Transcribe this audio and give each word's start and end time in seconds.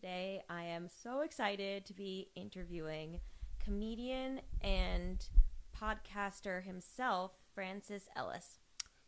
Today, 0.00 0.42
I 0.48 0.62
am 0.62 0.86
so 1.02 1.22
excited 1.22 1.84
to 1.86 1.92
be 1.92 2.28
interviewing 2.36 3.18
comedian 3.58 4.40
and 4.62 5.28
podcaster 5.76 6.62
himself, 6.62 7.32
Francis 7.52 8.08
Ellis. 8.14 8.60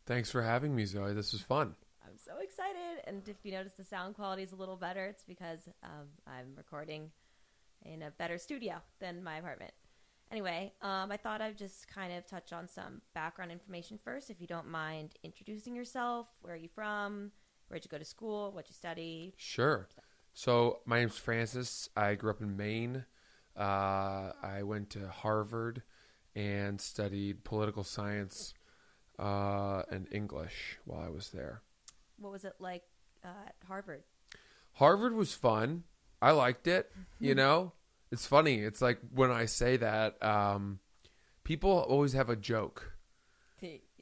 Thanks 0.05 0.29
for 0.29 0.41
having 0.41 0.75
me, 0.75 0.83
Zoe. 0.83 1.13
This 1.13 1.31
was 1.31 1.43
fun. 1.43 1.75
I'm 2.05 2.17
so 2.17 2.33
excited. 2.43 3.07
And 3.07 3.25
if 3.29 3.37
you 3.43 3.53
notice 3.53 3.75
the 3.75 3.85
sound 3.85 4.15
quality 4.15 4.43
is 4.43 4.51
a 4.51 4.57
little 4.57 4.75
better, 4.75 5.05
it's 5.05 5.23
because 5.23 5.69
um, 5.81 6.09
I'm 6.27 6.55
recording 6.57 7.11
in 7.85 8.01
a 8.01 8.11
better 8.11 8.37
studio 8.37 8.81
than 8.99 9.23
my 9.23 9.37
apartment. 9.37 9.71
Anyway, 10.29 10.73
um, 10.81 11.09
I 11.09 11.15
thought 11.15 11.39
I'd 11.39 11.57
just 11.57 11.87
kind 11.87 12.11
of 12.11 12.27
touch 12.27 12.51
on 12.51 12.67
some 12.67 13.01
background 13.15 13.53
information 13.53 13.97
first, 14.03 14.29
if 14.29 14.41
you 14.41 14.47
don't 14.47 14.67
mind 14.67 15.13
introducing 15.23 15.73
yourself. 15.73 16.27
Where 16.41 16.53
are 16.53 16.57
you 16.57 16.67
from? 16.67 17.31
Where'd 17.69 17.85
you 17.85 17.89
go 17.89 17.97
to 17.97 18.03
school? 18.03 18.51
What 18.51 18.67
you 18.67 18.75
study? 18.75 19.33
Sure. 19.37 19.87
So 19.95 20.01
my 20.85 20.99
name's 20.99 21.17
Francis. 21.17 21.89
I 21.95 22.15
grew 22.15 22.31
up 22.31 22.41
in 22.41 22.57
Maine. 22.57 23.05
Uh, 23.57 24.31
I 24.41 24.63
went 24.63 24.89
to 24.91 25.07
Harvard 25.09 25.83
and 26.35 26.79
studied 26.79 27.43
political 27.43 27.83
science 27.83 28.53
uh, 29.19 29.83
and 29.91 30.07
English 30.11 30.77
while 30.85 31.01
I 31.01 31.09
was 31.09 31.29
there. 31.29 31.61
What 32.17 32.31
was 32.31 32.45
it 32.45 32.53
like 32.59 32.83
uh, 33.23 33.47
at 33.47 33.55
Harvard? 33.67 34.03
Harvard 34.73 35.13
was 35.13 35.33
fun. 35.33 35.83
I 36.21 36.31
liked 36.31 36.67
it. 36.67 36.91
You 37.19 37.35
know, 37.35 37.73
it's 38.11 38.25
funny. 38.25 38.61
It's 38.61 38.81
like 38.81 38.97
when 39.13 39.29
I 39.29 39.45
say 39.45 39.77
that, 39.77 40.21
um, 40.23 40.79
people 41.43 41.69
always 41.87 42.13
have 42.13 42.31
a 42.31 42.35
joke. 42.35 42.93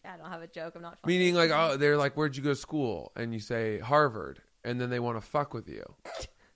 I 0.06 0.16
don't 0.16 0.30
have 0.30 0.42
a 0.42 0.48
joke. 0.48 0.74
I'm 0.76 0.82
not 0.82 1.00
funny. 1.02 1.18
Meaning, 1.18 1.36
like, 1.36 1.52
oh, 1.54 1.76
they're 1.76 1.98
like, 1.98 2.16
"Where'd 2.16 2.38
you 2.38 2.44
go 2.44 2.52
to 2.52 2.56
school?" 2.56 3.12
And 3.18 3.34
you 3.34 3.42
say 3.42 3.80
Harvard, 3.80 4.42
and 4.64 4.80
then 4.80 4.90
they 4.90 5.00
want 5.00 5.20
to 5.20 5.26
fuck 5.26 5.54
with 5.54 5.68
you. 5.70 5.84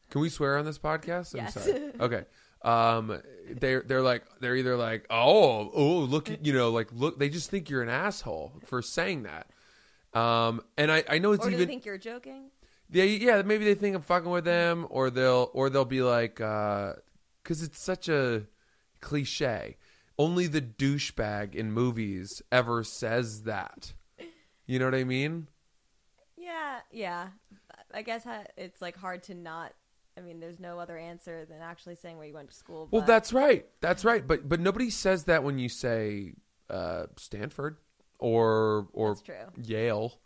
Can 0.09 0.21
we 0.21 0.29
swear 0.29 0.57
on 0.57 0.65
this 0.65 0.77
podcast? 0.79 1.33
I'm 1.33 1.39
Yes. 1.45 1.53
sorry. 1.53 1.91
Okay. 1.99 2.25
Um, 2.61 3.21
they're 3.49 3.81
they're 3.81 4.01
like 4.01 4.23
they're 4.39 4.55
either 4.55 4.77
like, 4.77 5.05
oh, 5.09 5.69
oh, 5.73 5.99
look, 5.99 6.29
you 6.45 6.53
know, 6.53 6.69
like 6.71 6.89
look, 6.93 7.19
they 7.19 7.29
just 7.29 7.49
think 7.49 7.69
you're 7.69 7.81
an 7.83 7.89
asshole 7.89 8.53
for 8.65 8.81
saying 8.81 9.23
that. 9.23 9.47
Um, 10.17 10.61
and 10.77 10.91
I 10.91 11.03
I 11.09 11.17
know 11.19 11.33
it's 11.33 11.45
or 11.45 11.49
do 11.49 11.55
even 11.55 11.67
they 11.67 11.73
think 11.73 11.85
you're 11.85 11.97
joking? 11.97 12.51
yeah, 12.89 13.03
yeah, 13.03 13.41
maybe 13.41 13.65
they 13.65 13.73
think 13.75 13.95
I'm 13.95 14.01
fucking 14.01 14.29
with 14.29 14.45
them, 14.45 14.85
or 14.89 15.09
they'll, 15.09 15.49
or 15.53 15.69
they'll 15.69 15.83
be 15.83 16.03
like, 16.03 16.35
because 16.35 17.61
it's 17.63 17.79
such 17.81 18.07
a 18.07 18.43
cliche. 19.01 19.75
Only 20.19 20.45
the 20.47 20.61
douchebag 20.61 21.55
in 21.55 21.71
movies 21.71 22.41
ever 22.51 22.83
says 22.83 23.43
that. 23.43 23.93
You 24.67 24.77
know 24.79 24.85
what 24.85 24.93
I 24.95 25.03
mean? 25.03 25.47
Yeah, 26.37 26.79
yeah. 26.91 27.27
I 27.93 28.01
guess 28.01 28.25
it's 28.57 28.81
like 28.81 28.97
hard 28.97 29.23
to 29.23 29.35
not. 29.35 29.73
I 30.17 30.21
mean, 30.21 30.39
there's 30.39 30.59
no 30.59 30.79
other 30.79 30.97
answer 30.97 31.45
than 31.45 31.61
actually 31.61 31.95
saying 31.95 32.17
where 32.17 32.27
you 32.27 32.33
went 32.33 32.49
to 32.49 32.55
school. 32.55 32.87
Well, 32.91 33.01
but- 33.01 33.07
that's 33.07 33.33
right. 33.33 33.65
That's 33.81 34.05
right. 34.05 34.25
But 34.25 34.47
but 34.47 34.59
nobody 34.59 34.89
says 34.89 35.25
that 35.25 35.43
when 35.43 35.57
you 35.59 35.69
say 35.69 36.33
uh, 36.69 37.05
Stanford 37.17 37.77
or 38.19 38.87
or 38.93 39.17
Yale. 39.63 40.19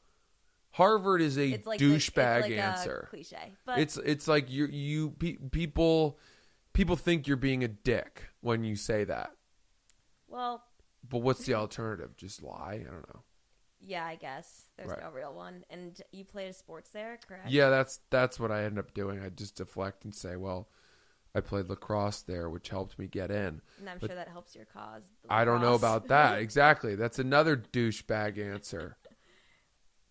Harvard 0.71 1.21
is 1.21 1.39
a 1.39 1.59
like 1.65 1.79
douchebag 1.79 2.41
like 2.41 2.51
a 2.51 2.57
answer. 2.57 3.07
cliche, 3.09 3.53
but 3.65 3.79
it's 3.79 3.97
it's 3.97 4.27
like 4.27 4.51
you 4.51 4.67
you 4.67 5.09
pe- 5.11 5.37
people 5.51 6.19
people 6.73 6.95
think 6.95 7.27
you're 7.27 7.35
being 7.35 7.63
a 7.63 7.67
dick 7.67 8.25
when 8.41 8.63
you 8.63 8.75
say 8.75 9.03
that. 9.03 9.31
well, 10.27 10.63
But 11.09 11.19
what's 11.19 11.45
the 11.45 11.55
alternative? 11.55 12.15
Just 12.15 12.43
lie? 12.43 12.73
I 12.81 12.83
don't 12.83 13.07
know. 13.13 13.21
Yeah, 13.87 14.05
I 14.05 14.15
guess 14.15 14.65
there's 14.75 14.89
Right. 14.89 15.01
no 15.01 15.09
real 15.09 15.33
one. 15.33 15.63
And 15.69 15.99
you 16.11 16.25
played 16.25 16.53
sports 16.55 16.89
there, 16.91 17.17
correct? 17.27 17.49
Yeah, 17.49 17.69
that's 17.69 18.01
that's 18.09 18.39
what 18.39 18.51
I 18.51 18.63
end 18.65 18.77
up 18.77 18.93
doing. 18.93 19.19
I 19.23 19.29
just 19.29 19.55
deflect 19.55 20.03
and 20.03 20.13
say, 20.13 20.35
"Well, 20.35 20.69
I 21.33 21.39
played 21.41 21.69
lacrosse 21.69 22.21
there, 22.21 22.49
which 22.49 22.69
helped 22.69 22.99
me 22.99 23.07
get 23.07 23.31
in." 23.31 23.61
and 23.79 23.89
I'm 23.89 23.97
but- 23.99 24.07
sure 24.09 24.15
that 24.15 24.27
helps 24.27 24.55
your 24.55 24.65
cause. 24.65 25.03
the 25.23 25.31
I 25.33 25.45
don't 25.45 25.61
know 25.61 25.73
about 25.75 26.07
that. 26.09 26.39
Exactly. 26.39 26.95
That's 26.95 27.17
another 27.19 27.55
douchebag 27.57 28.37
answer. 28.37 28.97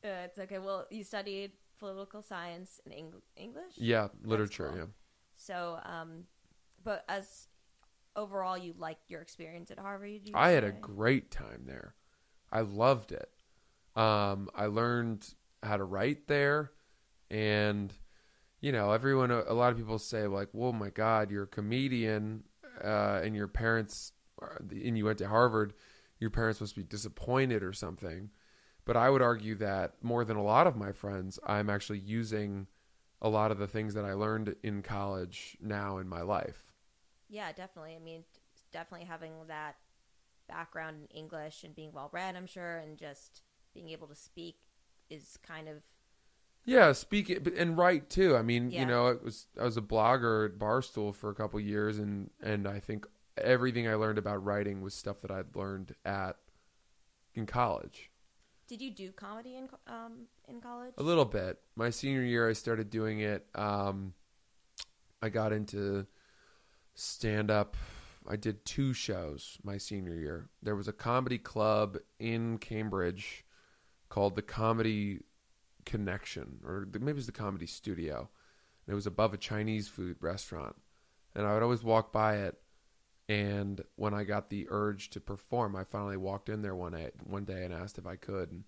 Uh, 0.04 0.08
it's 0.25 0.38
okay. 0.38 0.58
Well, 0.58 0.87
you 0.91 1.04
studied 1.04 1.53
political 1.78 2.22
science 2.22 2.81
and 2.84 2.94
Eng- 2.94 3.22
English. 3.37 3.72
Yeah, 3.76 4.08
literature, 4.22 4.69
cool. 4.70 4.78
yeah. 4.78 4.84
So, 5.37 5.78
um, 5.84 6.25
but 6.82 7.04
as 7.08 7.48
overall, 8.14 8.56
you 8.56 8.72
liked 8.78 9.10
your 9.10 9.20
experience 9.20 9.70
at 9.70 9.78
Harvard. 9.78 10.22
you 10.28 10.32
I 10.34 10.50
had 10.50 10.64
a 10.64 10.70
say? 10.70 10.78
great 10.81 11.31
time 11.31 11.64
there. 11.66 11.94
I 12.50 12.60
loved 12.60 13.12
it. 13.12 13.28
Um, 13.96 14.50
I 14.54 14.66
learned 14.66 15.26
how 15.62 15.76
to 15.76 15.84
write 15.84 16.28
there, 16.28 16.72
and 17.30 17.92
you 18.60 18.72
know, 18.72 18.92
everyone. 18.92 19.30
A 19.30 19.52
lot 19.52 19.72
of 19.72 19.78
people 19.78 19.98
say 19.98 20.26
like, 20.26 20.48
"Well, 20.52 20.72
my 20.72 20.90
God, 20.90 21.30
you're 21.30 21.44
a 21.44 21.48
comedian, 21.48 22.44
uh, 22.82 23.20
and 23.24 23.34
your 23.34 23.48
parents, 23.48 24.12
and 24.70 24.96
you 24.96 25.06
went 25.06 25.18
to 25.18 25.28
Harvard. 25.28 25.74
Your 26.18 26.30
parents 26.30 26.60
must 26.60 26.76
be 26.76 26.82
disappointed 26.82 27.62
or 27.62 27.72
something." 27.72 28.30
But 28.84 28.96
I 28.96 29.10
would 29.10 29.22
argue 29.22 29.56
that 29.56 30.02
more 30.02 30.24
than 30.24 30.36
a 30.36 30.42
lot 30.42 30.68
of 30.68 30.76
my 30.76 30.92
friends, 30.92 31.40
I'm 31.44 31.68
actually 31.68 31.98
using 31.98 32.68
a 33.20 33.28
lot 33.28 33.50
of 33.50 33.58
the 33.58 33.66
things 33.66 33.94
that 33.94 34.04
I 34.04 34.12
learned 34.12 34.54
in 34.62 34.82
college 34.82 35.56
now 35.60 35.98
in 35.98 36.08
my 36.08 36.20
life. 36.22 36.72
Yeah, 37.28 37.50
definitely. 37.52 37.96
I 37.96 37.98
mean, 37.98 38.24
definitely 38.72 39.06
having 39.06 39.32
that 39.48 39.76
background 40.48 40.98
in 41.00 41.16
English 41.16 41.64
and 41.64 41.74
being 41.74 41.92
well 41.92 42.10
read, 42.12 42.36
I'm 42.36 42.46
sure, 42.46 42.76
and 42.76 42.96
just 42.96 43.42
being 43.76 43.91
able 43.91 44.06
to 44.09 44.14
speak 44.14 44.56
is 45.10 45.38
kind 45.47 45.69
of 45.69 45.82
Yeah, 46.64 46.92
speak 46.92 47.31
it 47.31 47.47
and 47.56 47.78
write 47.78 48.10
too. 48.10 48.37
I 48.37 48.42
mean, 48.42 48.70
Yeah. 48.70 48.81
you 48.81 48.87
know, 48.87 49.09
it 49.09 49.22
was 49.22 49.47
I 49.60 49.64
was 49.64 49.76
a 49.76 49.82
blogger 49.82 50.47
at 50.47 50.59
Barstool 50.59 51.14
for 51.14 51.31
a 51.31 51.34
couple 51.34 51.60
years, 51.60 51.98
and 51.98 52.31
and 52.42 52.66
I 52.66 52.81
think 52.81 53.06
everything 53.37 53.87
I 53.87 53.94
learned 53.94 54.19
about 54.19 54.42
writing 54.44 54.81
was 54.81 54.94
stuff 54.94 55.20
that 55.20 55.31
I'd 55.31 55.54
learned 55.54 55.94
at 56.04 56.38
in 57.34 57.47
college. 57.47 58.10
Did 58.66 58.82
you 58.82 58.91
do 58.91 59.12
comedy 59.12 59.56
in 59.56 59.69
um 59.87 60.26
in 60.48 60.60
college? 60.60 60.94
A 60.98 61.03
little 61.03 61.25
bit. 61.25 61.60
My 61.76 61.91
senior 61.91 62.22
year, 62.22 62.48
I 62.48 62.53
started 62.53 62.91
doing 62.91 63.20
it. 63.20 63.47
Um, 63.54 64.14
I 65.22 65.28
got 65.28 65.53
into 65.53 66.06
stand 66.94 67.50
up. 67.50 67.76
I 68.28 68.34
did 68.34 68.64
two 68.64 68.93
shows 68.93 69.58
my 69.62 69.78
senior 69.78 70.14
year. 70.16 70.50
There 70.60 70.75
was 70.75 70.88
a 70.88 70.93
comedy 70.93 71.38
club 71.38 71.98
in 72.19 72.58
Cambridge 72.58 73.44
called 74.09 74.37
the 74.37 74.43
Comedy 74.43 75.21
Connection, 75.84 76.59
or 76.65 76.87
maybe 76.93 77.11
it 77.11 77.17
was 77.17 77.27
the 77.27 77.33
Comedy 77.33 77.67
Studio. 77.67 78.28
And 78.87 78.93
it 78.93 78.94
was 78.94 79.06
above 79.06 79.34
a 79.34 79.39
Chinese 79.39 79.89
food 79.89 80.17
restaurant, 80.21 80.77
and 81.34 81.47
I 81.47 81.55
would 81.55 81.62
always 81.62 81.83
walk 81.83 82.12
by 82.12 82.37
it. 82.37 82.56
And 83.28 83.83
when 83.97 84.15
I 84.15 84.22
got 84.22 84.50
the 84.50 84.69
urge 84.71 85.11
to 85.11 85.21
perform, 85.21 85.75
I 85.75 85.83
finally 85.83 86.17
walked 86.17 86.49
in 86.49 86.62
there 86.62 86.77
one 86.77 86.93
day, 86.93 87.11
one 87.25 87.44
day 87.44 87.65
and 87.65 87.75
asked 87.75 87.99
if 87.99 88.06
I 88.06 88.15
could, 88.15 88.53
and 88.53 88.65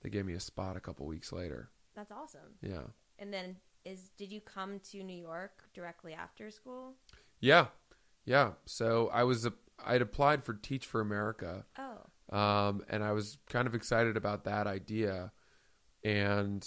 they 0.00 0.10
gave 0.10 0.26
me 0.26 0.32
a 0.32 0.40
spot 0.40 0.76
a 0.76 0.80
couple 0.80 1.06
weeks 1.06 1.32
later. 1.32 1.70
That's 1.94 2.10
awesome. 2.10 2.56
Yeah. 2.60 2.82
And 3.20 3.32
then 3.32 3.56
is 3.84 4.10
did 4.16 4.32
you 4.32 4.40
come 4.40 4.80
to 4.90 5.02
New 5.02 5.16
York 5.16 5.62
directly 5.74 6.12
after 6.12 6.50
school? 6.50 6.94
Yeah. 7.40 7.66
Yeah. 8.24 8.52
So 8.64 9.10
I 9.12 9.24
was 9.24 9.46
a, 9.46 9.52
I'd 9.84 10.02
applied 10.02 10.44
for 10.44 10.54
Teach 10.54 10.86
for 10.86 11.00
America. 11.00 11.64
Oh, 11.78 11.98
Um, 12.32 12.82
and 12.88 13.04
I 13.04 13.12
was 13.12 13.38
kind 13.48 13.68
of 13.68 13.74
excited 13.74 14.16
about 14.16 14.44
that 14.44 14.66
idea 14.66 15.32
and 16.02 16.66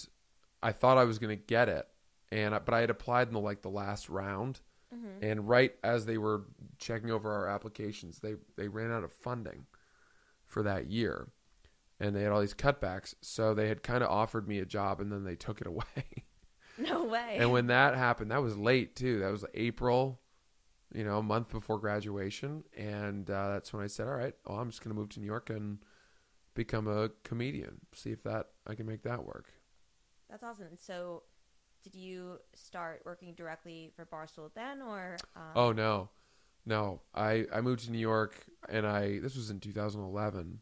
I 0.62 0.72
thought 0.72 0.98
I 0.98 1.04
was 1.06 1.18
going 1.20 1.36
to 1.36 1.44
get 1.44 1.68
it. 1.70 1.88
And 2.32 2.54
I, 2.56 2.60
but 2.60 2.74
I 2.74 2.82
had 2.82 2.90
applied 2.90 3.28
in 3.28 3.34
the 3.34 3.40
like 3.40 3.62
the 3.62 3.70
last 3.70 4.10
round 4.10 4.62
hmm 4.94 5.08
and 5.22 5.48
right 5.50 5.74
as 5.84 6.06
they 6.06 6.18
were 6.18 6.44
checking 6.78 7.10
over 7.10 7.32
our 7.34 7.48
applications, 7.50 8.20
they 8.20 8.36
they 8.58 8.68
ran 8.68 8.92
out 8.92 9.04
of 9.04 9.12
funding 9.12 9.66
for 10.46 10.62
that 10.64 10.88
year. 10.92 11.30
And 12.00 12.16
they 12.16 12.24
had 12.24 12.32
all 12.34 12.42
these 12.42 12.54
cutbacks, 12.54 13.16
so 13.22 13.54
they 13.54 13.70
had 13.70 13.82
kind 13.82 14.04
of 14.04 14.10
offered 14.12 14.48
me 14.48 14.60
a 14.60 14.66
job 14.66 15.00
and 15.00 15.12
then 15.12 15.24
they 15.24 15.36
took 15.36 15.62
it 15.62 15.68
away. 15.74 16.26
no 16.78 17.06
way. 17.06 17.38
And 17.40 17.52
when 17.52 17.68
that 17.68 17.96
happened, 17.96 18.32
that 18.32 18.42
was 18.42 18.58
late 18.58 18.96
too. 18.96 19.20
That 19.20 19.32
was 19.32 19.46
April, 19.54 20.20
you 20.96 21.04
know, 21.04 21.18
a 21.18 21.24
month 21.24 21.50
before 21.50 21.78
graduation. 21.78 22.64
And 22.76 23.30
uh, 23.30 23.50
that's 23.50 23.74
when 23.74 23.84
I 23.84 23.88
said, 23.88 24.08
all 24.08 24.16
right, 24.16 24.34
well, 24.48 24.60
I'm 24.60 24.70
just 24.70 24.84
going 24.84 24.96
to 24.96 25.00
move 25.00 25.10
to 25.10 25.20
New 25.20 25.26
York 25.26 25.50
and 25.50 25.80
become 26.54 26.88
a 26.88 27.10
comedian. 27.24 27.82
See 27.94 28.12
if 28.12 28.24
that 28.24 28.48
I 28.66 28.76
can 28.76 28.86
make 28.86 29.04
that 29.04 29.26
work. 29.26 29.52
That's 30.30 30.44
awesome. 30.44 30.78
So, 30.78 31.24
did 31.84 31.94
you 31.94 32.40
start 32.56 33.04
working 33.06 33.34
directly 33.36 33.92
for 33.96 34.06
Barstool 34.06 34.50
then, 34.56 34.82
or 34.82 35.18
um, 35.36 35.44
Oh 35.56 35.72
no, 35.72 36.10
no. 36.66 37.02
I 37.14 37.46
I 37.54 37.62
moved 37.62 37.86
to 37.86 37.92
New 37.92 38.00
York 38.00 38.44
and 38.68 38.88
I 38.88 39.20
this 39.20 39.36
was 39.36 39.52
in 39.52 39.60
2011, 39.60 40.62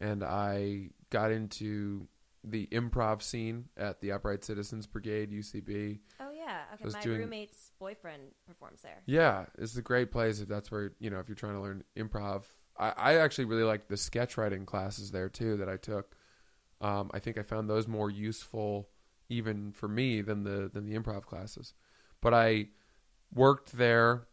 and 0.00 0.22
I 0.22 0.90
got 1.10 1.32
into 1.32 2.06
the 2.44 2.68
improv 2.68 3.20
scene 3.20 3.64
at 3.76 4.00
the 4.00 4.12
Upright 4.12 4.44
Citizens 4.44 4.86
Brigade 4.86 5.32
UCB. 5.32 5.98
Oh 6.20 6.30
yeah, 6.30 6.60
okay. 6.74 6.88
My 6.92 7.00
doing- 7.00 7.20
roommate's 7.22 7.63
boyfriend 7.78 8.22
performs 8.46 8.82
there. 8.82 9.02
Yeah, 9.06 9.46
it's 9.58 9.76
a 9.76 9.82
great 9.82 10.10
place 10.10 10.40
if 10.40 10.48
that's 10.48 10.70
where 10.70 10.92
you 10.98 11.10
know 11.10 11.18
if 11.20 11.28
you're 11.28 11.36
trying 11.36 11.54
to 11.54 11.60
learn 11.60 11.84
improv. 11.96 12.44
I, 12.78 12.92
I 12.96 13.14
actually 13.18 13.44
really 13.44 13.62
liked 13.62 13.88
the 13.88 13.96
sketch 13.96 14.36
writing 14.36 14.66
classes 14.66 15.10
there 15.10 15.28
too 15.28 15.56
that 15.58 15.68
I 15.68 15.76
took. 15.76 16.16
Um, 16.80 17.10
I 17.14 17.18
think 17.18 17.38
I 17.38 17.42
found 17.42 17.68
those 17.70 17.86
more 17.86 18.10
useful 18.10 18.88
even 19.28 19.72
for 19.72 19.88
me 19.88 20.20
than 20.20 20.44
the 20.44 20.70
than 20.72 20.86
the 20.86 20.98
improv 20.98 21.24
classes. 21.24 21.74
But 22.20 22.34
I 22.34 22.68
worked 23.32 23.76
there. 23.76 24.26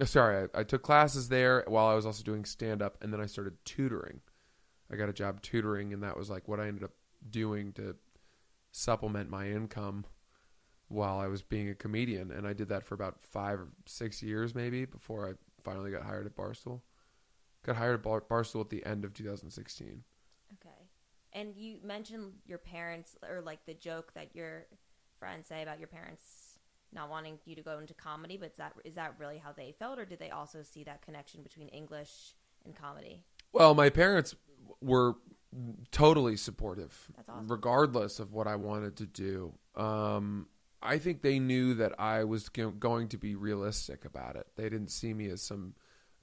uh, 0.00 0.04
Sorry, 0.04 0.48
I, 0.54 0.60
I 0.60 0.64
took 0.64 0.82
classes 0.82 1.28
there 1.28 1.64
while 1.66 1.86
I 1.86 1.94
was 1.94 2.06
also 2.06 2.22
doing 2.22 2.44
stand 2.44 2.82
up, 2.82 2.96
and 3.02 3.12
then 3.12 3.20
I 3.20 3.26
started 3.26 3.54
tutoring. 3.64 4.20
I 4.92 4.96
got 4.96 5.08
a 5.08 5.12
job 5.12 5.40
tutoring, 5.42 5.92
and 5.92 6.02
that 6.02 6.16
was 6.16 6.30
like 6.30 6.48
what 6.48 6.60
I 6.60 6.66
ended 6.68 6.84
up 6.84 6.92
doing 7.28 7.72
to 7.74 7.96
supplement 8.72 9.30
my 9.30 9.48
income 9.48 10.04
while 10.90 11.18
I 11.18 11.28
was 11.28 11.40
being 11.42 11.68
a 11.68 11.74
comedian. 11.74 12.30
And 12.32 12.46
I 12.46 12.52
did 12.52 12.68
that 12.68 12.84
for 12.84 12.94
about 12.94 13.20
five 13.20 13.60
or 13.60 13.68
six 13.86 14.22
years, 14.22 14.54
maybe, 14.54 14.84
before 14.84 15.28
I 15.28 15.32
finally 15.62 15.90
got 15.90 16.02
hired 16.02 16.26
at 16.26 16.36
Barstool. 16.36 16.80
Got 17.64 17.76
hired 17.76 17.94
at 17.94 18.02
Bar- 18.02 18.22
Barstool 18.22 18.60
at 18.60 18.70
the 18.70 18.84
end 18.84 19.04
of 19.04 19.14
2016. 19.14 20.02
Okay. 20.54 20.74
And 21.32 21.54
you 21.56 21.78
mentioned 21.84 22.32
your 22.44 22.58
parents, 22.58 23.16
or 23.28 23.40
like 23.40 23.64
the 23.66 23.74
joke 23.74 24.12
that 24.14 24.34
your 24.34 24.66
friends 25.20 25.46
say 25.46 25.62
about 25.62 25.78
your 25.78 25.86
parents 25.86 26.58
not 26.92 27.08
wanting 27.08 27.38
you 27.44 27.54
to 27.54 27.62
go 27.62 27.78
into 27.78 27.94
comedy. 27.94 28.36
But 28.36 28.50
is 28.50 28.56
that 28.56 28.72
is 28.84 28.94
that 28.96 29.14
really 29.18 29.38
how 29.38 29.52
they 29.52 29.72
felt, 29.78 30.00
or 30.00 30.04
did 30.04 30.18
they 30.18 30.30
also 30.30 30.64
see 30.64 30.82
that 30.84 31.02
connection 31.02 31.42
between 31.44 31.68
English 31.68 32.34
and 32.64 32.74
comedy? 32.74 33.22
Well, 33.52 33.74
my 33.74 33.90
parents 33.90 34.34
were 34.80 35.14
totally 35.92 36.36
supportive, 36.36 37.10
That's 37.16 37.28
awesome. 37.28 37.48
regardless 37.48 38.18
of 38.18 38.32
what 38.32 38.48
I 38.48 38.56
wanted 38.56 38.96
to 38.96 39.06
do. 39.06 39.52
Um, 39.76 40.48
I 40.82 40.98
think 40.98 41.22
they 41.22 41.38
knew 41.38 41.74
that 41.74 41.98
I 42.00 42.24
was 42.24 42.48
going 42.48 43.08
to 43.08 43.18
be 43.18 43.34
realistic 43.34 44.04
about 44.04 44.36
it. 44.36 44.46
They 44.56 44.68
didn't 44.70 44.90
see 44.90 45.12
me 45.12 45.28
as 45.28 45.42
some 45.42 45.74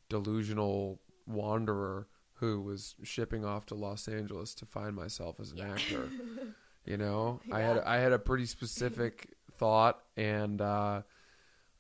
delusional 0.09 0.99
wanderer 1.25 2.07
who 2.35 2.61
was 2.61 2.95
shipping 3.03 3.43
off 3.45 3.65
to 3.67 3.75
Los 3.75 4.07
Angeles 4.07 4.53
to 4.55 4.65
find 4.65 4.95
myself 4.95 5.39
as 5.39 5.51
an 5.51 5.59
Yeah. 5.59 5.73
actor. 5.73 6.11
You 6.85 6.95
know, 6.95 7.41
I 7.51 7.59
had 7.59 7.79
I 7.79 7.97
had 7.97 8.13
a 8.13 8.19
pretty 8.19 8.45
specific 8.45 9.33
thought, 9.57 10.01
and 10.15 10.61
uh, 10.61 11.01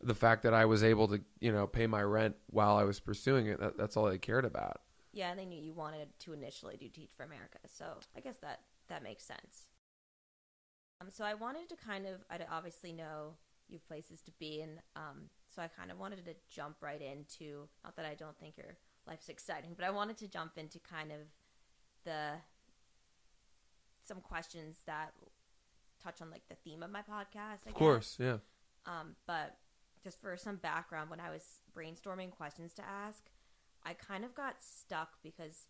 the 0.01 0.13
fact 0.13 0.43
that 0.43 0.53
I 0.53 0.65
was 0.65 0.83
able 0.83 1.07
to, 1.07 1.21
you 1.39 1.53
know, 1.53 1.65
pay 1.65 1.87
my 1.87 2.03
rent 2.03 2.35
while 2.47 2.75
I 2.75 2.83
was 2.83 2.99
pursuing 2.99 3.47
it, 3.47 3.57
that, 3.61 3.77
that's 3.77 3.95
all 3.95 4.03
they 4.09 4.17
cared 4.17 4.43
about. 4.43 4.81
Yeah, 5.13 5.29
and 5.29 5.39
they 5.39 5.45
knew 5.45 5.61
you 5.61 5.71
wanted 5.73 6.09
to 6.19 6.33
initially 6.33 6.75
do 6.75 6.89
Teach 6.89 7.11
for 7.15 7.23
America, 7.23 7.59
so 7.67 7.85
I 8.17 8.19
guess 8.19 8.35
that 8.39 8.59
that 8.89 9.01
makes 9.01 9.23
sense. 9.23 9.67
Um, 11.01 11.09
so 11.11 11.23
I 11.23 11.33
wanted 11.33 11.69
to 11.69 11.75
kind 11.75 12.05
of, 12.05 12.21
I 12.29 12.39
obviously 12.51 12.91
know 12.91 13.33
you 13.69 13.77
have 13.77 13.87
places 13.87 14.21
to 14.21 14.31
be, 14.39 14.61
and 14.61 14.79
um, 14.95 15.29
so 15.53 15.61
I 15.61 15.67
kind 15.67 15.91
of 15.91 15.99
wanted 15.99 16.25
to 16.25 16.33
jump 16.49 16.77
right 16.81 17.01
into. 17.01 17.67
Not 17.83 17.95
that 17.97 18.05
I 18.05 18.15
don't 18.15 18.37
think 18.39 18.57
your 18.57 18.77
life's 19.05 19.29
exciting, 19.29 19.73
but 19.75 19.85
I 19.85 19.91
wanted 19.91 20.17
to 20.17 20.27
jump 20.27 20.53
into 20.57 20.79
kind 20.79 21.11
of 21.11 21.19
the 22.03 22.31
some 24.07 24.21
questions 24.21 24.77
that 24.85 25.11
touch 26.01 26.21
on 26.21 26.31
like 26.31 26.47
the 26.49 26.55
theme 26.55 26.81
of 26.81 26.89
my 26.91 27.01
podcast. 27.01 27.65
I 27.65 27.69
Of 27.69 27.73
guess. 27.73 27.73
course, 27.75 28.17
yeah. 28.19 28.37
Um, 28.85 29.15
but 29.25 29.57
just 30.03 30.21
for 30.21 30.37
some 30.37 30.55
background, 30.55 31.09
when 31.09 31.19
I 31.19 31.29
was 31.29 31.43
brainstorming 31.75 32.31
questions 32.31 32.73
to 32.75 32.83
ask, 32.87 33.23
I 33.85 33.93
kind 33.93 34.23
of 34.23 34.33
got 34.33 34.55
stuck 34.63 35.17
because 35.21 35.67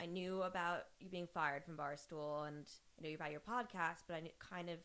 I 0.00 0.06
knew 0.06 0.42
about 0.42 0.84
you 0.98 1.08
being 1.08 1.28
fired 1.32 1.64
from 1.64 1.76
Barstool 1.76 2.48
and 2.48 2.66
I 2.98 3.02
knew 3.06 3.14
about 3.14 3.30
your 3.30 3.40
podcast, 3.40 4.04
but 4.08 4.16
I 4.16 4.20
knew, 4.20 4.30
kind 4.38 4.68
of 4.68 4.78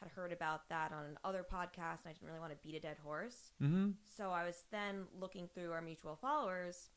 had 0.00 0.10
heard 0.10 0.32
about 0.32 0.68
that 0.70 0.92
on 0.92 1.18
another 1.22 1.44
podcast 1.44 2.04
and 2.04 2.08
I 2.08 2.12
didn't 2.12 2.26
really 2.26 2.40
want 2.40 2.52
to 2.52 2.58
beat 2.66 2.74
a 2.74 2.80
dead 2.80 2.96
horse. 3.04 3.52
Mm-hmm. 3.62 3.90
So 4.16 4.30
I 4.30 4.44
was 4.44 4.64
then 4.72 5.04
looking 5.18 5.48
through 5.52 5.72
our 5.72 5.82
mutual 5.82 6.16
followers 6.16 6.88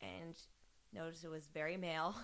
and 0.00 0.36
noticed 0.92 1.24
it 1.24 1.28
was 1.28 1.48
very 1.52 1.76
male. 1.76 2.14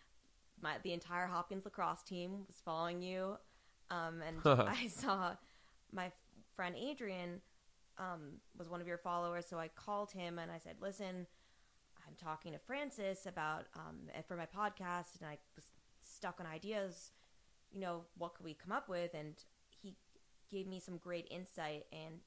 My 0.60 0.76
the 0.82 0.92
entire 0.92 1.26
Hopkins 1.26 1.64
lacrosse 1.64 2.02
team 2.02 2.44
was 2.46 2.60
following 2.64 3.02
you, 3.02 3.36
um, 3.90 4.22
and 4.26 4.36
I 4.44 4.86
saw 4.86 5.32
my 5.90 6.12
friend 6.54 6.76
Adrian 6.78 7.40
um, 7.98 8.34
was 8.56 8.68
one 8.68 8.80
of 8.80 8.86
your 8.86 8.98
followers. 8.98 9.46
So 9.48 9.58
I 9.58 9.68
called 9.68 10.12
him 10.12 10.38
and 10.38 10.52
I 10.52 10.58
said, 10.58 10.76
"Listen, 10.80 11.26
I'm 12.06 12.14
talking 12.16 12.52
to 12.52 12.58
Francis 12.58 13.26
about 13.26 13.66
um, 13.76 14.08
for 14.26 14.36
my 14.36 14.46
podcast, 14.46 15.20
and 15.20 15.28
I 15.28 15.38
was 15.56 15.66
stuck 16.00 16.40
on 16.40 16.46
ideas. 16.46 17.12
You 17.70 17.80
know, 17.80 18.02
what 18.16 18.34
could 18.34 18.44
we 18.44 18.54
come 18.54 18.72
up 18.72 18.88
with?" 18.88 19.14
And 19.14 19.34
he 19.80 19.96
gave 20.50 20.66
me 20.66 20.78
some 20.78 20.98
great 20.98 21.26
insight 21.30 21.86
and 21.92 22.20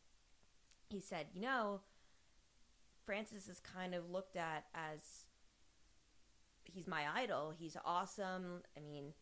he 0.89 0.99
said, 0.99 1.27
you 1.33 1.41
know, 1.41 1.81
Francis 3.05 3.47
is 3.47 3.59
kind 3.59 3.93
of 3.93 4.09
looked 4.09 4.35
at 4.35 4.65
as 4.73 5.25
he's 6.63 6.87
my 6.87 7.03
idol. 7.15 7.53
He's 7.57 7.77
awesome. 7.85 8.61
I 8.75 8.81
mean, 8.81 9.13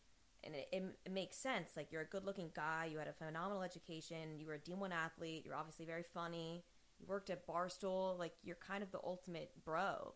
and 0.42 0.54
it, 0.54 0.68
it, 0.72 0.82
it 1.06 1.12
makes 1.12 1.36
sense. 1.36 1.70
Like 1.76 1.92
you're 1.92 2.02
a 2.02 2.06
good-looking 2.06 2.50
guy. 2.54 2.88
You 2.90 2.98
had 2.98 3.08
a 3.08 3.12
phenomenal 3.12 3.62
education. 3.62 4.38
You 4.38 4.46
were 4.46 4.54
a 4.54 4.58
D1 4.58 4.90
athlete. 4.92 5.42
You're 5.44 5.54
obviously 5.54 5.86
very 5.86 6.04
funny. 6.14 6.64
You 6.98 7.06
worked 7.06 7.30
at 7.30 7.46
Barstool. 7.46 8.18
Like 8.18 8.32
you're 8.42 8.56
kind 8.56 8.82
of 8.82 8.90
the 8.90 9.00
ultimate 9.04 9.50
bro. 9.64 10.14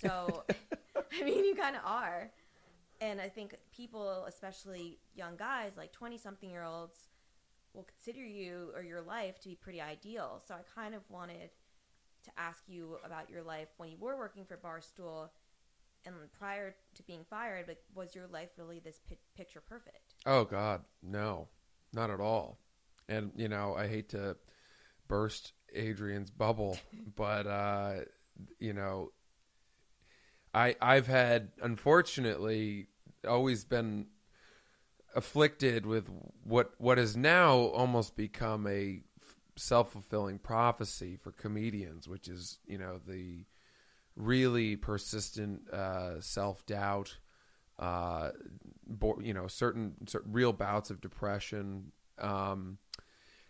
So, 0.00 0.44
I 1.20 1.24
mean, 1.24 1.44
you 1.44 1.54
kind 1.54 1.76
of 1.76 1.82
are. 1.84 2.30
And 3.00 3.20
I 3.20 3.28
think 3.28 3.54
people, 3.74 4.24
especially 4.26 4.98
young 5.14 5.36
guys, 5.36 5.72
like 5.76 5.92
20 5.92 6.18
something 6.18 6.50
year 6.50 6.64
olds, 6.64 7.08
will 7.74 7.84
consider 7.84 8.24
you 8.24 8.70
or 8.74 8.82
your 8.82 9.00
life 9.00 9.38
to 9.40 9.48
be 9.48 9.54
pretty 9.54 9.80
ideal. 9.80 10.42
So 10.46 10.54
I 10.54 10.60
kind 10.74 10.94
of 10.94 11.02
wanted 11.08 11.50
to 12.24 12.30
ask 12.36 12.62
you 12.66 12.98
about 13.04 13.30
your 13.30 13.42
life 13.42 13.68
when 13.76 13.90
you 13.90 13.96
were 13.98 14.16
working 14.16 14.44
for 14.44 14.56
Barstool 14.56 15.28
and 16.04 16.14
prior 16.38 16.74
to 16.94 17.02
being 17.04 17.24
fired. 17.28 17.66
But 17.66 17.78
was 17.94 18.14
your 18.14 18.26
life 18.26 18.50
really 18.56 18.80
this 18.80 19.00
pi- 19.08 19.16
picture 19.36 19.60
perfect? 19.60 20.14
Oh 20.26 20.44
God, 20.44 20.82
no, 21.02 21.48
not 21.92 22.10
at 22.10 22.20
all. 22.20 22.58
And 23.08 23.30
you 23.36 23.48
know, 23.48 23.74
I 23.76 23.86
hate 23.86 24.08
to 24.10 24.36
burst 25.06 25.52
Adrian's 25.74 26.30
bubble, 26.30 26.78
but 27.16 27.46
uh, 27.46 27.94
you 28.58 28.72
know, 28.72 29.12
I 30.54 30.76
I've 30.80 31.06
had 31.06 31.50
unfortunately 31.62 32.88
always 33.26 33.64
been 33.64 34.06
afflicted 35.14 35.86
with 35.86 36.08
what 36.44 36.72
what 36.78 36.98
has 36.98 37.16
now 37.16 37.56
almost 37.56 38.16
become 38.16 38.66
a 38.66 39.00
self 39.56 39.92
fulfilling 39.92 40.38
prophecy 40.38 41.16
for 41.16 41.32
comedians, 41.32 42.08
which 42.08 42.28
is 42.28 42.58
you 42.66 42.78
know 42.78 43.00
the 43.06 43.44
really 44.16 44.76
persistent 44.76 45.68
uh, 45.70 46.20
self 46.20 46.66
doubt, 46.66 47.18
uh, 47.78 48.30
bo- 48.86 49.20
you 49.22 49.34
know 49.34 49.46
certain, 49.46 49.94
certain 50.06 50.32
real 50.32 50.52
bouts 50.52 50.90
of 50.90 51.00
depression, 51.00 51.92
um, 52.18 52.78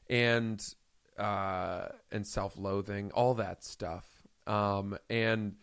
and 0.08 0.74
uh, 1.18 1.88
and 2.12 2.26
self 2.26 2.56
loathing, 2.58 3.10
all 3.12 3.34
that 3.34 3.64
stuff, 3.64 4.06
um, 4.46 4.96
and 5.10 5.56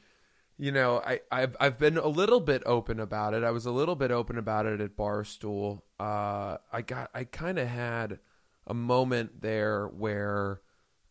you 0.57 0.71
know, 0.71 1.01
I, 1.05 1.19
I've 1.31 1.55
I've 1.59 1.77
been 1.77 1.97
a 1.97 2.07
little 2.07 2.39
bit 2.39 2.63
open 2.65 3.00
about 3.00 3.33
it. 3.33 3.43
I 3.43 3.51
was 3.51 3.65
a 3.65 3.71
little 3.71 3.95
bit 3.95 4.12
open 4.12 4.38
about 4.38 4.65
it 4.65 4.79
at 4.79 4.95
Barstool. 4.95 5.81
Uh, 6.00 6.57
I 6.71 6.81
got 6.81 7.09
I 7.13 7.25
kind 7.25 7.59
of 7.59 7.67
had 7.67 8.19
a 8.65 8.74
moment 8.74 9.41
there 9.41 9.88
where 9.88 10.62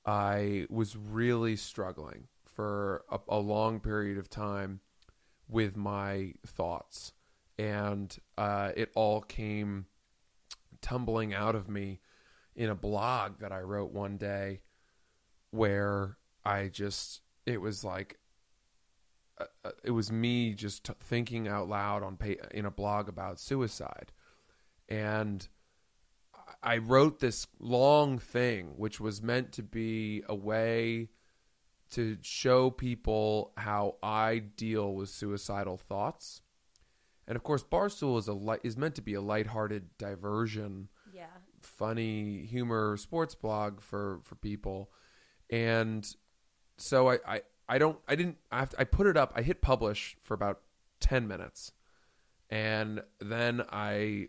I 0.06 0.66
was 0.70 0.96
really 0.96 1.56
struggling 1.56 2.28
for 2.44 3.04
a, 3.10 3.18
a 3.28 3.38
long 3.38 3.80
period 3.80 4.16
of 4.18 4.30
time 4.30 4.80
with 5.46 5.76
my 5.76 6.32
thoughts, 6.46 7.12
and 7.58 8.16
uh, 8.38 8.72
it 8.74 8.90
all 8.94 9.20
came 9.20 9.86
tumbling 10.80 11.34
out 11.34 11.54
of 11.54 11.68
me 11.68 12.00
in 12.56 12.70
a 12.70 12.74
blog 12.74 13.40
that 13.40 13.52
I 13.52 13.60
wrote 13.60 13.92
one 13.92 14.16
day, 14.16 14.62
where 15.50 16.16
I 16.46 16.68
just 16.68 17.20
it 17.44 17.60
was 17.60 17.84
like 17.84 18.18
uh, 19.38 19.70
it 19.82 19.90
was 19.90 20.12
me 20.12 20.54
just 20.54 20.84
t- 20.84 20.92
thinking 21.00 21.48
out 21.48 21.68
loud 21.68 22.02
on 22.02 22.16
pay- 22.16 22.38
in 22.52 22.64
a 22.66 22.70
blog 22.70 23.08
about 23.08 23.40
suicide 23.40 24.12
and 24.88 25.48
I 26.62 26.78
wrote 26.78 27.20
this 27.20 27.46
long 27.58 28.18
thing 28.18 28.74
which 28.76 29.00
was 29.00 29.22
meant 29.22 29.52
to 29.52 29.62
be 29.62 30.22
a 30.28 30.34
way 30.34 31.10
to 31.90 32.16
show 32.22 32.70
people 32.70 33.52
how 33.56 33.96
I 34.02 34.38
deal 34.38 34.94
with 34.94 35.10
suicidal 35.10 35.76
thoughts. 35.76 36.40
And 37.28 37.36
of 37.36 37.42
course 37.42 37.62
Barstool 37.62 38.18
is 38.18 38.28
a 38.28 38.32
light, 38.32 38.60
is 38.64 38.76
meant 38.76 38.94
to 38.96 39.02
be 39.02 39.14
a 39.14 39.20
lighthearted 39.20 39.96
diversion 39.98 40.88
Yeah. 41.12 41.26
funny 41.60 42.44
humor 42.46 42.96
sports 42.96 43.34
blog 43.34 43.80
for 43.80 44.20
for 44.24 44.34
people 44.36 44.90
and 45.50 46.06
so 46.78 47.08
I, 47.10 47.18
I 47.26 47.42
i 47.68 47.78
don't 47.78 47.98
i 48.08 48.14
didn't 48.14 48.36
I, 48.50 48.60
have 48.60 48.70
to, 48.70 48.80
I 48.80 48.84
put 48.84 49.06
it 49.06 49.16
up 49.16 49.32
i 49.34 49.42
hit 49.42 49.60
publish 49.60 50.16
for 50.22 50.34
about 50.34 50.60
10 51.00 51.28
minutes. 51.28 51.72
And 52.50 53.02
then 53.20 53.62
i 53.70 54.28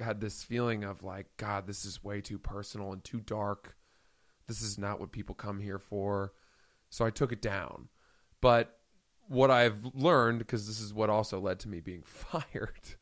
had 0.00 0.20
this 0.20 0.42
feeling 0.42 0.84
of 0.84 1.04
like 1.04 1.26
god 1.36 1.66
this 1.66 1.84
is 1.84 2.02
way 2.02 2.20
too 2.20 2.38
personal 2.38 2.92
and 2.92 3.02
too 3.04 3.20
dark. 3.20 3.76
This 4.48 4.62
is 4.62 4.78
not 4.78 4.98
what 4.98 5.12
people 5.12 5.34
come 5.34 5.60
here 5.60 5.78
for. 5.78 6.32
So 6.90 7.04
i 7.04 7.10
took 7.10 7.32
it 7.32 7.42
down. 7.42 7.88
But 8.40 8.78
what 9.28 9.50
i've 9.50 9.84
learned 9.94 10.40
because 10.40 10.66
this 10.66 10.80
is 10.80 10.92
what 10.92 11.08
also 11.08 11.38
led 11.38 11.60
to 11.60 11.68
me 11.68 11.80
being 11.80 12.02
fired 12.06 12.96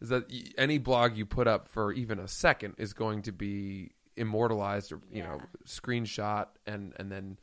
is 0.00 0.10
that 0.10 0.30
any 0.58 0.76
blog 0.78 1.16
you 1.16 1.24
put 1.24 1.46
up 1.46 1.66
for 1.66 1.92
even 1.92 2.18
a 2.18 2.28
second 2.28 2.74
is 2.76 2.92
going 2.92 3.22
to 3.22 3.32
be 3.32 3.92
immortalized 4.16 4.92
or 4.92 5.00
you 5.10 5.22
know 5.22 5.40
screenshot 5.66 6.48
and 6.66 6.92
and 6.96 7.10
then 7.10 7.38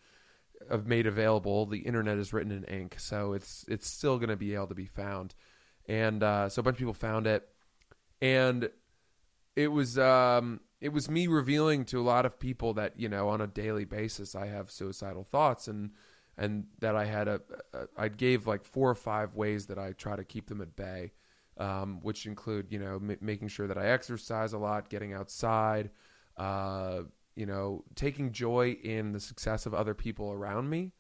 made 0.85 1.07
available. 1.07 1.65
The 1.65 1.79
internet 1.79 2.17
is 2.17 2.33
written 2.33 2.51
in 2.51 2.63
ink, 2.65 2.95
so 2.99 3.33
it's 3.33 3.65
it's 3.67 3.87
still 3.87 4.17
going 4.17 4.29
to 4.29 4.35
be 4.37 4.55
able 4.55 4.67
to 4.67 4.75
be 4.75 4.85
found. 4.85 5.35
And 5.87 6.21
uh, 6.21 6.49
so 6.49 6.59
a 6.59 6.63
bunch 6.63 6.75
of 6.75 6.79
people 6.79 6.93
found 6.93 7.27
it, 7.27 7.47
and 8.21 8.69
it 9.55 9.67
was 9.67 9.97
um, 9.97 10.61
it 10.81 10.93
was 10.93 11.09
me 11.09 11.27
revealing 11.27 11.85
to 11.85 11.99
a 11.99 12.03
lot 12.03 12.25
of 12.25 12.39
people 12.39 12.73
that 12.75 12.99
you 12.99 13.09
know 13.09 13.29
on 13.29 13.41
a 13.41 13.47
daily 13.47 13.85
basis 13.85 14.35
I 14.35 14.47
have 14.47 14.71
suicidal 14.71 15.23
thoughts 15.23 15.67
and 15.67 15.91
and 16.37 16.65
that 16.79 16.95
I 16.95 17.05
had 17.05 17.27
a, 17.27 17.41
a 17.73 17.87
I 17.97 18.07
gave 18.07 18.47
like 18.47 18.63
four 18.63 18.89
or 18.89 18.95
five 18.95 19.35
ways 19.35 19.67
that 19.67 19.77
I 19.77 19.91
try 19.91 20.15
to 20.15 20.23
keep 20.23 20.47
them 20.47 20.61
at 20.61 20.75
bay, 20.75 21.11
um, 21.57 21.99
which 22.01 22.25
include 22.25 22.67
you 22.71 22.79
know 22.79 22.95
m- 22.95 23.17
making 23.21 23.49
sure 23.49 23.67
that 23.67 23.77
I 23.77 23.87
exercise 23.87 24.53
a 24.53 24.57
lot, 24.57 24.89
getting 24.89 25.13
outside, 25.13 25.89
uh, 26.37 27.01
you 27.35 27.45
know, 27.45 27.83
taking 27.95 28.31
joy 28.31 28.77
in 28.83 29.11
the 29.11 29.19
success 29.19 29.65
of 29.65 29.73
other 29.73 29.93
people 29.93 30.31
around 30.31 30.69
me. 30.69 30.93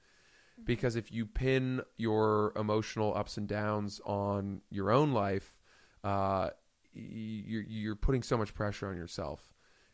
Because 0.65 0.97
if 0.97 1.11
you 1.11 1.25
pin 1.25 1.81
your 1.95 2.51
emotional 2.57 3.15
ups 3.15 3.37
and 3.37 3.47
downs 3.47 4.01
on 4.05 4.61
your 4.69 4.91
own 4.91 5.13
life, 5.13 5.57
uh, 6.03 6.49
you're, 6.93 7.63
you're 7.63 7.95
putting 7.95 8.23
so 8.23 8.37
much 8.37 8.53
pressure 8.53 8.89
on 8.89 8.97
yourself, 8.97 9.53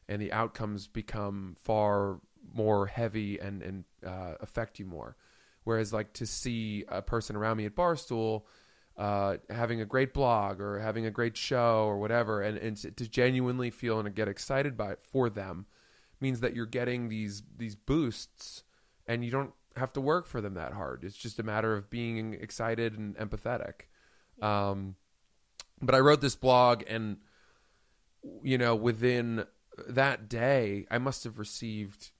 and 0.09 0.19
the 0.19 0.31
outcomes 0.31 0.87
become 0.87 1.55
far 1.61 2.19
more 2.53 2.87
heavy 2.87 3.39
and 3.39 3.61
and 3.61 3.83
uh, 4.05 4.35
affect 4.39 4.79
you 4.79 4.85
more. 4.85 5.15
Whereas, 5.65 5.93
like 5.93 6.13
to 6.13 6.25
see 6.25 6.85
a 6.87 7.01
person 7.01 7.35
around 7.35 7.57
me 7.57 7.65
at 7.65 7.75
Barstool 7.75 8.43
uh, 8.97 9.37
having 9.49 9.81
a 9.81 9.85
great 9.85 10.13
blog 10.13 10.61
or 10.61 10.79
having 10.79 11.05
a 11.05 11.11
great 11.11 11.35
show 11.35 11.85
or 11.85 11.97
whatever, 11.99 12.41
and, 12.41 12.57
and 12.57 12.77
to 12.77 12.91
to 12.91 13.07
genuinely 13.07 13.69
feel 13.69 13.99
and 13.99 14.15
get 14.15 14.27
excited 14.27 14.77
by 14.77 14.93
it 14.93 14.99
for 15.03 15.29
them, 15.29 15.65
means 16.19 16.39
that 16.41 16.55
you're 16.55 16.65
getting 16.65 17.09
these 17.09 17.43
these 17.57 17.75
boosts, 17.75 18.63
and 19.07 19.23
you 19.23 19.31
don't 19.31 19.53
have 19.75 19.93
to 19.93 20.01
work 20.01 20.25
for 20.27 20.41
them 20.41 20.53
that 20.53 20.73
hard. 20.73 21.03
It's 21.03 21.17
just 21.17 21.39
a 21.39 21.43
matter 21.43 21.75
of 21.75 21.89
being 21.89 22.33
excited 22.33 22.97
and 22.97 23.15
empathetic. 23.17 23.87
Um, 24.41 24.95
but 25.81 25.95
I 25.95 25.99
wrote 25.99 26.21
this 26.21 26.35
blog, 26.35 26.83
and 26.87 27.17
you 28.43 28.57
know, 28.57 28.75
within 28.75 29.45
that 29.87 30.29
day, 30.29 30.85
I 30.89 30.97
must 30.97 31.23
have 31.25 31.37
received 31.37 32.11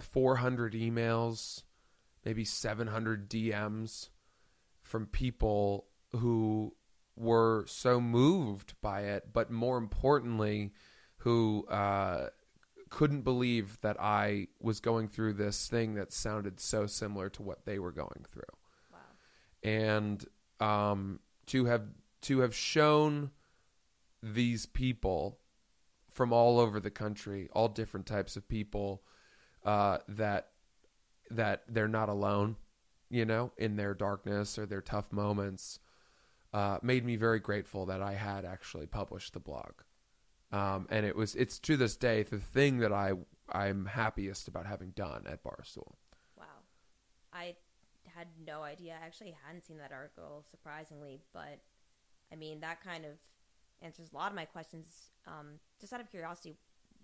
400 0.00 0.74
emails, 0.74 1.62
maybe 2.24 2.44
700 2.44 3.30
DMs 3.30 4.08
from 4.82 5.06
people 5.06 5.86
who 6.12 6.74
were 7.16 7.64
so 7.68 8.00
moved 8.00 8.74
by 8.82 9.02
it, 9.02 9.32
but 9.32 9.50
more 9.50 9.78
importantly, 9.78 10.72
who 11.18 11.66
uh, 11.68 12.28
couldn't 12.94 13.22
believe 13.22 13.80
that 13.80 13.96
I 14.00 14.46
was 14.60 14.78
going 14.78 15.08
through 15.08 15.32
this 15.32 15.66
thing 15.66 15.94
that 15.94 16.12
sounded 16.12 16.60
so 16.60 16.86
similar 16.86 17.28
to 17.30 17.42
what 17.42 17.64
they 17.66 17.80
were 17.80 17.90
going 17.90 18.24
through 18.30 18.54
Wow. 18.92 18.98
and 19.64 20.24
um, 20.60 21.18
to 21.46 21.64
have 21.64 21.82
to 22.22 22.38
have 22.38 22.54
shown 22.54 23.32
these 24.22 24.64
people 24.66 25.40
from 26.08 26.32
all 26.32 26.60
over 26.60 26.78
the 26.78 26.90
country, 26.90 27.48
all 27.52 27.66
different 27.66 28.06
types 28.06 28.36
of 28.36 28.48
people, 28.48 29.02
uh, 29.64 29.98
that 30.08 30.50
that 31.30 31.64
they're 31.68 31.88
not 31.88 32.08
alone, 32.08 32.54
you 33.10 33.24
know, 33.24 33.50
in 33.58 33.74
their 33.74 33.94
darkness 33.94 34.56
or 34.56 34.66
their 34.66 34.80
tough 34.82 35.12
moments, 35.12 35.80
uh, 36.52 36.78
made 36.80 37.04
me 37.04 37.16
very 37.16 37.40
grateful 37.40 37.86
that 37.86 38.00
I 38.00 38.12
had 38.12 38.44
actually 38.44 38.86
published 38.86 39.32
the 39.32 39.40
blog. 39.40 39.72
Um, 40.52 40.86
and 40.90 41.04
it 41.04 41.16
was 41.16 41.34
it's 41.34 41.58
to 41.60 41.76
this 41.76 41.96
day 41.96 42.22
the 42.22 42.38
thing 42.38 42.78
that 42.78 42.92
I 42.92 43.12
I'm 43.50 43.86
happiest 43.86 44.48
about 44.48 44.66
having 44.66 44.90
done 44.90 45.24
at 45.28 45.42
Barstool. 45.42 45.94
Wow. 46.38 46.44
I 47.32 47.56
had 48.14 48.28
no 48.46 48.62
idea. 48.62 48.96
I 49.00 49.04
actually 49.04 49.34
hadn't 49.46 49.64
seen 49.64 49.78
that 49.78 49.92
article, 49.92 50.44
surprisingly, 50.50 51.20
but 51.32 51.60
I 52.32 52.36
mean, 52.36 52.60
that 52.60 52.82
kind 52.82 53.04
of 53.04 53.12
answers 53.82 54.10
a 54.12 54.16
lot 54.16 54.30
of 54.30 54.36
my 54.36 54.44
questions. 54.44 55.10
Um, 55.26 55.58
just 55.80 55.92
out 55.92 56.00
of 56.00 56.10
curiosity, 56.10 56.56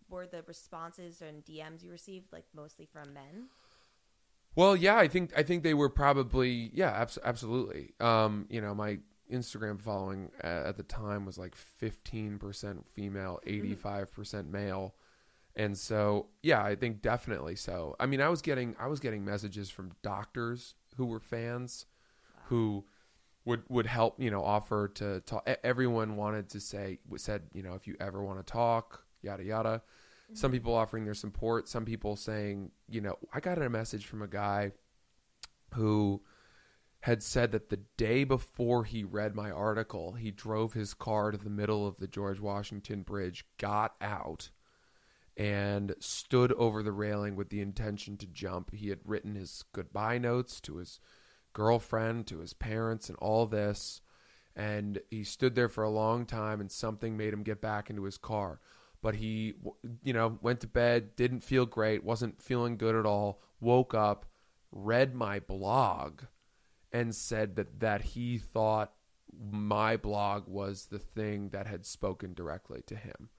were 0.09 0.27
the 0.27 0.43
responses 0.47 1.23
and 1.23 1.45
DMs 1.45 1.83
you 1.83 1.91
received 1.91 2.33
like 2.33 2.45
mostly 2.55 2.87
from 2.87 3.13
men? 3.13 3.49
Well, 4.57 4.77
yeah, 4.77 4.97
I 4.97 5.09
think 5.09 5.33
I 5.37 5.43
think 5.43 5.63
they 5.63 5.75
were 5.75 5.89
probably 5.89 6.71
yeah, 6.75 6.91
abs- 6.91 7.19
absolutely. 7.25 7.95
Um, 8.01 8.47
you 8.51 8.61
know, 8.61 8.75
my 8.75 8.99
Instagram 9.31 9.81
following 9.81 10.31
at, 10.41 10.67
at 10.67 10.77
the 10.77 10.83
time 10.83 11.25
was 11.25 11.39
like 11.39 11.55
15% 11.57 12.87
female, 12.87 13.41
mm-hmm. 13.47 13.89
85% 13.89 14.51
male. 14.51 14.95
And 15.57 15.77
so, 15.77 16.29
yeah, 16.43 16.63
I 16.63 16.75
think 16.75 17.03
definitely 17.03 17.57
so. 17.57 17.97
I 17.99 18.07
mean, 18.07 18.21
I 18.21 18.29
was 18.29 18.41
getting 18.41 18.77
I 18.79 18.87
was 18.87 19.01
getting 19.01 19.25
messages 19.25 19.69
from 19.69 19.93
doctors 20.03 20.75
who 20.97 21.07
were 21.07 21.21
fans 21.21 21.87
who 22.45 22.85
would 23.45 23.63
would 23.69 23.87
help, 23.87 24.21
you 24.21 24.31
know, 24.31 24.45
offer 24.45 24.89
to 24.89 25.21
talk. 25.21 25.49
Everyone 25.65 26.17
wanted 26.17 26.49
to 26.51 26.61
say 26.61 26.99
said, 27.17 27.43
you 27.53 27.63
know, 27.63 27.75
if 27.75 27.87
you 27.87 27.97
ever 28.01 28.23
want 28.23 28.39
to 28.39 28.53
talk, 28.53 29.05
yada 29.23 29.43
yada. 29.43 29.83
Some 30.33 30.51
mm-hmm. 30.51 30.59
people 30.59 30.75
offering 30.75 31.05
their 31.05 31.15
support, 31.15 31.69
some 31.69 31.85
people 31.85 32.15
saying, 32.15 32.71
you 32.89 33.01
know, 33.01 33.19
I 33.35 33.41
got 33.41 33.61
a 33.61 33.69
message 33.69 34.07
from 34.07 34.23
a 34.23 34.29
guy 34.29 34.71
who 35.75 36.23
had 37.01 37.23
said 37.23 37.53
that 37.53 37.71
the 37.71 37.81
day 37.97 38.25
before 38.25 38.85
he 38.85 39.03
read 39.05 39.35
my 39.35 39.51
article, 39.51 40.13
he 40.13 40.31
drove 40.31 40.75
his 40.75 40.93
car 40.93 41.31
to 41.31 41.39
the 41.39 41.49
middle 41.49 41.87
of 41.87 41.97
the 41.97 42.07
George 42.07 42.41
Washington 42.41 43.03
Bridge, 43.03 43.47
got 43.59 43.95
out, 44.03 44.51
and 45.37 45.95
stood 45.99 46.53
over 46.53 46.83
the 46.83 46.93
railing 46.93 47.37
with 47.37 47.49
the 47.49 47.63
intention 47.63 48.19
to 48.19 48.27
jump. 48.27 48.75
He 48.75 48.91
had 48.91 48.99
written 49.05 49.35
his 49.35 49.65
goodbye 49.73 50.19
notes 50.19 50.61
to 50.63 50.77
his 50.77 51.01
girlfriend, 51.55 52.27
to 52.27 52.41
his 52.41 52.53
parents, 52.53 53.09
and 53.09 53.17
all 53.19 53.47
this. 53.47 54.03
And 54.55 55.01
he 55.11 55.25
stood 55.25 55.55
there 55.55 55.71
for 55.71 55.85
a 55.85 55.91
long 55.91 56.27
time, 56.27 56.61
and 56.61 56.71
something 56.71 57.17
made 57.17 57.33
him 57.33 57.43
get 57.43 57.63
back 57.63 57.89
into 57.89 58.05
his 58.05 58.19
car. 58.19 58.61
But 59.01 59.15
he, 59.15 59.55
you 60.03 60.13
know, 60.13 60.39
went 60.43 60.61
to 60.61 60.67
bed, 60.67 61.17
didn't 61.17 61.41
feel 61.41 61.65
great, 61.65 62.05
wasn't 62.05 62.43
feeling 62.43 62.77
good 62.77 62.95
at 62.95 63.07
all, 63.07 63.41
woke 63.59 63.95
up, 63.95 64.27
read 64.71 65.15
my 65.15 65.41
blog, 65.41 66.25
and 66.93 67.15
said 67.15 67.57
that, 67.57 67.81
that 67.81 68.03
he 68.03 68.39
thought 68.39 68.93
my 69.51 69.97
blog 69.97 70.49
was 70.49 70.87
the 70.87 70.99
thing 70.99 71.51
that 71.51 71.67
had 71.67 71.87
spoken 71.87 72.35
directly 72.35 72.83
to 72.87 72.97
him 72.97 73.31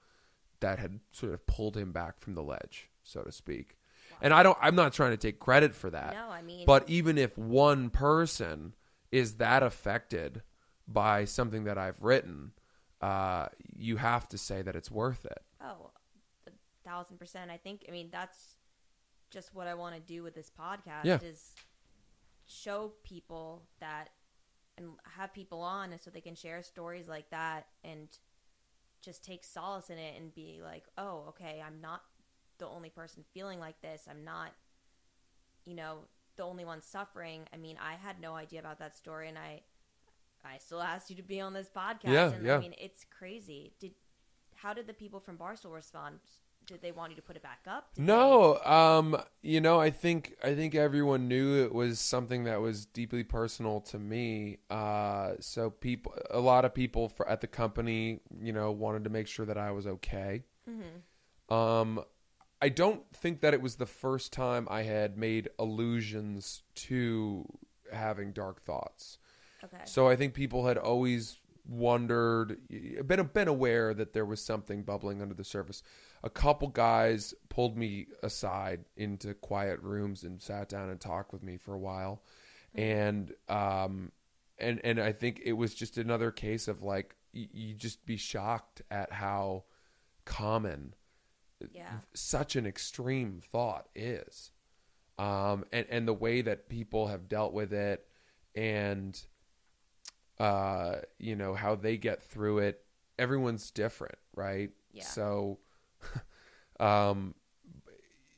that 0.60 0.78
had 0.78 1.00
sort 1.12 1.34
of 1.34 1.46
pulled 1.46 1.76
him 1.76 1.92
back 1.92 2.18
from 2.18 2.34
the 2.34 2.42
ledge, 2.42 2.88
so 3.02 3.22
to 3.22 3.32
speak. 3.32 3.76
And 4.20 4.32
I 4.32 4.42
don't 4.42 4.56
I'm 4.60 4.76
not 4.76 4.92
trying 4.92 5.10
to 5.10 5.16
take 5.16 5.38
credit 5.40 5.74
for 5.74 5.90
that. 5.90 6.14
No, 6.14 6.30
I 6.30 6.42
mean, 6.42 6.64
But 6.66 6.88
even 6.88 7.18
if 7.18 7.36
one 7.36 7.90
person 7.90 8.74
is 9.10 9.34
that 9.34 9.62
affected 9.62 10.42
by 10.86 11.24
something 11.24 11.64
that 11.64 11.76
I've 11.78 12.00
written, 12.00 12.52
uh, 13.00 13.48
you 13.76 13.96
have 13.96 14.28
to 14.28 14.38
say 14.38 14.62
that 14.62 14.76
it's 14.76 14.90
worth 14.90 15.24
it. 15.24 15.42
oh, 15.60 15.90
a 16.46 16.50
thousand 16.88 17.18
percent. 17.18 17.50
I 17.50 17.56
think. 17.56 17.84
I 17.88 17.90
mean, 17.90 18.08
that's 18.12 18.56
just 19.30 19.54
what 19.54 19.66
I 19.66 19.74
want 19.74 19.94
to 19.96 20.00
do 20.00 20.22
with 20.22 20.34
this 20.34 20.50
podcast. 20.50 21.04
Yeah. 21.04 21.18
Is 21.22 21.50
show 22.52 22.92
people 23.04 23.62
that 23.80 24.10
and 24.78 24.90
have 25.16 25.32
people 25.34 25.60
on, 25.60 25.92
and 25.92 26.00
so 26.00 26.10
they 26.10 26.20
can 26.20 26.34
share 26.34 26.62
stories 26.62 27.08
like 27.08 27.30
that 27.30 27.66
and 27.84 28.08
just 29.02 29.24
take 29.24 29.44
solace 29.44 29.90
in 29.90 29.98
it 29.98 30.14
and 30.16 30.34
be 30.34 30.60
like, 30.62 30.84
oh, 30.96 31.24
okay, 31.28 31.62
I'm 31.64 31.80
not 31.80 32.02
the 32.58 32.66
only 32.66 32.88
person 32.88 33.24
feeling 33.34 33.58
like 33.58 33.80
this. 33.82 34.06
I'm 34.08 34.24
not, 34.24 34.52
you 35.64 35.74
know, 35.74 35.98
the 36.36 36.44
only 36.44 36.64
one 36.64 36.80
suffering. 36.80 37.42
I 37.52 37.56
mean, 37.56 37.76
I 37.82 37.94
had 37.94 38.20
no 38.20 38.34
idea 38.34 38.60
about 38.60 38.78
that 38.78 38.96
story, 38.96 39.28
and 39.28 39.36
I, 39.36 39.62
I 40.44 40.58
still 40.58 40.80
asked 40.80 41.10
you 41.10 41.16
to 41.16 41.22
be 41.22 41.40
on 41.40 41.52
this 41.52 41.68
podcast. 41.68 42.12
Yeah, 42.12 42.32
and 42.32 42.46
yeah. 42.46 42.56
I 42.56 42.60
mean, 42.60 42.74
it's 42.78 43.04
crazy. 43.04 43.72
Did 43.80 43.92
how 44.54 44.72
did 44.72 44.86
the 44.86 44.94
people 44.94 45.18
from 45.18 45.36
Barstool 45.36 45.74
respond? 45.74 46.20
Did 46.72 46.80
they 46.80 46.90
want 46.92 47.10
you 47.10 47.16
to 47.16 47.22
put 47.22 47.36
it 47.36 47.42
back 47.42 47.60
up? 47.66 47.94
Did 47.94 48.04
No, 48.06 48.56
um, 48.64 49.14
you 49.42 49.60
know, 49.60 49.78
I 49.78 49.90
think 49.90 50.34
I 50.42 50.54
think 50.54 50.74
everyone 50.74 51.28
knew 51.28 51.62
it 51.62 51.74
was 51.74 52.00
something 52.00 52.44
that 52.44 52.62
was 52.62 52.86
deeply 52.86 53.24
personal 53.24 53.82
to 53.82 53.98
me. 53.98 54.56
Uh, 54.70 55.34
so 55.38 55.68
people, 55.68 56.14
a 56.30 56.40
lot 56.40 56.64
of 56.64 56.72
people 56.72 57.10
for, 57.10 57.28
at 57.28 57.42
the 57.42 57.46
company, 57.46 58.20
you 58.40 58.54
know, 58.54 58.70
wanted 58.72 59.04
to 59.04 59.10
make 59.10 59.26
sure 59.26 59.44
that 59.44 59.58
I 59.58 59.70
was 59.70 59.86
okay. 59.86 60.44
they- 60.66 60.72
Mhm. 60.72 61.54
Um, 61.54 62.04
I 62.62 62.70
don't 62.70 63.04
think 63.14 63.42
that 63.42 63.52
it 63.52 63.60
was 63.60 63.76
the 63.76 63.84
first 63.86 64.32
time 64.32 64.66
I 64.70 64.82
had 64.84 65.18
made 65.18 65.50
allusions 65.58 66.62
to 66.76 67.44
having 67.92 68.32
dark 68.32 68.62
thoughts. 68.62 69.18
Okay. 69.62 69.82
So 69.84 70.08
I 70.08 70.16
think 70.16 70.32
people 70.32 70.66
had 70.66 70.78
always 70.78 71.38
wondered, 71.64 72.60
been 73.06 73.26
been 73.32 73.48
aware 73.48 73.94
that 73.94 74.12
there 74.14 74.24
was 74.24 74.42
something 74.42 74.82
bubbling 74.82 75.20
under 75.22 75.34
the 75.34 75.44
surface. 75.44 75.82
A 76.24 76.30
couple 76.30 76.68
guys 76.68 77.34
pulled 77.48 77.76
me 77.76 78.06
aside 78.22 78.84
into 78.96 79.34
quiet 79.34 79.80
rooms 79.82 80.22
and 80.22 80.40
sat 80.40 80.68
down 80.68 80.88
and 80.88 81.00
talked 81.00 81.32
with 81.32 81.42
me 81.42 81.56
for 81.56 81.74
a 81.74 81.78
while, 81.78 82.22
and 82.74 83.32
um, 83.48 84.12
and 84.58 84.80
and 84.84 85.00
I 85.00 85.12
think 85.12 85.40
it 85.44 85.54
was 85.54 85.74
just 85.74 85.98
another 85.98 86.30
case 86.30 86.68
of 86.68 86.82
like 86.82 87.16
you, 87.32 87.48
you 87.52 87.74
just 87.74 88.06
be 88.06 88.16
shocked 88.16 88.82
at 88.90 89.12
how 89.12 89.64
common 90.24 90.94
Yeah. 91.72 91.98
such 92.14 92.54
an 92.56 92.66
extreme 92.66 93.40
thought 93.50 93.88
is 93.94 94.52
um, 95.18 95.64
and 95.72 95.86
and 95.90 96.06
the 96.06 96.12
way 96.14 96.40
that 96.42 96.68
people 96.68 97.08
have 97.08 97.28
dealt 97.28 97.52
with 97.52 97.72
it 97.72 98.06
and 98.54 99.20
uh, 100.38 100.96
you 101.18 101.36
know 101.36 101.54
how 101.54 101.74
they 101.74 101.96
get 101.96 102.22
through 102.22 102.58
it 102.58 102.84
everyone's 103.18 103.70
different 103.70 104.18
right 104.34 104.70
Yeah. 104.92 105.04
so 105.04 105.58
um, 106.80 107.34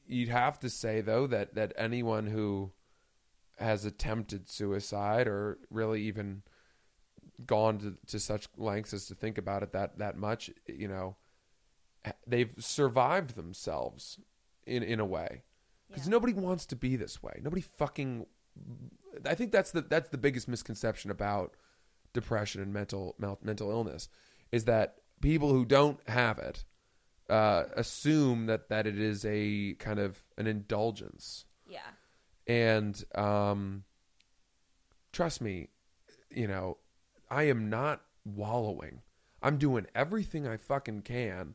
you'd 0.07 0.29
have 0.29 0.59
to 0.61 0.69
say 0.71 1.01
though 1.01 1.27
that 1.27 1.55
that 1.55 1.73
anyone 1.77 2.27
who 2.27 2.73
has 3.59 3.85
attempted 3.85 4.49
suicide 4.51 5.27
or 5.29 5.59
really 5.71 6.03
even 6.03 6.43
gone 7.47 7.79
to, 7.79 7.97
to 8.07 8.19
such 8.21 8.49
lengths 8.57 8.93
as 8.93 9.07
to 9.07 9.15
think 9.15 9.39
about 9.39 9.63
it 9.63 9.73
that 9.73 9.99
that 9.99 10.17
much 10.17 10.51
you 10.67 10.89
know 10.89 11.17
they've 12.27 12.53
survived 12.59 13.35
themselves 13.35 14.19
in 14.67 14.83
in 14.83 15.01
a 15.01 15.05
way 15.05 15.43
because 15.89 16.07
Yeah. 16.07 16.11
nobody 16.13 16.33
wants 16.33 16.67
to 16.67 16.77
be 16.77 16.97
this 16.97 17.23
way 17.23 17.41
nobody 17.43 17.63
fucking 17.63 18.27
i 19.27 19.35
think 19.35 19.53
that's 19.53 19.71
the 19.71 19.81
that's 19.83 20.11
the 20.11 20.19
biggest 20.19 20.49
misconception 20.49 21.11
about 21.11 21.55
depression 22.13 22.61
and 22.63 22.73
mental 22.73 23.17
mental 23.43 23.71
illness 23.71 24.09
is 24.53 24.65
that 24.65 24.97
people 25.21 25.51
who 25.53 25.65
don't 25.65 25.99
have 26.09 26.39
it 26.39 26.65
uh, 27.29 27.65
assume 27.75 28.47
that 28.47 28.69
that 28.69 28.87
it 28.87 28.99
is 28.99 29.25
a 29.25 29.75
kind 29.79 29.99
of 29.99 30.23
an 30.37 30.47
indulgence 30.47 31.47
Yeah. 31.67 31.81
and 32.47 33.03
um, 33.15 33.85
trust 35.13 35.41
me, 35.41 35.69
you 36.31 36.47
know, 36.47 36.79
I 37.31 37.45
am 37.45 37.71
not 37.71 38.03
wallowing. 38.25 39.01
I'm 39.43 39.59
doing 39.59 39.87
everything 39.95 40.47
I 40.47 40.57
fucking 40.57 41.03
can 41.03 41.55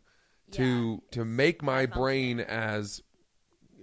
to 0.51 1.01
Yeah, 1.01 1.11
to 1.11 1.25
make 1.25 1.61
my 1.61 1.85
brain 1.85 2.39
as 2.39 3.01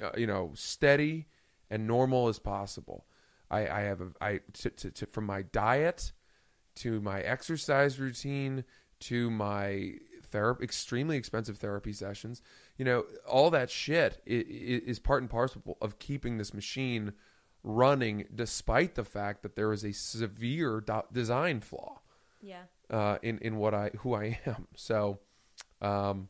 uh, 0.03 0.11
you 0.17 0.27
know 0.27 0.53
steady 0.55 1.27
and 1.71 1.87
normal 1.87 2.29
as 2.29 2.39
possible. 2.39 3.07
I, 3.51 3.69
I 3.69 3.81
have 3.83 4.01
a 4.01 4.09
I 4.21 4.41
to, 4.55 4.71
to, 4.71 4.91
to, 4.91 5.07
from 5.07 5.27
my 5.27 5.43
diet 5.43 6.13
to 6.77 7.01
my 7.01 7.21
exercise 7.21 7.99
routine 7.99 8.65
to 9.01 9.31
my 9.31 9.95
therapy 10.37 10.65
extremely 10.65 11.17
expensive 11.17 11.57
therapy 11.59 11.93
sessions 11.93 12.43
you 12.79 12.85
know 12.85 13.05
all 13.27 13.49
that 13.51 13.71
shit 13.71 14.13
is 14.27 14.99
part 14.99 15.23
and 15.23 15.31
parcel 15.31 15.77
of 15.81 15.99
keeping 15.99 16.39
this 16.39 16.53
machine 16.55 17.13
running 17.63 18.27
despite 18.35 18.95
the 18.95 19.05
fact 19.05 19.43
that 19.43 19.57
there 19.57 19.73
is 19.73 19.85
a 19.85 19.93
severe 19.93 20.81
do- 20.81 21.03
design 21.13 21.61
flaw 21.61 22.01
Yeah. 22.41 22.63
uh, 22.91 23.19
in 23.23 23.39
in 23.39 23.57
what 23.57 23.75
I 23.75 23.91
who 24.03 24.15
I 24.15 24.39
am. 24.47 24.69
So, 24.77 25.19
um, 25.81 26.29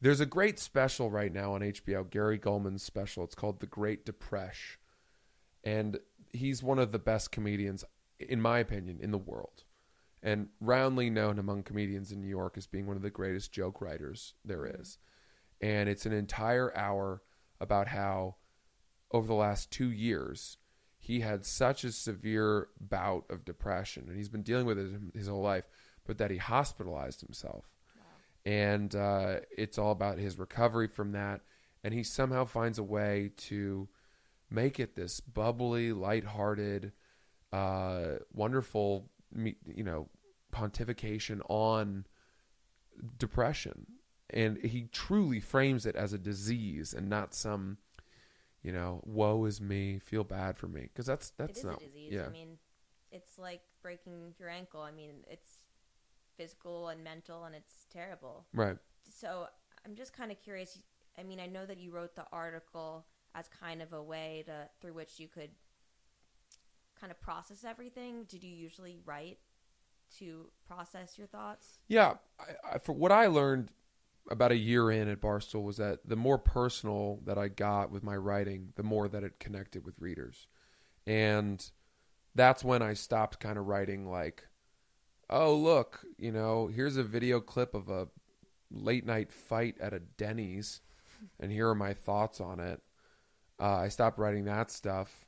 there's 0.00 0.20
a 0.20 0.26
great 0.26 0.58
special 0.58 1.10
right 1.10 1.32
now 1.32 1.52
on 1.54 1.60
HBO, 1.60 2.08
Gary 2.08 2.38
Gulman's 2.38 2.82
special. 2.82 3.22
It's 3.24 3.34
called 3.34 3.60
The 3.60 3.66
Great 3.78 4.04
Depression, 4.06 4.78
and 5.62 5.98
he's 6.32 6.62
one 6.62 6.78
of 6.80 6.90
the 6.90 6.98
best 6.98 7.30
comedians, 7.30 7.84
in 8.18 8.40
my 8.40 8.58
opinion, 8.58 8.98
in 9.00 9.10
the 9.12 9.18
world, 9.18 9.62
and 10.22 10.48
roundly 10.60 11.10
known 11.10 11.38
among 11.38 11.64
comedians 11.64 12.12
in 12.12 12.20
New 12.20 12.28
York 12.28 12.54
as 12.56 12.66
being 12.66 12.86
one 12.86 12.96
of 12.96 13.02
the 13.02 13.10
greatest 13.10 13.52
joke 13.52 13.80
writers 13.80 14.34
there 14.44 14.66
is. 14.66 14.98
And 15.60 15.88
it's 15.88 16.06
an 16.06 16.12
entire 16.12 16.76
hour 16.76 17.22
about 17.60 17.88
how 17.88 18.36
over 19.10 19.26
the 19.26 19.34
last 19.34 19.70
two 19.70 19.90
years 19.90 20.58
he 20.98 21.20
had 21.20 21.44
such 21.44 21.82
a 21.82 21.92
severe 21.92 22.68
bout 22.80 23.24
of 23.28 23.44
depression 23.44 24.04
and 24.06 24.16
he's 24.16 24.28
been 24.28 24.42
dealing 24.42 24.66
with 24.66 24.78
it 24.78 24.92
his 25.14 25.26
whole 25.26 25.42
life 25.42 25.64
but 26.06 26.18
that 26.18 26.30
he 26.30 26.38
hospitalized 26.38 27.20
himself. 27.20 27.68
And 28.44 28.94
uh, 28.94 29.36
it's 29.56 29.78
all 29.78 29.92
about 29.92 30.18
his 30.18 30.38
recovery 30.38 30.88
from 30.88 31.12
that 31.12 31.40
and 31.84 31.92
he 31.92 32.04
somehow 32.04 32.44
finds 32.44 32.78
a 32.78 32.84
way 32.84 33.32
to 33.36 33.88
make 34.50 34.78
it 34.78 34.94
this 34.94 35.20
bubbly 35.20 35.92
lighthearted 35.92 36.92
uh, 37.52 38.14
wonderful 38.32 39.10
you 39.34 39.84
know 39.84 40.08
pontification 40.52 41.40
on 41.48 42.06
depression 43.18 43.86
and 44.30 44.58
he 44.58 44.88
truly 44.92 45.40
frames 45.40 45.86
it 45.86 45.96
as 45.96 46.12
a 46.12 46.18
disease 46.18 46.92
and 46.92 47.08
not 47.08 47.34
some 47.34 47.78
you 48.62 48.72
know 48.72 49.00
woe 49.04 49.44
is 49.44 49.60
me 49.60 49.98
feel 49.98 50.24
bad 50.24 50.56
for 50.56 50.68
me 50.68 50.82
because 50.82 51.06
that's 51.06 51.30
that's 51.36 51.58
it 51.58 51.60
is 51.60 51.64
not 51.64 51.82
a 51.82 51.86
disease. 51.86 52.12
yeah 52.12 52.26
I 52.26 52.30
mean, 52.30 52.58
it's 53.12 53.38
like 53.38 53.60
breaking 53.82 54.34
your 54.38 54.48
ankle. 54.48 54.80
I 54.80 54.90
mean, 54.90 55.24
it's 55.28 55.58
physical 56.36 56.88
and 56.88 57.04
mental, 57.04 57.44
and 57.44 57.54
it's 57.54 57.86
terrible. 57.92 58.46
right 58.54 58.76
So 59.08 59.46
I'm 59.84 59.94
just 59.94 60.12
kind 60.16 60.32
of 60.32 60.40
curious. 60.42 60.78
I 61.18 61.22
mean, 61.22 61.38
I 61.38 61.46
know 61.46 61.66
that 61.66 61.78
you 61.78 61.90
wrote 61.90 62.16
the 62.16 62.24
article 62.32 63.04
as 63.34 63.48
kind 63.48 63.82
of 63.82 63.92
a 63.92 64.02
way 64.02 64.44
to 64.46 64.68
through 64.80 64.94
which 64.94 65.18
you 65.20 65.28
could 65.28 65.50
kind 66.98 67.10
of 67.10 67.20
process 67.20 67.64
everything. 67.64 68.24
Did 68.24 68.42
you 68.42 68.54
usually 68.54 68.96
write 69.04 69.38
to 70.18 70.50
process 70.66 71.18
your 71.18 71.26
thoughts? 71.26 71.78
Yeah, 71.88 72.14
I, 72.38 72.74
I, 72.74 72.78
for 72.78 72.92
what 72.92 73.12
I 73.12 73.26
learned 73.26 73.70
about 74.30 74.52
a 74.52 74.56
year 74.56 74.90
in 74.90 75.08
at 75.08 75.20
Barstool 75.20 75.64
was 75.64 75.78
that 75.78 76.00
the 76.04 76.16
more 76.16 76.38
personal 76.38 77.20
that 77.24 77.38
I 77.38 77.48
got 77.48 77.90
with 77.90 78.02
my 78.02 78.16
writing, 78.16 78.72
the 78.76 78.82
more 78.82 79.08
that 79.08 79.24
it 79.24 79.40
connected 79.40 79.84
with 79.84 79.98
readers, 79.98 80.46
and 81.06 81.70
that's 82.34 82.64
when 82.64 82.82
I 82.82 82.94
stopped 82.94 83.40
kind 83.40 83.58
of 83.58 83.66
writing 83.66 84.08
like, 84.08 84.46
"Oh, 85.28 85.54
look, 85.54 86.04
you 86.18 86.32
know, 86.32 86.68
here's 86.68 86.96
a 86.96 87.02
video 87.02 87.40
clip 87.40 87.74
of 87.74 87.88
a 87.88 88.08
late 88.70 89.04
night 89.04 89.32
fight 89.32 89.76
at 89.80 89.92
a 89.92 89.98
Denny's, 89.98 90.80
and 91.40 91.50
here 91.50 91.68
are 91.68 91.74
my 91.74 91.94
thoughts 91.94 92.40
on 92.40 92.60
it." 92.60 92.80
Uh, 93.60 93.76
I 93.76 93.88
stopped 93.88 94.18
writing 94.18 94.44
that 94.44 94.70
stuff, 94.70 95.26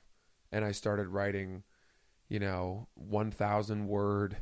and 0.52 0.64
I 0.64 0.72
started 0.72 1.08
writing, 1.08 1.64
you 2.28 2.38
know, 2.38 2.88
one 2.94 3.30
thousand 3.30 3.88
word 3.88 4.36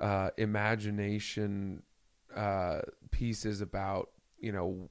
uh, 0.00 0.30
imagination 0.36 1.82
uh, 2.34 2.80
pieces 3.10 3.60
about 3.60 4.10
you 4.38 4.52
know 4.52 4.88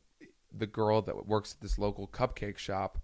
the 0.52 0.67
girl 0.67 1.02
that 1.02 1.28
works 1.28 1.54
at 1.54 1.62
this 1.62 1.78
local 1.78 2.08
cupcake 2.08 2.58
shop 2.58 3.00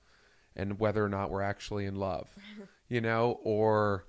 and 0.56 0.80
whether 0.80 1.04
or 1.04 1.10
not 1.10 1.30
we're 1.30 1.42
actually 1.42 1.86
in 1.86 1.96
love, 1.96 2.28
you 2.88 3.02
know, 3.02 3.40
or 3.44 4.06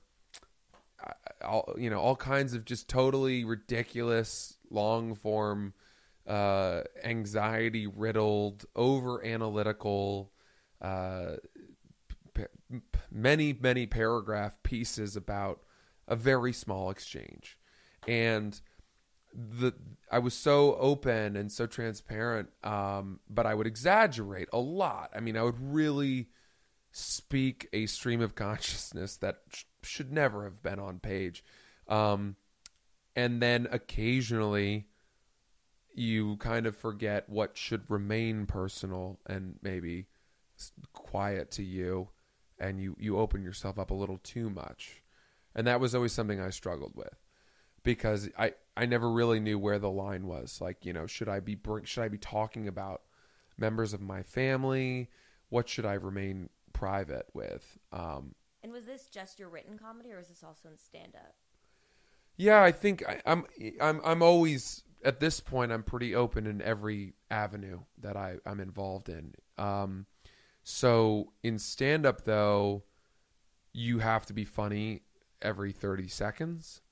uh, 1.04 1.12
all 1.44 1.74
you 1.78 1.90
know 1.90 1.98
all 2.00 2.16
kinds 2.16 2.54
of 2.54 2.64
just 2.64 2.88
totally 2.88 3.44
ridiculous 3.44 4.56
long 4.70 5.14
form 5.14 5.74
uh 6.26 6.80
anxiety 7.04 7.86
riddled 7.86 8.64
over 8.74 9.22
analytical 9.22 10.32
uh 10.80 11.34
p- 12.32 12.44
p- 12.72 12.80
many 13.10 13.52
many 13.60 13.86
paragraph 13.86 14.58
pieces 14.62 15.16
about 15.16 15.60
a 16.08 16.16
very 16.16 16.52
small 16.52 16.88
exchange 16.88 17.58
and 18.08 18.60
the 19.34 19.72
I 20.10 20.18
was 20.20 20.34
so 20.34 20.76
open 20.76 21.36
and 21.36 21.50
so 21.50 21.66
transparent 21.66 22.50
um 22.62 23.20
but 23.28 23.46
I 23.46 23.54
would 23.54 23.66
exaggerate 23.66 24.48
a 24.52 24.58
lot. 24.58 25.10
I 25.14 25.20
mean 25.20 25.36
I 25.36 25.42
would 25.42 25.60
really 25.60 26.28
speak 26.92 27.68
a 27.72 27.86
stream 27.86 28.20
of 28.20 28.34
consciousness 28.36 29.16
that 29.16 29.40
sh- 29.52 29.64
should 29.82 30.12
never 30.12 30.44
have 30.44 30.62
been 30.62 30.78
on 30.78 31.00
page. 31.00 31.44
Um 31.88 32.36
and 33.16 33.42
then 33.42 33.68
occasionally 33.70 34.88
you 35.94 36.36
kind 36.38 36.66
of 36.66 36.76
forget 36.76 37.28
what 37.28 37.56
should 37.56 37.88
remain 37.88 38.46
personal 38.46 39.20
and 39.26 39.56
maybe 39.62 40.06
quiet 40.92 41.50
to 41.52 41.62
you 41.62 42.08
and 42.58 42.80
you 42.80 42.96
you 42.98 43.18
open 43.18 43.42
yourself 43.42 43.78
up 43.78 43.90
a 43.90 43.94
little 43.94 44.18
too 44.18 44.48
much. 44.48 45.02
And 45.56 45.66
that 45.66 45.80
was 45.80 45.94
always 45.94 46.12
something 46.12 46.40
I 46.40 46.50
struggled 46.50 46.92
with 46.94 47.23
because 47.84 48.28
I 48.38 48.54
I 48.76 48.86
never 48.86 49.10
really 49.10 49.40
knew 49.40 49.58
where 49.58 49.78
the 49.78 49.90
line 49.90 50.26
was 50.26 50.60
like 50.60 50.84
you 50.86 50.92
know 50.92 51.06
should 51.06 51.28
I 51.28 51.40
be 51.40 51.54
bring, 51.56 51.84
should 51.84 52.02
I 52.04 52.08
be 52.08 52.18
talking 52.18 52.68
about 52.68 53.02
members 53.58 53.94
of 53.94 54.00
my 54.00 54.22
family 54.22 55.10
what 55.50 55.68
should 55.68 55.86
I 55.86 55.94
remain 55.94 56.50
private 56.72 57.26
with 57.34 57.78
um 57.92 58.34
And 58.64 58.72
was 58.72 58.84
this 58.86 59.06
just 59.06 59.38
your 59.38 59.48
written 59.48 59.78
comedy, 59.78 60.12
or 60.12 60.16
was 60.18 60.28
this 60.28 60.42
also 60.42 60.68
in 60.68 60.78
stand 60.78 61.14
up? 61.14 61.36
Yeah, 62.36 62.62
I 62.62 62.72
think 62.72 63.04
I, 63.08 63.20
I'm 63.26 63.44
I'm 63.80 64.00
I'm 64.04 64.22
always 64.22 64.82
at 65.04 65.20
this 65.20 65.40
point 65.40 65.72
I'm 65.72 65.82
pretty 65.82 66.14
open 66.14 66.46
in 66.46 66.60
every 66.62 67.14
avenue 67.30 67.80
that 67.98 68.16
I 68.16 68.36
I'm 68.46 68.60
involved 68.60 69.08
in. 69.08 69.34
Um, 69.58 70.06
so 70.64 71.32
in 71.42 71.58
stand 71.58 72.06
up 72.06 72.24
though, 72.24 72.84
you 73.72 74.00
have 74.00 74.26
to 74.26 74.32
be 74.32 74.44
funny 74.44 75.02
every 75.42 75.72
thirty 75.72 76.08
seconds, 76.08 76.80
Yeah, 76.80 76.80
that's 76.80 76.80
true. 76.80 76.83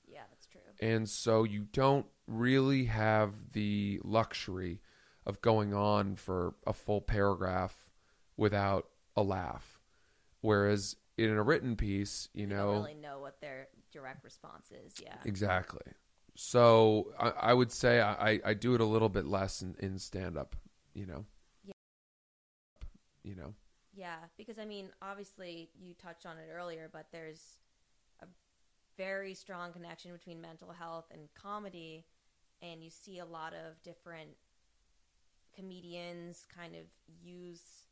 And 0.79 1.07
so 1.09 1.43
you 1.43 1.67
don't 1.71 2.05
really 2.27 2.85
have 2.85 3.51
the 3.53 3.99
luxury 4.03 4.81
of 5.25 5.41
going 5.41 5.73
on 5.73 6.15
for 6.15 6.55
a 6.65 6.73
full 6.73 7.01
paragraph 7.01 7.89
without 8.37 8.87
a 9.15 9.23
laugh. 9.23 9.79
Whereas 10.41 10.95
in 11.17 11.29
a 11.29 11.43
written 11.43 11.75
piece, 11.75 12.29
you 12.33 12.41
You 12.41 12.47
know, 12.47 12.73
don't 12.73 12.83
really 12.83 12.93
know 12.95 13.19
what 13.19 13.39
their 13.39 13.67
direct 13.91 14.23
response 14.23 14.71
is. 14.71 14.95
Yeah. 15.01 15.15
Exactly. 15.25 15.93
So 16.35 17.13
I, 17.19 17.29
I 17.29 17.53
would 17.53 17.71
say 17.71 18.01
I, 18.01 18.39
I 18.43 18.53
do 18.53 18.73
it 18.73 18.81
a 18.81 18.85
little 18.85 19.09
bit 19.09 19.25
less 19.25 19.61
in, 19.61 19.75
in 19.79 19.99
stand 19.99 20.37
up, 20.37 20.55
you 20.93 21.05
know. 21.05 21.25
Yeah. 21.63 21.73
You 23.23 23.35
know. 23.35 23.53
Yeah, 23.95 24.15
because 24.37 24.57
I 24.57 24.65
mean, 24.65 24.89
obviously, 25.03 25.69
you 25.79 25.93
touched 25.93 26.25
on 26.25 26.37
it 26.37 26.49
earlier, 26.51 26.89
but 26.91 27.05
there's 27.11 27.59
very 28.97 29.33
strong 29.33 29.73
connection 29.73 30.11
between 30.11 30.41
mental 30.41 30.71
health 30.71 31.05
and 31.11 31.21
comedy, 31.33 32.05
and 32.61 32.83
you 32.83 32.89
see 32.89 33.19
a 33.19 33.25
lot 33.25 33.53
of 33.53 33.81
different 33.83 34.29
comedians 35.55 36.45
kind 36.55 36.75
of 36.75 36.85
use. 37.23 37.87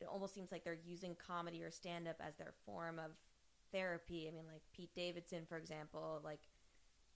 It 0.00 0.08
almost 0.10 0.34
seems 0.34 0.50
like 0.50 0.64
they're 0.64 0.78
using 0.84 1.14
comedy 1.14 1.62
or 1.62 1.70
stand 1.70 2.08
up 2.08 2.16
as 2.20 2.36
their 2.36 2.54
form 2.66 2.98
of 2.98 3.12
therapy. 3.72 4.28
I 4.28 4.34
mean, 4.34 4.46
like 4.50 4.62
Pete 4.72 4.94
Davidson, 4.94 5.44
for 5.48 5.56
example, 5.56 6.20
like 6.24 6.40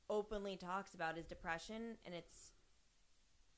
openly 0.08 0.56
talks 0.56 0.94
about 0.94 1.16
his 1.16 1.26
depression, 1.26 1.96
and 2.04 2.14
it's, 2.14 2.52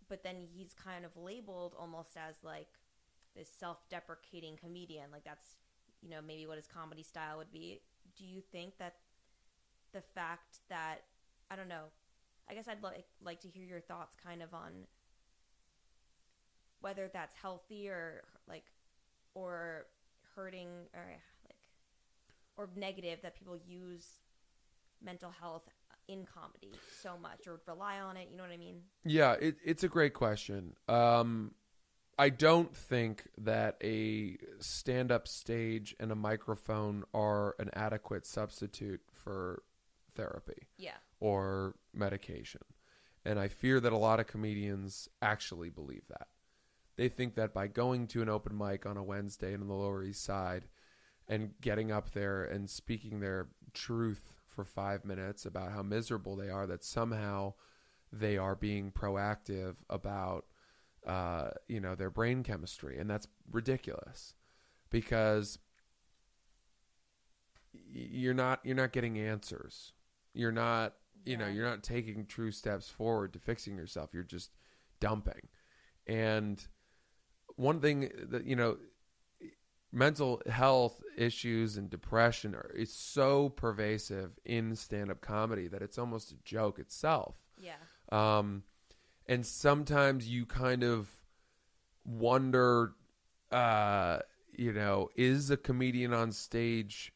but 0.08 0.22
then 0.22 0.36
he's 0.54 0.72
kind 0.72 1.04
of 1.04 1.16
labeled 1.16 1.74
almost 1.78 2.16
as 2.16 2.36
like 2.42 2.68
this 3.38 3.48
self-deprecating 3.48 4.56
comedian 4.56 5.04
like 5.12 5.24
that's 5.24 5.56
you 6.02 6.10
know 6.10 6.20
maybe 6.26 6.46
what 6.46 6.56
his 6.56 6.66
comedy 6.66 7.02
style 7.02 7.38
would 7.38 7.52
be 7.52 7.80
do 8.16 8.24
you 8.24 8.40
think 8.40 8.76
that 8.78 8.94
the 9.92 10.02
fact 10.14 10.58
that 10.68 10.98
i 11.50 11.56
don't 11.56 11.68
know 11.68 11.84
i 12.50 12.54
guess 12.54 12.68
i'd 12.68 12.82
like 12.82 13.04
like 13.22 13.40
to 13.40 13.48
hear 13.48 13.64
your 13.64 13.80
thoughts 13.80 14.16
kind 14.22 14.42
of 14.42 14.52
on 14.54 14.70
whether 16.80 17.10
that's 17.12 17.34
healthy 17.34 17.88
or 17.88 18.22
like 18.48 18.64
or 19.34 19.86
hurting 20.34 20.68
or 20.94 21.04
like 21.46 21.56
or 22.56 22.68
negative 22.76 23.18
that 23.22 23.36
people 23.36 23.56
use 23.66 24.20
mental 25.02 25.30
health 25.30 25.68
in 26.08 26.24
comedy 26.24 26.72
so 27.02 27.16
much 27.20 27.46
or 27.46 27.60
rely 27.66 27.98
on 28.00 28.16
it 28.16 28.28
you 28.30 28.36
know 28.36 28.42
what 28.42 28.52
i 28.52 28.56
mean 28.56 28.80
Yeah, 29.04 29.32
it, 29.34 29.56
it's 29.64 29.84
a 29.84 29.88
great 29.88 30.14
question. 30.14 30.74
Um, 30.88 31.52
I 32.18 32.30
don't 32.30 32.74
think 32.74 33.28
that 33.38 33.76
a 33.82 34.38
stand 34.58 35.12
up 35.12 35.28
stage 35.28 35.94
and 36.00 36.10
a 36.10 36.16
microphone 36.16 37.04
are 37.14 37.54
an 37.60 37.70
adequate 37.74 38.26
substitute 38.26 39.00
for 39.12 39.62
therapy 40.18 40.68
yeah 40.76 40.98
or 41.20 41.74
medication. 41.94 42.60
And 43.24 43.38
I 43.38 43.48
fear 43.48 43.80
that 43.80 43.92
a 43.92 43.98
lot 43.98 44.20
of 44.20 44.26
comedians 44.26 45.08
actually 45.20 45.70
believe 45.70 46.06
that. 46.08 46.28
They 46.96 47.08
think 47.08 47.34
that 47.34 47.52
by 47.52 47.66
going 47.66 48.06
to 48.08 48.22
an 48.22 48.28
open 48.28 48.56
mic 48.56 48.86
on 48.86 48.96
a 48.96 49.02
Wednesday 49.02 49.52
in 49.52 49.66
the 49.66 49.74
Lower 49.74 50.02
East 50.02 50.24
Side 50.24 50.64
and 51.28 51.50
getting 51.60 51.92
up 51.92 52.12
there 52.12 52.44
and 52.44 52.68
speaking 52.70 53.20
their 53.20 53.48
truth 53.74 54.38
for 54.46 54.64
five 54.64 55.04
minutes 55.04 55.44
about 55.44 55.72
how 55.72 55.82
miserable 55.82 56.36
they 56.36 56.48
are, 56.48 56.66
that 56.66 56.82
somehow 56.82 57.54
they 58.12 58.38
are 58.38 58.56
being 58.56 58.90
proactive 58.90 59.76
about 59.90 60.46
uh, 61.06 61.50
you 61.68 61.80
know 61.80 61.94
their 61.94 62.10
brain 62.10 62.42
chemistry, 62.42 62.98
and 62.98 63.08
that's 63.08 63.28
ridiculous 63.50 64.34
because 64.90 65.58
you're 67.72 68.34
not 68.34 68.60
you're 68.64 68.74
not 68.74 68.92
getting 68.92 69.18
answers. 69.18 69.92
You're 70.34 70.52
not 70.52 70.94
you 71.24 71.36
know 71.36 71.46
you're 71.46 71.68
not 71.68 71.82
taking 71.82 72.26
true 72.26 72.50
steps 72.50 72.88
forward 72.88 73.32
to 73.34 73.38
fixing 73.38 73.76
yourself. 73.76 74.10
You're 74.12 74.22
just 74.22 74.50
dumping. 75.00 75.48
And 76.06 76.64
one 77.56 77.80
thing 77.80 78.10
that 78.30 78.44
you 78.44 78.56
know 78.56 78.78
mental 79.90 80.42
health 80.48 81.00
issues 81.16 81.76
and 81.76 81.88
depression 81.88 82.54
are 82.54 82.70
it's 82.76 82.92
so 82.92 83.48
pervasive 83.48 84.38
in 84.44 84.76
stand-up 84.76 85.22
comedy 85.22 85.66
that 85.66 85.80
it's 85.80 85.96
almost 85.96 86.30
a 86.30 86.34
joke 86.44 86.78
itself 86.78 87.36
yeah 87.58 87.72
um, 88.12 88.64
and 89.26 89.44
sometimes 89.44 90.28
you 90.28 90.46
kind 90.46 90.82
of 90.82 91.10
wonder, 92.04 92.92
uh, 93.52 94.20
you 94.52 94.72
know, 94.72 95.10
is 95.14 95.50
a 95.50 95.56
comedian 95.56 96.14
on 96.14 96.32
stage 96.32 97.12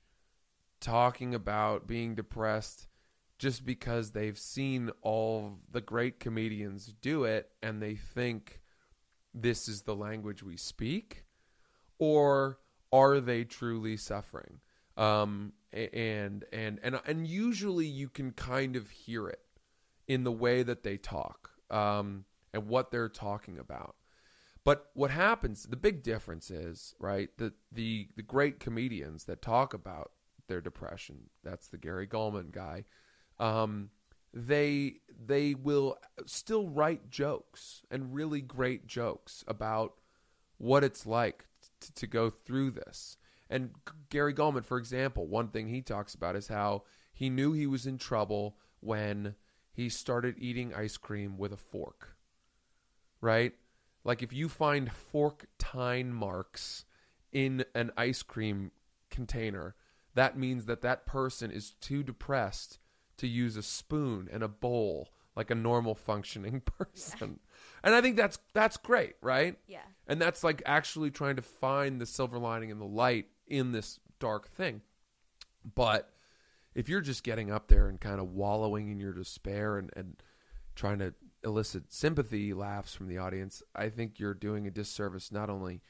talking 0.81 1.35
about 1.35 1.87
being 1.87 2.15
depressed 2.15 2.89
just 3.43 3.67
because 3.67 4.13
they've 4.13 4.39
seen 4.39 4.89
all 5.03 5.59
the 5.73 5.81
great 5.81 6.21
comedians 6.21 6.95
do 7.01 7.25
it 7.25 7.51
and 7.61 7.83
they 7.83 7.97
think 7.97 8.61
this 9.35 9.67
is 9.67 9.83
the 9.83 9.97
language 9.97 10.45
we 10.45 10.57
speak? 10.57 11.25
Or 11.99 12.61
are 12.93 13.19
they 13.19 13.43
truly 13.43 13.97
suffering? 13.97 14.61
Um, 14.97 15.55
and, 15.73 16.45
and, 16.53 16.79
and, 16.85 17.01
and 17.05 17.27
usually 17.27 17.87
you 17.87 18.09
can 18.09 18.31
kind 18.31 18.77
of 18.77 18.91
hear 18.91 19.27
it 19.27 19.43
in 20.07 20.23
the 20.23 20.31
way 20.31 20.63
that 20.63 20.85
they 20.85 20.97
talk 20.97 21.51
um, 21.69 22.27
and 22.55 22.69
what 22.69 22.93
they're 22.93 23.09
talking 23.09 23.59
about. 23.59 23.97
But 24.63 24.91
what 24.95 25.11
happens, 25.11 25.65
the 25.65 25.75
big 25.75 26.05
difference 26.05 26.49
is, 26.49 26.95
right, 27.01 27.29
the, 27.39 27.55
the, 27.73 28.07
the 28.15 28.23
great 28.23 28.61
comedians 28.61 29.25
that 29.25 29.43
talk 29.43 29.75
about 29.75 30.13
their 30.47 30.61
depression, 30.61 31.31
that's 31.43 31.67
the 31.67 31.79
Gary 31.79 32.07
Gulman 32.07 32.53
guy, 32.53 32.85
um, 33.39 33.91
they, 34.33 34.97
they 35.25 35.55
will 35.55 35.99
still 36.27 36.69
write 36.69 37.11
jokes 37.11 37.83
and 37.91 38.15
really 38.15 38.41
great 38.41 38.87
jokes 38.87 39.45
about 39.47 39.95
what 40.59 40.85
it's 40.85 41.07
like 41.07 41.45
t- 41.81 41.89
to 41.95 42.07
go 42.07 42.31
through 42.31 42.71
this. 42.71 43.17
And 43.51 43.71
Gary 44.09 44.33
Gulman, 44.33 44.65
for 44.65 44.79
example, 44.79 45.27
one 45.27 45.49
thing 45.49 45.69
he 45.69 45.83
talks 45.83 46.15
about 46.15 46.37
is 46.37 46.49
how 46.49 46.85
he 47.13 47.29
knew 47.29 47.53
he 47.53 47.67
was 47.67 47.87
in 47.87 47.99
trouble 47.99 48.57
when 48.81 49.35
he 49.73 49.89
started 49.89 50.37
eating 50.39 50.75
ice 50.75 50.97
cream 50.97 51.37
with 51.37 51.53
a 51.53 51.57
fork. 51.57 52.17
Right? 53.21 53.53
Like 54.05 54.23
if 54.23 54.33
you 54.33 54.49
find 54.49 54.91
fork 54.91 55.47
tine 55.59 56.13
marks 56.13 56.85
in 57.31 57.65
an 57.75 57.93
ice 57.97 58.23
cream 58.23 58.73
container, 59.11 59.75
that 60.15 60.39
means 60.39 60.65
that 60.67 60.83
that 60.83 61.07
person 61.07 61.51
is 61.51 61.73
too 61.81 62.03
depressed 62.03 62.79
to 63.23 63.29
use 63.29 63.57
a 63.57 63.63
spoon 63.63 64.29
and 64.33 64.43
a 64.43 64.49
bowl 64.49 65.09
like 65.37 65.51
a 65.51 65.55
normal 65.55 65.95
functioning 65.95 66.61
person. 66.79 67.39
And 67.83 67.95
I 67.95 68.01
think 68.01 68.17
that's 68.17 68.39
that's 68.53 68.77
great, 68.77 69.15
right? 69.23 69.57
yeah 69.67 69.79
And 70.07 70.21
that's 70.21 70.45
like 70.45 70.61
actually 70.67 71.11
trying 71.11 71.37
to 71.37 71.43
find 71.43 72.01
the 72.01 72.07
silver 72.07 72.39
lining 72.39 72.71
and 72.71 72.81
the 72.81 72.85
light 72.85 73.27
in 73.47 73.73
this 73.73 74.01
dark 74.19 74.49
thing. 74.49 74.83
But 75.75 76.11
if 76.75 76.89
you're 76.89 77.01
just 77.01 77.23
getting 77.23 77.51
up 77.51 77.69
there 77.69 77.89
and 77.89 78.01
kind 78.01 78.21
of 78.21 78.33
wallowing 78.33 78.91
in 78.91 78.99
your 78.99 79.13
despair 79.13 79.79
and, 79.79 79.91
and 79.95 80.23
trying 80.75 80.99
to 80.99 81.15
elicit 81.45 81.93
sympathy 81.93 82.53
laughs 82.53 82.93
from 82.93 83.07
the 83.07 83.19
audience, 83.19 83.63
I 83.75 83.89
think 83.89 84.19
you're 84.19 84.35
doing 84.35 84.67
a 84.67 84.71
disservice 84.71 85.31
not 85.31 85.49
only 85.49 85.81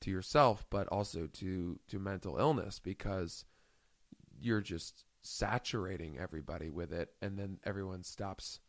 to 0.00 0.10
yourself 0.10 0.66
but 0.68 0.86
also 0.88 1.28
to 1.32 1.78
to 1.88 1.98
mental 1.98 2.36
illness 2.36 2.78
because 2.78 3.46
you're 4.38 4.60
just 4.60 5.04
saturating 5.22 6.18
everybody 6.18 6.68
with 6.68 6.92
it 6.92 7.10
and 7.22 7.38
then 7.38 7.58
everyone 7.64 8.02
stops 8.02 8.60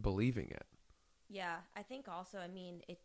believing 0.00 0.48
it. 0.50 0.66
Yeah, 1.28 1.56
I 1.76 1.82
think 1.82 2.08
also, 2.08 2.38
I 2.38 2.48
mean, 2.48 2.82
it, 2.88 3.00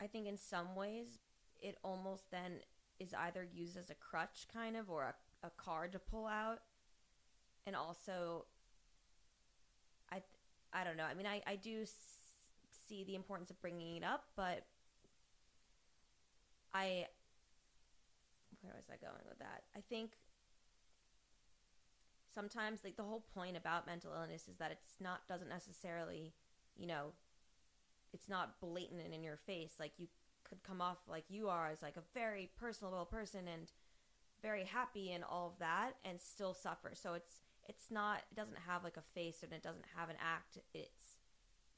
I 0.00 0.06
think 0.06 0.26
in 0.26 0.36
some 0.36 0.74
ways, 0.74 1.18
it 1.60 1.78
almost 1.82 2.30
then 2.30 2.60
is 2.98 3.14
either 3.14 3.46
used 3.52 3.76
as 3.76 3.90
a 3.90 3.94
crutch 3.94 4.46
kind 4.52 4.76
of 4.76 4.90
or 4.90 5.02
a, 5.04 5.46
a 5.46 5.50
card 5.50 5.92
to 5.92 5.98
pull 5.98 6.26
out. 6.26 6.58
And 7.66 7.74
also, 7.74 8.46
I, 10.10 10.22
I 10.72 10.84
don't 10.84 10.96
know. 10.96 11.04
I 11.04 11.14
mean, 11.14 11.26
I, 11.26 11.42
I 11.46 11.56
do 11.56 11.84
see 12.88 13.04
the 13.04 13.14
importance 13.14 13.50
of 13.50 13.60
bringing 13.60 13.96
it 13.96 14.04
up, 14.04 14.24
but 14.36 14.64
I, 16.72 17.06
where 18.60 18.74
was 18.76 18.86
I 18.90 18.96
going 19.04 19.22
with 19.28 19.38
that? 19.38 19.62
I 19.76 19.80
think 19.88 20.12
sometimes 22.36 22.84
like 22.84 22.96
the 22.96 23.02
whole 23.02 23.24
point 23.34 23.56
about 23.56 23.86
mental 23.86 24.12
illness 24.14 24.46
is 24.46 24.58
that 24.58 24.70
it's 24.70 25.00
not 25.00 25.26
doesn't 25.26 25.48
necessarily 25.48 26.34
you 26.76 26.86
know 26.86 27.12
it's 28.12 28.28
not 28.28 28.60
blatant 28.60 29.00
and 29.04 29.14
in 29.14 29.22
your 29.22 29.36
face. 29.36 29.74
Like 29.78 29.92
you 29.98 30.06
could 30.44 30.62
come 30.62 30.80
off 30.80 30.98
like 31.08 31.24
you 31.28 31.48
are 31.48 31.68
as 31.68 31.82
like 31.82 31.96
a 31.96 32.02
very 32.14 32.50
personable 32.58 33.04
person 33.04 33.48
and 33.52 33.70
very 34.42 34.64
happy 34.64 35.12
and 35.12 35.24
all 35.24 35.48
of 35.48 35.58
that 35.58 35.96
and 36.04 36.20
still 36.20 36.54
suffer. 36.54 36.92
So 36.94 37.14
it's 37.14 37.40
it's 37.68 37.90
not 37.90 38.22
it 38.30 38.36
doesn't 38.36 38.58
have 38.66 38.84
like 38.84 38.96
a 38.96 39.02
face 39.02 39.42
and 39.42 39.52
it 39.52 39.62
doesn't 39.62 39.84
have 39.96 40.08
an 40.08 40.16
act. 40.20 40.58
It's 40.72 41.16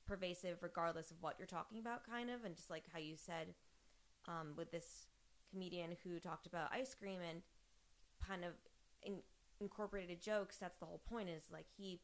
pervasive 0.06 0.58
regardless 0.62 1.10
of 1.10 1.18
what 1.20 1.36
you're 1.38 1.46
talking 1.46 1.78
about 1.78 2.08
kind 2.08 2.30
of. 2.30 2.44
And 2.44 2.54
just 2.54 2.70
like 2.70 2.84
how 2.92 2.98
you 2.98 3.14
said 3.16 3.48
um, 4.26 4.54
with 4.56 4.70
this 4.70 5.06
comedian 5.50 5.96
who 6.04 6.18
talked 6.18 6.46
about 6.46 6.70
ice 6.72 6.94
cream 6.94 7.20
and 7.28 7.42
kind 8.26 8.44
of 8.44 8.52
in, 9.02 9.18
incorporated 9.60 10.20
jokes 10.20 10.56
that's 10.58 10.78
the 10.78 10.86
whole 10.86 11.02
point 11.08 11.28
is 11.28 11.44
like 11.52 11.66
he 11.76 12.00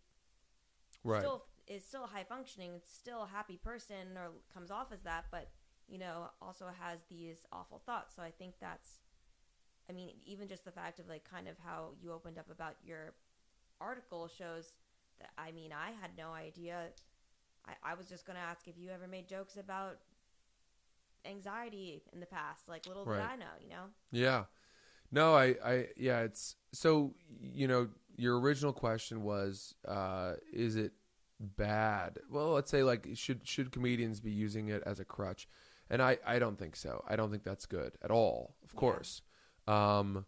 Right. 1.03 1.21
still 1.21 1.45
is 1.67 1.85
still 1.85 2.07
high 2.07 2.25
functioning 2.25 2.81
still 2.85 3.23
a 3.25 3.27
happy 3.27 3.57
person 3.57 4.17
or 4.17 4.31
comes 4.53 4.71
off 4.71 4.93
as 4.93 5.03
that 5.03 5.27
but 5.31 5.51
you 5.87 5.99
know 5.99 6.31
also 6.43 6.67
has 6.81 7.01
these 7.09 7.47
awful 7.53 7.83
thoughts 7.85 8.15
so 8.17 8.23
i 8.23 8.31
think 8.31 8.55
that's 8.61 8.99
i 9.89 9.93
mean 9.93 10.11
even 10.25 10.49
just 10.49 10.65
the 10.65 10.71
fact 10.71 10.99
of 10.99 11.09
like 11.09 11.25
kind 11.29 11.47
of 11.49 11.57
how 11.65 11.91
you 12.01 12.13
opened 12.13 12.39
up 12.39 12.51
about 12.51 12.77
your 12.85 13.15
article 13.81 14.29
shows 14.29 14.73
that 15.21 15.31
I 15.39 15.53
mean, 15.53 15.73
I 15.73 15.91
had 16.01 16.11
no 16.19 16.33
idea. 16.33 16.89
I, 17.67 17.93
I 17.93 17.95
was 17.95 18.09
just 18.09 18.27
gonna 18.27 18.41
ask 18.41 18.67
if 18.67 18.77
you 18.77 18.91
ever 18.91 19.07
made 19.07 19.29
jokes 19.29 19.57
about 19.57 19.99
anxiety 21.25 22.03
in 22.13 22.21
the 22.21 22.27
past. 22.27 22.69
Like 22.69 22.87
little 22.87 23.05
Right. 23.05 23.19
did 23.21 23.27
I 23.27 23.37
know, 23.37 23.55
you 23.61 23.69
know. 23.69 23.85
Yeah. 24.11 24.45
No, 25.15 25.35
I, 25.37 25.55
I, 25.65 25.87
yeah, 25.97 26.21
it's 26.23 26.57
so, 26.73 27.15
you 27.41 27.69
know, 27.69 27.89
your 28.17 28.41
original 28.41 28.73
question 28.73 29.23
was, 29.23 29.75
uh, 29.87 30.33
is 30.53 30.75
it 30.75 30.93
bad? 31.39 32.19
Well, 32.29 32.51
let's 32.55 32.71
say 32.71 32.83
like, 32.83 33.07
should, 33.15 33.47
should 33.47 33.71
comedians 33.71 34.21
be 34.21 34.33
using 34.33 34.69
it 34.69 34.83
as 34.85 34.99
a 34.99 35.05
crutch? 35.05 35.47
And 35.89 36.03
I, 36.03 36.19
I 36.27 36.41
don't 36.41 36.59
think 36.59 36.75
so. 36.75 37.05
I 37.07 37.15
don't 37.15 37.31
think 37.31 37.45
that's 37.45 37.67
good 37.67 37.93
at 38.03 38.11
all, 38.11 38.57
of 38.65 38.71
Yeah. 38.75 38.81
course. 38.81 39.23
Um, 39.69 40.27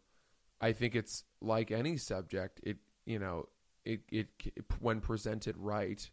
I 0.61 0.72
think 0.72 0.94
it's 0.94 1.25
like 1.40 1.72
any 1.72 1.96
subject, 1.96 2.61
it, 2.62 2.77
you 3.05 3.18
know, 3.18 3.49
it, 3.85 4.03
it, 4.12 4.29
c- 4.40 4.53
when 4.79 5.01
presented 5.01 5.57
right, 5.57 6.09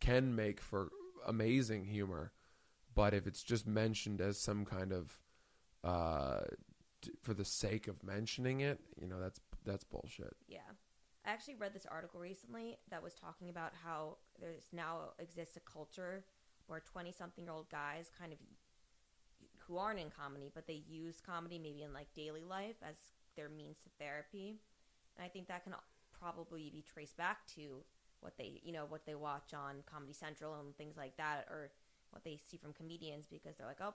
can 0.00 0.34
make 0.34 0.60
for 0.60 0.90
amazing 1.28 1.84
humor. 1.84 2.32
But 2.92 3.14
if 3.14 3.26
it's 3.28 3.42
just 3.44 3.66
mentioned 3.68 4.20
as 4.20 4.38
some 4.40 4.64
kind 4.64 4.92
of, 4.92 5.20
uh, 5.84 6.40
for 7.22 7.34
the 7.34 7.44
sake 7.44 7.88
of 7.88 8.02
mentioning 8.02 8.60
it, 8.60 8.80
you 9.00 9.08
know, 9.08 9.20
that's 9.20 9.40
that's 9.64 9.84
bullshit. 9.84 10.36
Yeah. 10.48 10.58
I 11.26 11.30
actually 11.30 11.54
read 11.54 11.72
this 11.72 11.86
article 11.90 12.20
recently 12.20 12.76
that 12.90 13.02
was 13.02 13.14
talking 13.14 13.48
about 13.48 13.72
how 13.82 14.18
there's 14.38 14.68
now 14.72 15.12
exists 15.18 15.56
a 15.56 15.60
culture 15.60 16.24
where 16.66 16.80
20 16.80 17.12
something 17.12 17.44
year 17.44 17.52
old 17.52 17.70
guys 17.70 18.10
kind 18.18 18.32
of 18.32 18.38
who 19.66 19.78
aren't 19.78 19.98
in 20.00 20.10
comedy, 20.10 20.50
but 20.54 20.66
they 20.66 20.82
use 20.86 21.22
comedy 21.24 21.58
maybe 21.58 21.82
in 21.82 21.92
like 21.94 22.12
daily 22.14 22.44
life 22.44 22.76
as 22.86 22.96
their 23.36 23.48
means 23.48 23.78
to 23.78 23.88
therapy. 23.98 24.60
And 25.16 25.24
I 25.24 25.28
think 25.28 25.48
that 25.48 25.64
can 25.64 25.74
probably 26.18 26.70
be 26.70 26.82
traced 26.82 27.16
back 27.16 27.46
to 27.54 27.82
what 28.20 28.36
they, 28.36 28.60
you 28.62 28.72
know, 28.72 28.84
what 28.88 29.06
they 29.06 29.14
watch 29.14 29.54
on 29.54 29.76
Comedy 29.86 30.12
Central 30.12 30.54
and 30.60 30.76
things 30.76 30.96
like 30.96 31.16
that, 31.16 31.46
or 31.50 31.70
what 32.10 32.24
they 32.24 32.38
see 32.48 32.56
from 32.56 32.72
comedians 32.72 33.26
because 33.26 33.56
they're 33.56 33.66
like, 33.66 33.80
oh, 33.80 33.94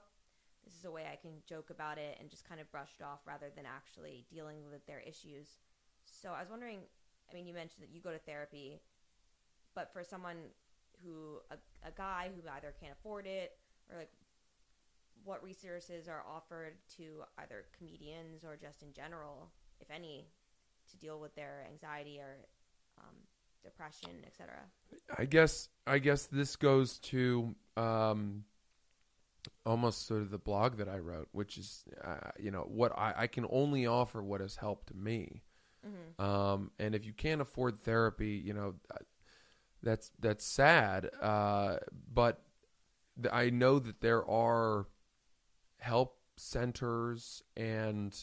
this 0.64 0.74
is 0.74 0.84
a 0.84 0.90
way 0.90 1.04
I 1.10 1.16
can 1.16 1.32
joke 1.48 1.70
about 1.70 1.98
it 1.98 2.16
and 2.20 2.30
just 2.30 2.48
kind 2.48 2.60
of 2.60 2.70
brush 2.70 2.90
it 2.98 3.04
off 3.04 3.20
rather 3.26 3.46
than 3.54 3.64
actually 3.66 4.26
dealing 4.32 4.58
with 4.70 4.86
their 4.86 5.00
issues. 5.00 5.46
So 6.04 6.30
I 6.30 6.40
was 6.40 6.50
wondering, 6.50 6.80
I 7.30 7.34
mean, 7.34 7.46
you 7.46 7.54
mentioned 7.54 7.82
that 7.82 7.94
you 7.94 8.00
go 8.00 8.12
to 8.12 8.18
therapy, 8.18 8.80
but 9.74 9.92
for 9.92 10.04
someone 10.04 10.36
who, 11.04 11.40
a, 11.50 11.56
a 11.86 11.92
guy 11.96 12.30
who 12.34 12.48
either 12.48 12.74
can't 12.80 12.92
afford 12.92 13.26
it 13.26 13.52
or 13.90 13.98
like, 13.98 14.10
what 15.24 15.42
resources 15.44 16.08
are 16.08 16.24
offered 16.26 16.74
to 16.96 17.22
either 17.38 17.64
comedians 17.76 18.42
or 18.44 18.56
just 18.56 18.82
in 18.82 18.92
general, 18.92 19.50
if 19.80 19.90
any, 19.90 20.26
to 20.90 20.96
deal 20.96 21.20
with 21.20 21.34
their 21.34 21.66
anxiety 21.70 22.18
or 22.18 22.36
um, 22.98 23.14
depression, 23.62 24.10
etc. 24.26 24.54
I 25.16 25.24
guess 25.24 25.68
I 25.86 25.98
guess 25.98 26.26
this 26.26 26.56
goes 26.56 26.98
to 26.98 27.54
um, 27.76 28.44
almost 29.64 30.06
sort 30.06 30.22
of 30.22 30.30
the 30.30 30.38
blog 30.38 30.76
that 30.78 30.88
I 30.88 30.98
wrote, 30.98 31.28
which 31.32 31.58
is 31.58 31.84
uh, 32.02 32.30
you 32.38 32.50
know 32.50 32.66
what 32.68 32.92
I, 32.96 33.14
I 33.16 33.26
can 33.26 33.46
only 33.50 33.86
offer 33.86 34.22
what 34.22 34.40
has 34.40 34.56
helped 34.56 34.94
me. 34.94 35.42
Mm-hmm. 35.86 36.24
Um, 36.24 36.70
and 36.78 36.94
if 36.94 37.06
you 37.06 37.12
can't 37.12 37.40
afford 37.40 37.80
therapy, 37.80 38.40
you 38.44 38.52
know 38.52 38.74
uh, 38.90 38.98
that's 39.82 40.10
that's 40.18 40.44
sad. 40.44 41.10
Uh, 41.20 41.76
but 42.12 42.42
th- 43.20 43.32
I 43.32 43.50
know 43.50 43.78
that 43.78 44.00
there 44.00 44.28
are 44.28 44.86
help 45.78 46.18
centers 46.36 47.42
and 47.56 48.16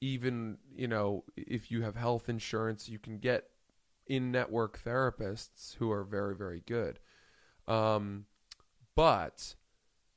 even 0.00 0.58
you 0.74 0.88
know 0.88 1.24
if 1.36 1.70
you 1.70 1.82
have 1.82 1.96
health 1.96 2.28
insurance, 2.28 2.88
you 2.88 2.98
can 2.98 3.18
get 3.18 3.50
in-network 4.06 4.80
therapists 4.82 5.76
who 5.76 5.90
are 5.90 6.04
very 6.04 6.36
very 6.36 6.62
good. 6.66 6.98
Um, 7.66 8.26
but 8.94 9.56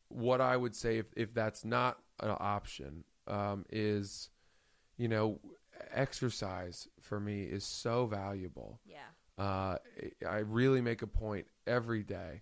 what 0.10 0.42
I 0.42 0.58
would 0.58 0.76
say 0.76 0.98
if 0.98 1.08
if 1.16 1.34
that's 1.34 1.64
not 1.66 1.98
an 2.20 2.36
option 2.40 3.04
um, 3.28 3.66
is 3.70 4.30
you 4.98 5.08
know 5.08 5.40
exercise 5.92 6.88
for 7.00 7.20
me 7.20 7.44
is 7.44 7.64
so 7.64 8.06
valuable 8.06 8.80
Yeah. 8.86 9.44
uh, 9.44 9.78
I 10.28 10.38
really 10.40 10.82
make 10.82 11.02
a 11.02 11.08
point 11.08 11.48
every 11.68 12.04
day 12.04 12.42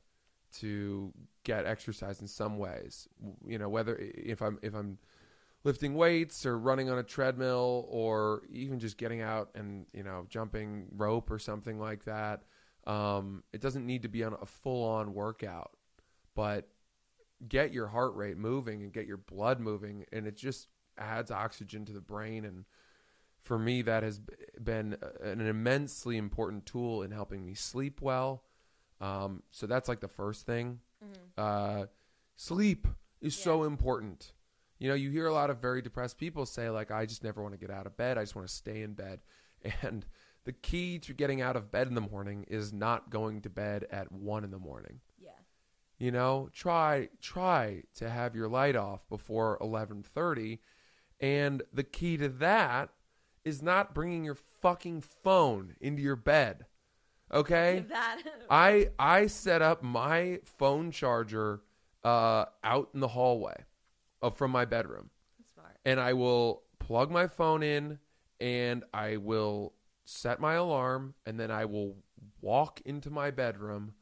to 0.59 1.13
get 1.43 1.65
exercise 1.65 2.21
in 2.21 2.27
some 2.27 2.57
ways. 2.57 3.07
You 3.45 3.57
know, 3.59 3.69
whether 3.69 3.95
if 3.99 4.41
I'm 4.41 4.57
if 4.61 4.73
I'm 4.73 4.97
lifting 5.63 5.93
weights 5.95 6.45
or 6.45 6.57
running 6.57 6.89
on 6.89 6.97
a 6.97 7.03
treadmill 7.03 7.85
or 7.89 8.43
even 8.49 8.79
just 8.79 8.97
getting 8.97 9.21
out 9.21 9.49
and 9.55 9.85
you 9.93 10.03
know 10.03 10.25
jumping 10.29 10.87
rope 10.95 11.29
or 11.29 11.37
something 11.39 11.79
like 11.79 12.05
that. 12.05 12.43
Um, 12.85 13.43
it 13.51 13.59
doesn't 13.59 13.85
need 13.85 14.03
to 14.03 14.07
be 14.07 14.23
on 14.23 14.33
a 14.41 14.45
full 14.45 14.83
on 14.87 15.13
workout, 15.13 15.71
but 16.35 16.69
get 17.47 17.73
your 17.73 17.87
heart 17.87 18.15
rate 18.15 18.37
moving 18.37 18.81
and 18.81 18.91
get 18.91 19.05
your 19.05 19.17
blood 19.17 19.59
moving, 19.59 20.05
and 20.11 20.27
it 20.27 20.37
just 20.37 20.67
adds 20.97 21.31
oxygen 21.31 21.85
to 21.85 21.93
the 21.93 22.01
brain. 22.01 22.45
And 22.45 22.65
for 23.47 23.57
me 23.57 23.81
that 23.81 24.03
has 24.03 24.19
been 24.61 24.97
an 25.23 25.39
immensely 25.39 26.17
important 26.17 26.65
tool 26.65 27.01
in 27.01 27.11
helping 27.11 27.45
me 27.45 27.53
sleep 27.53 28.01
well. 28.01 28.43
Um, 28.99 29.41
so 29.51 29.65
that's 29.67 29.87
like 29.87 30.01
the 30.01 30.07
first 30.07 30.45
thing. 30.45 30.79
Mm-hmm. 31.03 31.13
uh, 31.37 31.85
sleep 32.35 32.87
is 33.21 33.35
so 33.35 33.63
important. 33.63 34.33
You 34.79 34.89
know 34.89 34.95
you 34.95 35.09
hear 35.11 35.27
a 35.27 35.33
lot 35.33 35.49
of 35.49 35.59
very 35.59 35.81
depressed 35.81 36.17
people 36.17 36.45
say 36.45 36.69
like 36.69 36.91
i 36.91 37.05
just 37.05 37.23
never 37.23 37.41
want 37.41 37.53
to 37.53 37.59
get 37.59 37.71
out 37.71 37.85
of 37.87 37.95
bed. 37.95 38.17
I 38.17 38.23
just 38.23 38.35
want 38.35 38.47
to 38.47 38.53
stay 38.53 38.81
in 38.83 38.93
bed. 38.93 39.21
And 39.81 40.05
the 40.43 40.53
key 40.53 40.99
to 40.99 41.13
getting 41.13 41.41
out 41.41 41.55
of 41.55 41.71
bed 41.71 41.87
in 41.87 41.95
the 41.95 42.01
morning 42.01 42.45
is 42.47 42.71
not 42.71 43.09
going 43.09 43.41
to 43.41 43.49
bed 43.49 43.85
at 43.91 44.11
one 44.11 44.43
in 44.43 44.51
the 44.51 44.59
morning. 44.59 44.99
Yeah. 44.99 45.06
You 45.97 46.11
know 46.11 46.49
try 46.53 47.09
try 47.21 47.81
to 47.95 48.09
have 48.09 48.35
your 48.35 48.47
light 48.47 48.75
off 48.75 49.07
before 49.09 49.57
11:30 49.61 50.59
and 51.19 51.63
the 51.73 51.83
key 51.83 52.17
to 52.17 52.29
that 52.29 52.89
is 53.43 53.61
not 53.61 53.93
bringing 53.93 54.23
your 54.23 54.35
fucking 54.35 55.01
phone 55.01 55.75
into 55.79 56.01
your 56.01 56.15
bed 56.15 56.65
okay? 57.33 57.85
That. 57.89 58.21
i 58.49 58.89
i 58.97 59.27
set 59.27 59.61
up 59.61 59.83
my 59.83 60.39
phone 60.43 60.91
charger 60.91 61.61
uh 62.03 62.45
out 62.63 62.89
in 62.93 62.99
the 63.01 63.09
hallway 63.09 63.65
uh, 64.21 64.29
from 64.29 64.51
my 64.51 64.65
bedroom. 64.65 65.09
And 65.85 65.99
I 65.99 66.13
will 66.13 66.63
plug 66.79 67.11
my 67.11 67.27
phone 67.27 67.63
in 67.63 67.99
and 68.39 68.83
I 68.93 69.17
will 69.17 69.73
set 70.05 70.39
my 70.39 70.55
alarm 70.55 71.15
and 71.25 71.39
then 71.39 71.51
I 71.51 71.65
will 71.65 71.95
walk 72.41 72.81
into 72.85 73.09
my 73.09 73.31
bedroom 73.31 73.93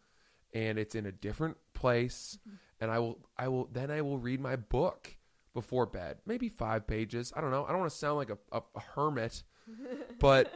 and 0.56 0.80
it's 0.80 0.96
in 0.96 1.06
a 1.06 1.12
different 1.12 1.58
place 1.74 2.40
mm-hmm. 2.42 2.56
and 2.80 2.90
I 2.90 2.98
will 2.98 3.20
I 3.38 3.50
will 3.50 3.70
then 3.72 3.92
I 3.92 4.02
will 4.02 4.18
read 4.18 4.40
my 4.40 4.56
book 4.56 5.16
before 5.54 5.86
bed. 5.86 6.18
Maybe 6.26 6.50
5 6.50 6.86
pages. 6.86 7.32
I 7.36 7.42
don't 7.42 7.52
know. 7.52 7.64
I 7.66 7.70
don't 7.70 7.80
want 7.80 7.92
to 7.92 7.98
sound 7.98 8.18
like 8.18 8.30
a, 8.30 8.38
a, 8.52 8.62
a 8.76 8.80
hermit, 8.96 9.44
but 10.20 10.54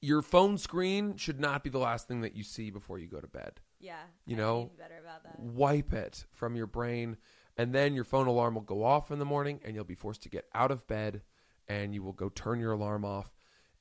your 0.00 0.22
phone 0.22 0.58
screen 0.58 1.16
should 1.16 1.38
not 1.40 1.62
be 1.62 1.70
the 1.70 1.78
last 1.78 2.08
thing 2.08 2.22
that 2.22 2.34
you 2.34 2.42
see 2.42 2.70
before 2.70 2.98
you 2.98 3.06
go 3.06 3.20
to 3.20 3.26
bed 3.28 3.60
Yeah. 3.80 4.00
You 4.26 4.36
I 4.36 4.38
know, 4.40 4.70
be 4.76 4.82
better 4.82 4.98
about 5.00 5.22
that. 5.24 5.38
wipe 5.38 5.92
it 5.92 6.24
from 6.32 6.56
your 6.56 6.66
brain 6.66 7.16
and 7.56 7.72
then 7.74 7.94
your 7.94 8.04
phone 8.04 8.26
alarm 8.26 8.54
will 8.54 8.62
go 8.62 8.82
off 8.82 9.10
in 9.10 9.18
the 9.18 9.24
morning 9.24 9.60
and 9.64 9.74
you'll 9.74 9.84
be 9.84 9.94
forced 9.94 10.22
to 10.22 10.28
get 10.28 10.46
out 10.54 10.70
of 10.70 10.86
bed 10.86 11.22
and 11.68 11.94
you 11.94 12.02
will 12.02 12.12
go 12.12 12.28
turn 12.28 12.58
your 12.58 12.72
alarm 12.72 13.04
off 13.04 13.30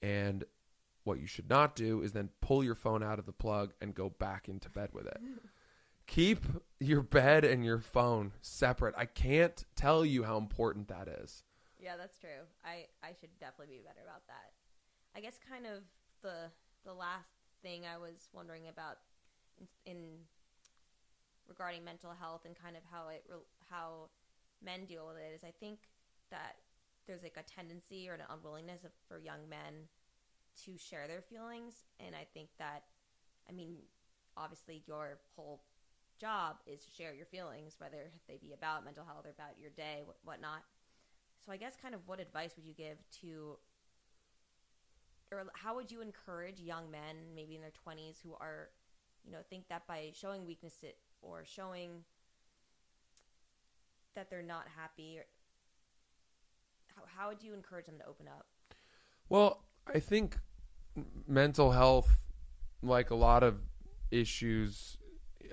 and 0.02 0.44
what 1.04 1.20
you 1.20 1.28
should 1.28 1.50
not 1.50 1.76
do 1.76 2.02
is 2.02 2.12
then 2.12 2.30
pull 2.42 2.64
your 2.64 2.76
phone 2.76 3.02
out 3.04 3.20
of 3.20 3.26
the 3.26 3.32
plug 3.34 3.74
and 3.82 3.96
go 3.96 4.10
back 4.10 4.48
into 4.48 4.70
bed 4.70 4.90
with 4.94 5.06
it 5.08 5.20
keep 6.08 6.46
your 6.80 7.02
bed 7.02 7.44
and 7.46 7.64
your 7.64 7.80
phone 7.80 8.32
separate 8.42 8.94
i 8.98 9.06
can't 9.06 9.66
tell 9.76 10.06
you 10.06 10.24
how 10.24 10.38
important 10.38 10.88
that 10.88 11.08
is 11.08 11.44
Yeah, 11.80 11.98
that's 11.98 12.18
true. 12.20 12.46
I 12.64 12.86
I 13.02 13.14
should 13.20 13.34
definitely 13.40 13.78
be 13.78 13.82
better 13.82 14.06
about 14.06 14.22
that. 14.28 14.54
I 15.16 15.20
guess 15.20 15.40
kind 15.42 15.66
of 15.66 15.82
the 16.22 16.52
the 16.86 16.94
last 16.94 17.34
thing 17.64 17.86
I 17.86 17.98
was 17.98 18.30
wondering 18.34 18.68
about 18.70 18.98
in, 19.58 19.66
in 19.86 19.98
regarding 21.50 21.84
mental 21.84 22.12
health 22.14 22.46
and 22.46 22.54
kind 22.56 22.78
of 22.78 22.84
how 22.92 23.10
it 23.10 23.26
how 23.70 24.10
men 24.64 24.86
deal 24.86 25.08
with 25.08 25.18
it 25.18 25.34
is 25.34 25.44
I 25.44 25.54
think 25.60 25.80
that 26.30 26.62
there's 27.08 27.24
like 27.24 27.38
a 27.38 27.44
tendency 27.44 28.08
or 28.08 28.14
an 28.14 28.22
unwillingness 28.30 28.84
of, 28.84 28.92
for 29.08 29.18
young 29.18 29.50
men 29.50 29.90
to 30.66 30.78
share 30.78 31.08
their 31.08 31.22
feelings 31.22 31.86
and 32.00 32.16
I 32.16 32.26
think 32.34 32.50
that 32.60 32.84
I 33.50 33.52
mean 33.52 33.78
obviously 34.38 34.84
your 34.88 35.20
whole 35.36 35.64
job 36.20 36.58
is 36.66 36.82
to 36.82 36.92
share 36.92 37.14
your 37.14 37.26
feelings 37.26 37.76
whether 37.80 38.12
they 38.28 38.38
be 38.38 38.54
about 38.54 38.86
mental 38.86 39.04
health 39.06 39.26
or 39.26 39.32
about 39.32 39.60
your 39.60 39.72
day 39.72 40.04
wh- 40.06 40.28
whatnot. 40.28 40.64
So 41.46 41.52
I 41.52 41.58
guess 41.58 41.76
kind 41.82 41.96
of 41.96 42.02
what 42.06 42.20
advice 42.20 42.52
would 42.56 42.66
you 42.66 42.74
give 42.74 42.98
to 43.22 43.58
or 45.32 45.46
how 45.54 45.76
would 45.76 45.92
you 45.92 46.02
encourage 46.02 46.60
young 46.60 46.92
men 46.92 47.16
maybe 47.34 47.56
in 47.56 47.62
their 47.62 47.72
20s 47.72 48.18
who 48.22 48.34
are 48.40 48.70
you 49.26 49.32
know 49.32 49.40
think 49.50 49.68
that 49.70 49.88
by 49.88 50.12
showing 50.14 50.46
weakness 50.46 50.84
or 51.22 51.44
showing 51.46 52.04
that 54.16 54.30
they're 54.30 54.42
not 54.44 54.66
happy 54.76 55.18
or 55.18 55.26
how, 56.96 57.04
how 57.16 57.30
would 57.30 57.42
you 57.42 57.54
encourage 57.54 57.86
them 57.86 57.98
to 58.00 58.06
open 58.06 58.28
up? 58.28 58.48
Well, 59.30 59.64
I 59.88 60.00
think 60.00 60.38
mental 61.28 61.72
health 61.72 62.10
like 62.82 63.12
a 63.12 63.16
lot 63.16 63.44
of 63.44 63.62
issues, 64.10 64.98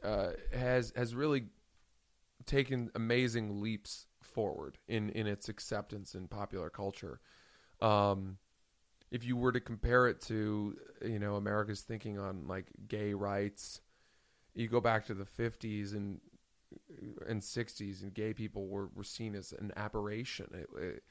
uh, 0.02 0.30
has 0.52 0.92
has 0.96 1.14
really 1.14 1.46
taken 2.46 2.90
amazing 2.94 3.60
leaps 3.60 4.06
forward 4.22 4.78
in 4.88 5.10
in 5.10 5.26
its 5.26 5.48
acceptance 5.48 6.14
in 6.14 6.28
popular 6.28 6.70
culture. 6.70 7.20
Um, 7.80 8.38
if 9.10 9.24
you 9.24 9.36
were 9.36 9.52
to 9.52 9.60
compare 9.60 10.08
it 10.08 10.20
to 10.22 10.76
you 11.04 11.18
know 11.18 11.36
America's 11.36 11.82
thinking 11.82 12.18
on 12.18 12.46
like 12.46 12.66
gay 12.88 13.14
rights, 13.14 13.80
you 14.54 14.68
go 14.68 14.80
back 14.80 15.06
to 15.06 15.14
the 15.14 15.26
fifties 15.26 15.92
and 15.92 16.20
and 17.26 17.42
sixties, 17.42 18.02
and 18.02 18.12
gay 18.14 18.32
people 18.34 18.66
were, 18.66 18.90
were 18.94 19.04
seen 19.04 19.34
as 19.34 19.52
an 19.52 19.72
aberration. 19.76 20.46
It, 20.52 20.68
it, 20.80 21.02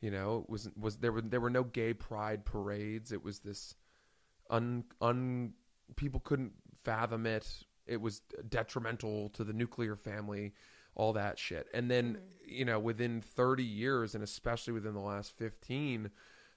you 0.00 0.10
know, 0.10 0.44
it 0.44 0.50
was 0.50 0.68
was 0.78 0.96
there 0.98 1.12
were 1.12 1.22
there 1.22 1.40
were 1.40 1.50
no 1.50 1.64
gay 1.64 1.94
pride 1.94 2.44
parades. 2.44 3.12
It 3.12 3.24
was 3.24 3.40
this 3.40 3.74
un 4.50 4.84
un 5.00 5.54
people 5.96 6.20
couldn't 6.20 6.52
fathom 6.82 7.26
it. 7.26 7.46
It 7.86 8.00
was 8.00 8.20
detrimental 8.48 9.28
to 9.30 9.44
the 9.44 9.52
nuclear 9.52 9.96
family, 9.96 10.54
all 10.94 11.12
that 11.14 11.38
shit. 11.38 11.66
And 11.74 11.90
then, 11.90 12.14
mm-hmm. 12.14 12.20
you 12.46 12.64
know, 12.64 12.78
within 12.78 13.20
30 13.20 13.62
years, 13.62 14.14
and 14.14 14.24
especially 14.24 14.72
within 14.72 14.94
the 14.94 15.00
last 15.00 15.36
15, 15.36 16.10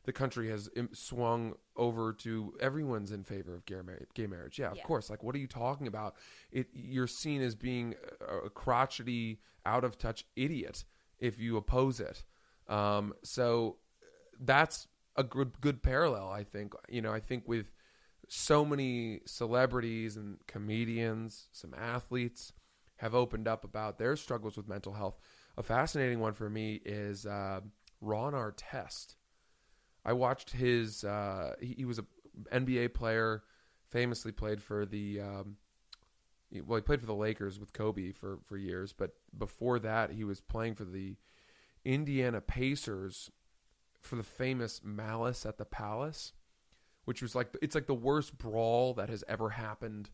the 0.05 0.13
country 0.13 0.49
has 0.49 0.69
um, 0.77 0.89
swung 0.93 1.55
over 1.75 2.13
to 2.13 2.53
everyone's 2.61 3.11
in 3.11 3.25
favor 3.25 3.53
of 3.53 3.65
gay, 3.65 3.81
mar- 3.85 4.07
gay 4.13 4.25
marriage. 4.25 4.57
Yeah, 4.57 4.71
of 4.71 4.77
Yeah. 4.77 4.83
course. 4.83 5.09
Like, 5.09 5.21
what 5.21 5.35
are 5.35 5.39
you 5.39 5.47
talking 5.47 5.85
about? 5.85 6.15
It 6.49 6.69
you're 6.73 7.07
seen 7.07 7.41
as 7.41 7.55
being 7.55 7.95
a, 8.21 8.37
a 8.45 8.49
crotchety, 8.49 9.41
out 9.65 9.83
of 9.83 9.97
touch 9.97 10.25
idiot 10.37 10.85
if 11.19 11.37
you 11.39 11.57
oppose 11.57 11.99
it. 11.99 12.23
Um, 12.69 13.13
so 13.23 13.77
that's 14.39 14.87
a 15.15 15.23
good 15.23 15.59
good 15.61 15.81
parallel. 15.81 16.29
I 16.29 16.43
think. 16.43 16.73
You 16.89 17.01
know, 17.01 17.13
I 17.13 17.19
think 17.19 17.47
with 17.47 17.71
so 18.27 18.65
many 18.65 19.21
celebrities 19.25 20.17
and 20.17 20.37
comedians, 20.47 21.47
some 21.51 21.73
athletes 21.73 22.53
have 22.97 23.15
opened 23.15 23.47
up 23.47 23.63
about 23.63 23.97
their 23.97 24.15
struggles 24.15 24.57
with 24.57 24.67
mental 24.67 24.93
health. 24.93 25.17
A 25.57 25.63
fascinating 25.63 26.19
one 26.19 26.33
for 26.33 26.49
me 26.49 26.81
is 26.85 27.25
uh, 27.25 27.61
Ron 28.01 28.33
Artest. 28.33 29.15
I 30.05 30.13
watched 30.13 30.51
his. 30.51 31.03
Uh, 31.03 31.55
he, 31.59 31.75
he 31.77 31.85
was 31.85 31.99
a 31.99 32.05
NBA 32.53 32.93
player, 32.93 33.43
famously 33.89 34.31
played 34.31 34.61
for 34.61 34.85
the. 34.85 35.21
Um, 35.21 35.57
well, 36.65 36.77
he 36.77 36.81
played 36.81 37.01
for 37.01 37.05
the 37.05 37.15
Lakers 37.15 37.59
with 37.59 37.73
Kobe 37.73 38.11
for 38.11 38.39
for 38.45 38.57
years, 38.57 38.93
but 38.93 39.11
before 39.37 39.79
that, 39.79 40.11
he 40.11 40.23
was 40.23 40.39
playing 40.41 40.75
for 40.75 40.85
the 40.85 41.17
Indiana 41.87 42.41
Pacers 42.41 43.31
for 44.01 44.17
the 44.17 44.23
famous 44.23 44.81
Malice 44.83 45.45
at 45.45 45.57
the 45.57 45.65
Palace, 45.65 46.33
which 47.05 47.21
was 47.21 47.33
like 47.33 47.55
it's 47.61 47.75
like 47.75 47.87
the 47.87 47.93
worst 47.95 48.37
brawl 48.37 48.93
that 48.95 49.09
has 49.09 49.23
ever 49.27 49.51
happened 49.51 50.09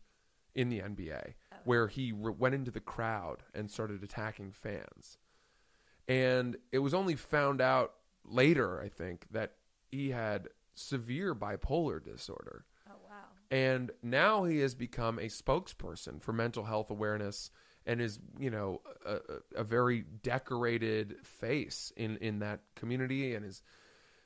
in 0.54 0.68
the 0.68 0.78
NBA, 0.78 1.34
oh. 1.52 1.56
where 1.64 1.88
he 1.88 2.12
re- 2.12 2.32
went 2.38 2.54
into 2.54 2.70
the 2.70 2.78
crowd 2.78 3.42
and 3.52 3.68
started 3.68 4.04
attacking 4.04 4.52
fans. 4.52 5.18
And 6.06 6.56
it 6.70 6.78
was 6.78 6.94
only 6.94 7.16
found 7.16 7.60
out 7.60 7.94
later, 8.24 8.80
I 8.80 8.88
think, 8.88 9.26
that 9.32 9.54
he 9.90 10.10
had 10.10 10.50
severe 10.76 11.34
bipolar 11.34 12.02
disorder. 12.02 12.66
Oh 12.88 12.94
wow. 13.08 13.16
And 13.50 13.90
now 14.00 14.44
he 14.44 14.60
has 14.60 14.76
become 14.76 15.18
a 15.18 15.24
spokesperson 15.24 16.22
for 16.22 16.32
mental 16.32 16.64
health 16.64 16.88
awareness 16.88 17.50
and 17.86 18.00
is, 18.00 18.18
you 18.38 18.50
know, 18.50 18.80
a, 19.04 19.18
a- 19.56 19.64
very 19.64 20.04
decorated 20.22 21.16
face 21.22 21.92
in, 21.96 22.16
in 22.18 22.38
that 22.40 22.60
community. 22.76 23.34
And 23.34 23.44
is, 23.44 23.62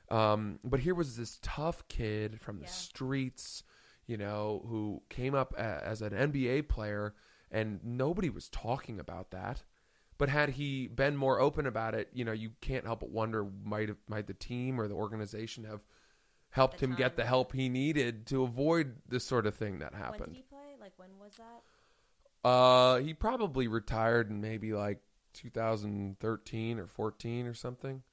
um, 0.09 0.59
but 0.63 0.79
here 0.79 0.95
was 0.95 1.15
this 1.17 1.39
tough 1.41 1.87
kid 1.87 2.39
from 2.41 2.57
the 2.59 2.65
Yeah. 2.65 2.69
streets, 2.71 3.63
you 4.07 4.17
know, 4.17 4.63
who 4.67 5.01
came 5.09 5.35
up 5.35 5.53
a, 5.57 5.61
as 5.85 6.01
an 6.01 6.11
NBA 6.13 6.67
player, 6.69 7.13
and 7.51 7.79
nobody 7.83 8.29
was 8.29 8.49
talking 8.49 8.99
about 8.99 9.31
that. 9.31 9.63
But 10.17 10.29
had 10.29 10.49
he 10.49 10.87
been 10.87 11.15
more 11.15 11.39
open 11.39 11.65
about 11.65 11.95
it, 11.95 12.09
you 12.13 12.25
know, 12.25 12.33
you 12.33 12.51
can't 12.59 12.85
help 12.85 12.99
but 13.01 13.09
wonder 13.09 13.45
might 13.63 13.87
have, 13.89 13.97
might 14.07 14.27
the 14.27 14.33
team 14.33 14.79
or 14.79 14.87
the 14.87 14.95
organization 14.95 15.63
have 15.63 15.81
helped 16.49 16.81
him 16.81 16.95
get 16.95 17.15
the 17.15 17.23
help 17.23 17.53
he 17.53 17.69
needed 17.69 18.25
to 18.27 18.43
avoid 18.43 18.95
this 19.07 19.23
sort 19.23 19.45
of 19.45 19.53
thing 19.55 19.79
that 19.79 19.93
When 19.93 20.01
happened. 20.01 20.25
did 20.33 20.35
he 20.37 20.41
play? 20.43 20.75
Like 20.81 20.93
when 20.97 21.09
was 21.19 21.33
that? 21.37 21.61
Uh, 22.43 22.97
he 22.99 23.13
probably 23.13 23.67
retired 23.67 24.29
in 24.29 24.39
maybe 24.41 24.73
like 24.73 25.01
2013 25.33 26.79
or 26.79 26.87
14 26.87 27.47
or 27.47 27.53
something. 27.53 28.03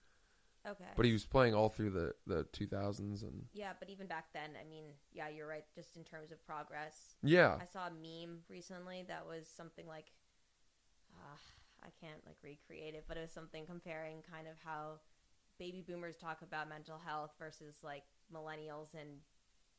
Okay. 0.67 0.85
But 0.97 1.07
he 1.07 1.13
was 1.13 1.25
playing 1.25 1.55
all 1.55 1.69
through 1.69 1.91
the 1.91 2.15
the 2.27 2.45
2000s 2.53 3.23
and 3.23 3.45
yeah, 3.55 3.73
but 3.79 3.89
even 3.89 4.09
back 4.09 4.27
then, 4.33 4.51
I 4.61 4.69
mean, 4.69 4.87
yeah, 5.13 5.29
you're 5.29 5.47
right. 5.47 5.65
Just 5.77 5.97
in 5.97 6.03
terms 6.03 6.33
of 6.33 6.45
progress, 6.45 7.15
yeah, 7.23 7.57
I 7.61 7.67
saw 7.67 7.87
a 7.87 7.91
meme 7.91 8.41
recently 8.49 9.05
that 9.07 9.25
was 9.27 9.47
something 9.47 9.87
like, 9.87 10.07
uh, 11.15 11.37
I 11.85 11.91
can't 12.01 12.19
like 12.27 12.37
recreate 12.43 12.95
it, 12.97 13.05
but 13.07 13.17
it 13.17 13.21
was 13.21 13.31
something 13.31 13.65
comparing 13.65 14.23
kind 14.29 14.49
of 14.49 14.55
how 14.65 14.99
baby 15.57 15.85
boomers 15.87 16.17
talk 16.17 16.43
about 16.43 16.69
mental 16.69 16.99
health 16.99 17.31
versus 17.39 17.77
like 17.85 18.03
millennials 18.35 18.93
and 18.99 19.21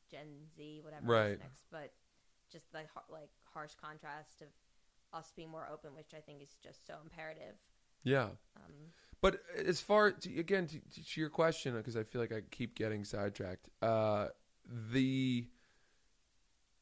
Gen 0.10 0.47
Z, 0.55 0.79
whatever 0.83 1.05
Right. 1.05 1.38
next. 1.38 1.65
But 1.69 1.91
just 2.51 2.71
the 2.71 2.79
like 3.12 3.29
harsh 3.53 3.71
contrast 3.81 4.41
of 4.41 4.47
us 5.13 5.31
being 5.36 5.49
more 5.49 5.67
open, 5.71 5.95
which 5.95 6.13
I 6.15 6.19
think 6.19 6.41
is 6.41 6.55
just 6.63 6.86
so 6.86 6.95
imperative. 7.03 7.55
yeah. 8.03 8.29
Um, 8.55 8.91
But 9.21 9.39
as 9.65 9.81
far 9.81 10.12
to, 10.12 10.39
again 10.39 10.67
to, 10.67 10.79
to 10.79 11.19
your 11.19 11.29
question, 11.29 11.75
because 11.75 11.97
I 11.97 12.03
feel 12.03 12.21
like 12.21 12.31
I 12.31 12.41
keep 12.51 12.75
getting 12.75 13.03
sidetracked. 13.03 13.67
Uh, 13.81 14.27
the 14.91 15.47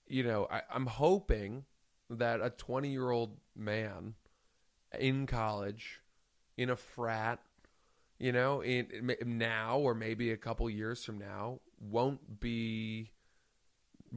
you 0.08 0.24
know 0.24 0.48
I, 0.52 0.62
I'm 0.74 0.88
hoping 0.88 1.66
that 2.10 2.42
a 2.42 2.50
20 2.50 2.90
year 2.90 3.10
old 3.10 3.38
man 3.56 4.16
in 5.00 5.26
college 5.28 6.02
in 6.58 6.70
a 6.70 6.76
frat, 6.76 7.40
you 8.20 8.32
know, 8.32 8.62
in 8.64 9.14
now 9.26 9.78
or 9.80 9.94
maybe 9.94 10.32
a 10.32 10.38
couple 10.38 10.70
years 10.70 11.04
from 11.04 11.18
now, 11.18 11.60
won't 11.80 12.40
be 12.40 13.12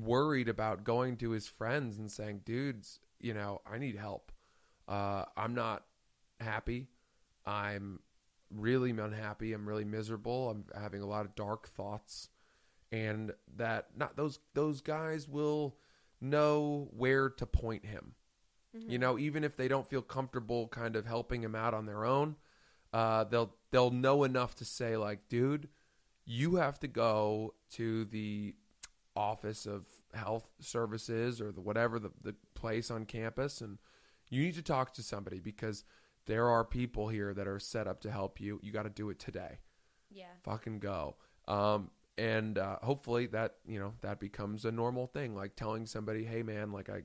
worried 0.04 0.48
about 0.48 0.84
going 0.84 1.16
to 1.18 1.30
his 1.30 1.46
friends 1.46 1.98
and 1.98 2.10
saying, 2.10 2.42
"Dudes, 2.44 3.00
you 3.20 3.34
know, 3.34 3.60
I 3.70 3.78
need 3.78 3.96
help. 3.96 4.32
Uh, 4.86 5.24
I'm 5.36 5.54
not 5.54 5.84
happy. 6.40 6.88
I'm 7.44 8.00
really 8.50 8.90
unhappy. 8.90 9.52
I'm 9.52 9.68
really 9.68 9.84
miserable. 9.84 10.50
I'm 10.50 10.64
having 10.80 11.02
a 11.02 11.06
lot 11.06 11.24
of 11.24 11.34
dark 11.34 11.68
thoughts." 11.68 12.28
And 12.90 13.32
that 13.56 13.88
not 13.96 14.16
those 14.16 14.38
those 14.54 14.80
guys 14.80 15.28
will 15.28 15.76
know 16.20 16.88
where 16.96 17.28
to 17.30 17.46
point 17.46 17.84
him. 17.84 18.14
You 18.74 18.98
know, 18.98 19.18
even 19.18 19.44
if 19.44 19.56
they 19.56 19.66
don't 19.66 19.88
feel 19.88 20.02
comfortable 20.02 20.68
kind 20.68 20.94
of 20.94 21.06
helping 21.06 21.42
him 21.42 21.54
out 21.54 21.74
on 21.74 21.86
their 21.86 22.04
own, 22.04 22.36
uh, 22.92 23.24
they'll 23.24 23.54
they'll 23.70 23.90
know 23.90 24.24
enough 24.24 24.54
to 24.56 24.64
say 24.64 24.96
like, 24.96 25.28
dude, 25.28 25.68
you 26.24 26.56
have 26.56 26.78
to 26.80 26.88
go 26.88 27.54
to 27.72 28.04
the 28.04 28.54
office 29.18 29.66
of 29.66 29.86
health 30.14 30.48
services 30.60 31.40
or 31.40 31.52
the 31.52 31.60
whatever 31.60 31.98
the, 31.98 32.10
the 32.22 32.34
place 32.54 32.90
on 32.90 33.04
campus 33.04 33.60
and 33.60 33.78
you 34.30 34.42
need 34.42 34.54
to 34.54 34.62
talk 34.62 34.92
to 34.94 35.02
somebody 35.02 35.40
because 35.40 35.84
there 36.26 36.48
are 36.48 36.64
people 36.64 37.08
here 37.08 37.32
that 37.34 37.48
are 37.48 37.58
set 37.58 37.86
up 37.86 38.00
to 38.02 38.10
help 38.10 38.40
you. 38.40 38.60
You 38.62 38.70
got 38.72 38.82
to 38.82 38.90
do 38.90 39.08
it 39.10 39.18
today. 39.18 39.58
yeah. 40.10 40.26
Fucking 40.44 40.78
go. 40.80 41.16
Um, 41.46 41.90
and 42.18 42.58
uh, 42.58 42.76
hopefully 42.82 43.26
that 43.28 43.54
you 43.66 43.78
know 43.78 43.94
that 44.02 44.20
becomes 44.20 44.64
a 44.64 44.72
normal 44.72 45.06
thing, 45.06 45.34
like 45.34 45.56
telling 45.56 45.86
somebody, 45.86 46.24
"Hey, 46.24 46.42
man, 46.42 46.72
like 46.72 46.90
I, 46.90 47.02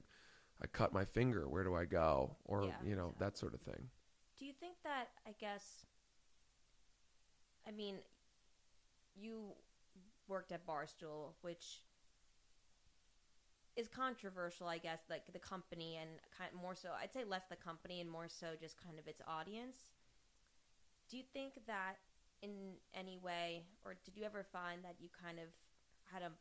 I 0.62 0.68
cut 0.68 0.92
my 0.92 1.06
finger. 1.06 1.48
Where 1.48 1.64
do 1.64 1.76
I 1.76 1.86
go?" 1.86 2.36
Or 2.46 2.64
Yeah, 2.64 2.72
you 2.84 2.96
know 2.96 3.10
exactly. 3.16 3.26
that 3.26 3.38
sort 3.38 3.54
of 3.54 3.62
thing. 3.62 3.90
Do 4.38 4.46
you 4.46 4.54
think 4.60 4.76
that 4.84 5.10
I 5.26 5.34
guess 5.40 5.86
I 7.68 7.72
mean 7.72 7.96
you 9.16 9.54
worked 10.28 10.52
at 10.52 10.66
Barstool, 10.66 11.34
which 11.42 11.82
is 13.76 13.88
controversial, 13.88 14.68
I 14.68 14.78
guess, 14.78 15.00
like 15.10 15.32
the 15.32 15.40
company 15.40 15.98
and 16.00 16.10
kind 16.38 16.52
more 16.54 16.76
so 16.76 16.90
I'd 17.02 17.14
say 17.14 17.24
less 17.24 17.46
the 17.50 17.56
company 17.56 18.02
and 18.02 18.10
more 18.10 18.28
so 18.28 18.48
just 18.60 18.82
kind 18.82 19.00
of 19.00 19.08
its 19.08 19.22
audience. 19.28 19.78
Do 21.10 21.18
you 21.18 21.24
think 21.34 21.54
that 21.68 21.96
in 22.42 22.74
any 22.94 23.18
way 23.18 23.64
or 23.86 23.96
did 24.06 24.16
you 24.18 24.24
ever 24.26 24.44
find 24.52 24.84
that 24.84 24.96
you 25.00 25.10
kind 25.10 25.40
of 25.40 25.46
had 26.12 26.22
a 26.22 26.32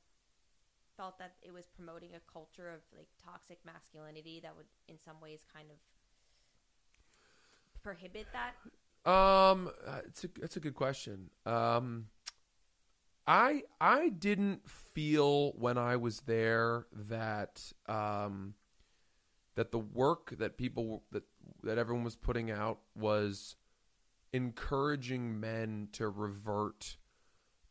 felt 0.97 1.19
that 1.19 1.33
it 1.43 1.53
was 1.53 1.67
promoting 1.75 2.11
a 2.15 2.21
culture 2.31 2.69
of 2.69 2.81
like 2.95 3.09
toxic 3.25 3.59
masculinity 3.65 4.41
that 4.43 4.55
would 4.57 4.67
in 4.89 4.99
some 4.99 5.21
ways 5.23 5.41
kind 5.53 5.69
of 5.71 5.77
prohibit 7.83 8.27
that 8.33 8.53
Um, 9.05 9.71
uh, 9.87 10.01
it's 10.07 10.25
a 10.25 10.29
it's 10.43 10.57
a 10.57 10.61
good 10.61 10.75
question. 10.75 11.31
Um, 11.45 12.07
I 13.27 13.63
I 13.81 14.09
didn't 14.09 14.69
feel 14.69 15.53
when 15.53 15.79
I 15.79 15.97
was 15.97 16.21
there 16.21 16.87
that 16.93 17.73
um 17.87 18.55
that 19.55 19.71
the 19.71 19.79
work 19.79 20.35
that 20.39 20.57
people 20.57 21.05
that 21.13 21.25
that 21.63 21.79
everyone 21.79 22.05
was 22.05 22.17
putting 22.17 22.51
out 22.51 22.79
was 22.95 23.57
encouraging 24.33 25.39
men 25.39 25.89
to 25.93 26.09
revert 26.09 26.97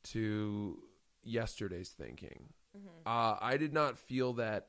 to 0.03 0.79
yesterday's 1.23 1.89
thinking. 1.89 2.49
Uh, 3.05 3.35
I 3.41 3.57
did 3.57 3.73
not 3.73 3.97
feel 3.97 4.33
that 4.33 4.67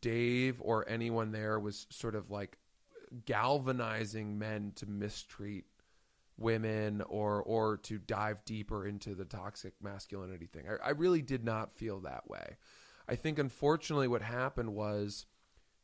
Dave 0.00 0.60
or 0.60 0.88
anyone 0.88 1.32
there 1.32 1.58
was 1.58 1.86
sort 1.90 2.14
of 2.14 2.30
like 2.30 2.58
galvanizing 3.24 4.38
men 4.38 4.72
to 4.76 4.86
mistreat 4.86 5.64
women 6.38 7.02
or 7.02 7.42
or 7.42 7.76
to 7.78 7.98
dive 7.98 8.44
deeper 8.44 8.86
into 8.86 9.14
the 9.14 9.24
toxic 9.24 9.74
masculinity 9.82 10.46
thing. 10.46 10.64
I, 10.68 10.88
I 10.88 10.90
really 10.90 11.22
did 11.22 11.44
not 11.44 11.74
feel 11.74 12.00
that 12.00 12.28
way. 12.28 12.56
I 13.08 13.14
think 13.14 13.38
unfortunately 13.38 14.08
what 14.08 14.22
happened 14.22 14.74
was 14.74 15.26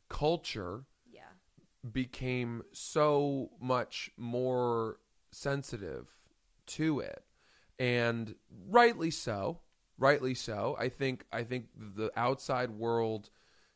culture 0.09 0.85
Yeah. 1.11 1.23
became 1.91 2.63
so 2.73 3.51
much 3.61 4.11
more 4.17 4.99
sensitive 5.31 6.11
to 6.67 7.01
it 7.01 7.25
and 7.79 8.35
rightly 8.69 9.11
so 9.11 9.61
rightly 9.99 10.35
so 10.35 10.77
i 10.79 10.89
think 10.89 11.25
i 11.33 11.43
think 11.43 11.67
the 11.75 12.11
outside 12.17 12.71
world 12.71 13.31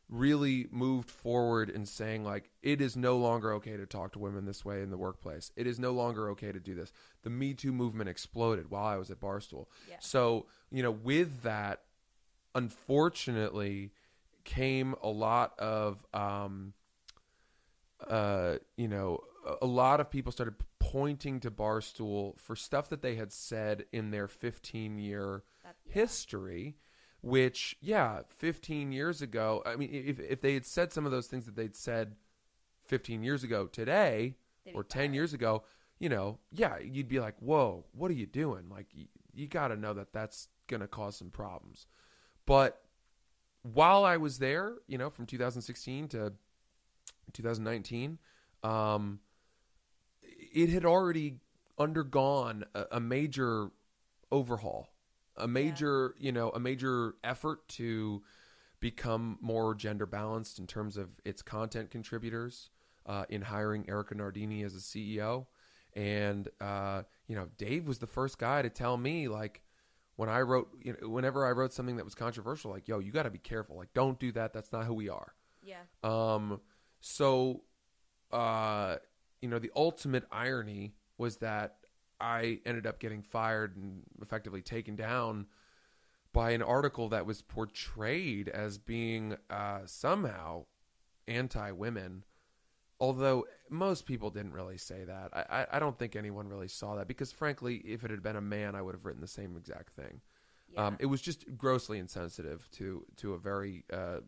really 0.09 0.69
moved 0.71 1.11
forward 1.11 1.69
in 1.69 1.85
saying 1.85 2.25
like 2.25 2.51
it 2.63 2.81
is 2.81 2.97
no 2.97 3.17
longer 3.17 3.53
okay 3.55 3.77
to 3.77 3.87
talk 3.87 4.13
to 4.13 4.19
women 4.19 4.45
this 4.45 4.65
way 4.65 4.81
in 4.83 4.91
the 4.91 4.97
workplace. 4.97 5.51
It 5.57 5.67
is 5.67 5.79
no 5.79 5.91
longer 5.93 6.29
okay 6.31 6.53
to 6.53 6.61
do 6.61 6.75
this. 6.75 6.93
The 7.23 7.31
me 7.31 7.55
too 7.55 7.73
movement 7.73 8.09
exploded 8.09 8.71
while 8.71 8.87
i 8.87 8.97
was 8.97 9.11
at 9.11 9.21
barstool. 9.21 9.67
Yeah. 9.89 9.97
so 10.01 10.47
you 10.71 10.83
know 10.83 10.93
with 10.93 11.43
that 11.43 11.83
unfortunately 12.55 13.93
came 14.45 14.95
a 15.03 15.09
lot 15.09 15.59
of 15.59 16.05
um 16.15 16.73
uh, 18.09 18.57
you 18.77 18.89
know, 18.89 19.21
a- 19.63 19.67
lot 19.67 20.01
of 20.01 20.11
people 20.11 20.31
started 20.31 20.55
pointing 20.79 21.41
to 21.41 21.51
Barstool 21.51 22.39
for 22.39 22.55
stuff 22.55 22.91
that 22.91 23.01
they 23.03 23.15
had 23.17 23.33
said 23.33 23.87
in 23.93 24.11
their 24.11 24.29
15 24.29 24.99
year 24.99 25.43
That, 25.65 25.77
history, 25.89 26.77
which, 27.27 27.77
yeah, 27.81 28.21
15 28.29 28.93
years 28.93 29.21
ago, 29.21 29.63
I 29.67 29.75
mean, 29.75 29.91
if, 29.93 30.21
if 30.21 30.41
they 30.41 30.55
had 30.55 30.65
said 30.65 30.93
some 30.93 31.05
of 31.07 31.13
those 31.13 31.27
things 31.27 31.45
that 31.47 31.57
they'd 31.57 31.75
said 31.75 32.15
15 32.85 33.25
years 33.25 33.43
ago 33.43 33.67
today 33.67 34.37
They'd 34.65 34.75
or 34.77 34.85
10 34.85 35.01
fired. 35.01 35.15
years 35.15 35.35
ago, 35.35 35.65
you 35.99 36.09
know, 36.09 36.39
yeah, 36.53 36.79
you'd 36.79 37.09
be 37.09 37.19
like, 37.19 37.35
whoa, 37.41 37.85
what 37.93 38.13
are 38.13 38.15
you 38.15 38.27
doing? 38.27 38.69
Like, 38.71 38.87
you, 38.93 39.07
you 39.35 39.49
got 39.49 39.69
to 39.69 39.77
know 39.77 39.93
that 39.95 40.13
that's 40.13 40.49
going 40.69 40.83
to 40.83 40.87
cause 40.87 41.17
some 41.17 41.31
problems. 41.31 41.87
But 42.47 42.81
while 43.63 44.05
I 44.05 44.19
was 44.19 44.39
there, 44.39 44.77
you 44.87 44.97
know, 44.97 45.11
from 45.11 45.27
2016 45.27 46.09
to 46.09 46.33
2019, 47.33 48.19
um, 48.63 49.19
it 50.23 50.69
had 50.69 50.85
already 50.85 51.39
undergone 51.77 52.65
a, 52.75 52.85
a 52.93 53.01
major 53.01 53.71
overhaul, 54.31 54.89
a 55.39 55.49
major, 55.49 56.15
you 56.19 56.33
know, 56.33 56.51
a 56.51 56.61
major 56.61 57.15
effort 57.25 57.67
to 57.69 58.23
become 58.81 59.39
more 59.41 59.75
gender 59.75 60.07
balanced 60.07 60.59
in 60.59 60.67
terms 60.67 60.97
of 60.97 61.09
its 61.25 61.43
content 61.43 61.91
contributors, 61.91 62.71
uh, 63.07 63.25
in 63.29 63.43
hiring 63.43 63.89
Erika 63.89 64.15
Nardini 64.15 64.63
as 64.63 64.75
a 64.75 64.79
CEO. 64.79 65.47
And, 65.95 66.49
uh, 66.61 67.03
you 67.27 67.37
know, 67.37 67.49
Dave 67.57 67.87
was 67.89 67.99
the 67.99 68.07
first 68.07 68.39
guy 68.39 68.63
to 68.63 68.69
tell 68.69 68.97
me, 68.97 69.29
like, 69.29 69.63
when 70.17 70.29
I 70.29 70.41
wrote, 70.41 70.69
you 70.83 70.97
know, 71.01 71.09
whenever 71.09 71.47
I 71.47 71.51
wrote 71.53 71.73
something 71.73 71.97
that 71.97 72.05
was 72.05 72.15
controversial, 72.15 72.71
like, 72.71 72.89
yo, 72.89 72.99
you 72.99 73.13
got 73.13 73.25
to 73.25 73.31
be 73.31 73.39
careful. 73.39 73.77
Like, 73.77 73.93
don't 73.95 74.19
do 74.19 74.33
that. 74.33 74.53
That's 74.53 74.73
not 74.73 74.85
who 74.85 74.95
we 74.95 75.09
are. 75.09 75.35
Yeah. 75.63 75.83
Um, 76.03 76.61
so, 77.01 77.63
uh, 78.33 78.97
you 79.41 79.49
know, 79.49 79.59
the 79.59 79.71
ultimate 79.77 80.25
irony 80.31 80.95
was 81.19 81.39
that 81.39 81.77
I 82.21 82.61
ended 82.65 82.87
up 82.87 82.99
getting 82.99 83.23
fired 83.23 83.77
and 83.77 84.03
effectively 84.23 84.63
taken 84.63 84.97
down 84.97 85.47
by 86.33 86.51
an 86.51 86.63
article 86.63 87.09
that 87.11 87.27
was 87.27 87.43
portrayed 87.43 88.49
as 88.49 88.79
being 88.79 89.37
uh, 89.51 89.81
somehow 89.87 90.67
anti-women. 91.27 92.25
Although 92.99 93.45
most 93.69 94.07
people 94.07 94.31
didn't 94.31 94.53
really 94.53 94.79
say 94.79 95.05
that, 95.05 95.31
I, 95.35 95.67
I 95.71 95.79
don't 95.79 95.99
think 95.99 96.17
anyone 96.17 96.49
really 96.49 96.69
saw 96.69 96.95
that 96.97 97.07
because, 97.07 97.31
frankly, 97.31 97.77
if 97.77 98.05
it 98.05 98.11
had 98.11 98.23
been 98.23 98.37
a 98.37 98.41
man, 98.41 98.75
I 98.75 98.81
would 98.81 98.95
have 98.95 99.05
written 99.05 99.21
the 99.21 99.29
same 99.29 99.55
exact 99.57 99.95
thing. 99.95 100.23
Yeah. 100.73 100.87
Um, 100.87 100.97
it 100.99 101.07
was 101.07 101.21
just 101.21 101.45
grossly 101.59 101.99
insensitive 101.99 102.69
to 102.73 103.05
to 103.17 103.35
a 103.35 103.39
very, 103.39 103.85
uh, 103.93 104.21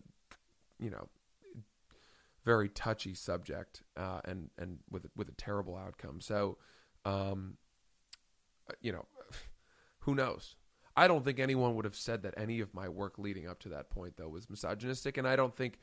you 0.78 0.90
know, 0.90 1.08
very 2.44 2.68
touchy 2.68 3.14
subject, 3.14 3.82
uh, 3.96 4.20
and 4.24 4.50
and 4.58 4.78
with 4.90 5.06
with 5.16 5.28
a 5.30 5.34
terrible 5.34 5.76
outcome. 5.76 6.20
So, 6.20 6.58
um, 7.04 7.56
you 8.80 8.92
know, 8.92 9.06
who 10.00 10.14
knows? 10.14 10.56
I 10.96 11.06
don't 11.06 11.24
think 11.24 11.38
anyone 11.38 11.76
would 11.76 11.84
have 11.84 11.94
said 11.94 12.22
that 12.22 12.34
any 12.36 12.60
of 12.60 12.74
my 12.74 12.88
work 12.88 13.18
leading 13.18 13.46
up 13.46 13.60
to 13.60 13.68
that 13.68 13.88
point 13.90 14.16
though 14.16 14.28
was 14.28 14.50
misogynistic, 14.50 15.16
and 15.16 15.28
I 15.28 15.36
don't 15.36 15.54
think 15.54 15.78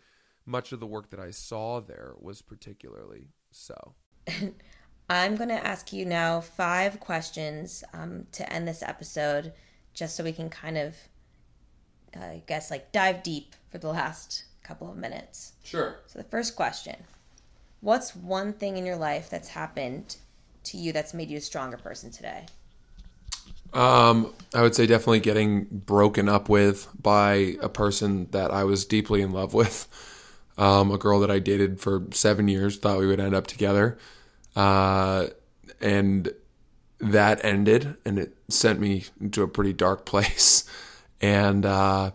much 0.45 0.71
of 0.71 0.79
the 0.79 0.87
work 0.87 1.09
that 1.11 1.19
I 1.19 1.31
saw 1.31 1.79
there 1.79 2.15
was 2.19 2.41
particularly 2.41 3.29
so. 3.51 3.95
I'm 5.09 5.35
going 5.35 5.49
to 5.49 5.65
ask 5.65 5.93
you 5.93 6.05
now 6.05 6.41
five 6.41 6.99
questions 6.99 7.83
um, 7.93 8.25
to 8.31 8.51
end 8.51 8.67
this 8.67 8.81
episode, 8.81 9.53
just 9.93 10.15
so 10.15 10.23
we 10.23 10.31
can 10.31 10.49
kind 10.49 10.77
of, 10.77 10.95
uh, 12.17 12.23
I 12.25 12.43
guess, 12.47 12.71
like 12.71 12.91
dive 12.91 13.21
deep 13.21 13.55
for 13.69 13.77
the 13.77 13.89
last 13.89 14.45
couple 14.63 14.89
of 14.89 14.97
minutes. 14.97 15.53
Sure. 15.63 15.99
So, 16.07 16.19
the 16.19 16.25
first 16.25 16.55
question 16.55 16.95
What's 17.81 18.15
one 18.15 18.53
thing 18.53 18.77
in 18.77 18.85
your 18.85 18.95
life 18.95 19.29
that's 19.29 19.49
happened 19.49 20.17
to 20.63 20.77
you 20.77 20.91
that's 20.91 21.13
made 21.13 21.29
you 21.29 21.37
a 21.37 21.41
stronger 21.41 21.77
person 21.77 22.09
today? 22.09 22.47
Um, 23.75 24.33
I 24.53 24.61
would 24.61 24.73
say 24.73 24.87
definitely 24.87 25.19
getting 25.19 25.65
broken 25.65 26.29
up 26.29 26.47
with 26.47 26.87
by 26.99 27.57
a 27.61 27.67
person 27.67 28.27
that 28.31 28.51
I 28.51 28.63
was 28.63 28.85
deeply 28.85 29.21
in 29.21 29.31
love 29.31 29.53
with. 29.53 29.87
Um, 30.57 30.91
a 30.91 30.97
girl 30.97 31.19
that 31.19 31.29
I 31.29 31.39
dated 31.39 31.81
for 31.81 32.03
seven 32.11 32.47
years, 32.47 32.77
thought 32.77 32.99
we 32.99 33.07
would 33.07 33.19
end 33.19 33.35
up 33.35 33.47
together. 33.47 33.97
Uh, 34.55 35.27
and 35.81 36.31
that 36.99 37.43
ended 37.43 37.97
and 38.05 38.17
it 38.17 38.37
sent 38.47 38.79
me 38.79 39.03
into 39.19 39.43
a 39.43 39.47
pretty 39.49 39.73
dark 39.73 40.05
place. 40.05 40.63
And, 41.19 41.65
uh, 41.65 42.11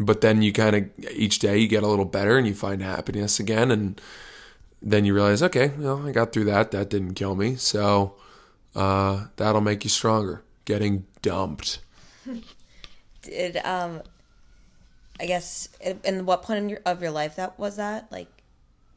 but 0.00 0.20
then 0.20 0.42
you 0.42 0.52
kind 0.52 0.74
of 0.74 0.90
each 1.12 1.38
day 1.38 1.58
you 1.58 1.68
get 1.68 1.84
a 1.84 1.88
little 1.88 2.04
better 2.04 2.36
and 2.36 2.46
you 2.48 2.54
find 2.54 2.82
happiness 2.82 3.38
again. 3.38 3.70
And 3.70 4.00
then 4.82 5.04
you 5.04 5.14
realize, 5.14 5.42
okay, 5.44 5.68
well, 5.78 6.04
I 6.04 6.10
got 6.10 6.32
through 6.32 6.44
that. 6.46 6.72
That 6.72 6.90
didn't 6.90 7.14
kill 7.14 7.36
me. 7.36 7.54
So, 7.54 8.16
uh, 8.74 9.26
that'll 9.36 9.60
make 9.60 9.84
you 9.84 9.90
stronger. 9.90 10.42
Getting 10.64 11.06
dumped. 11.22 11.80
Did, 13.22 13.56
um, 13.58 14.02
I 15.20 15.26
guess, 15.26 15.68
in 16.04 16.26
what 16.26 16.42
point 16.42 16.58
in 16.58 16.68
your, 16.68 16.80
of 16.84 17.00
your 17.02 17.10
life 17.10 17.36
that 17.36 17.58
was 17.58 17.76
that? 17.76 18.10
Like, 18.12 18.28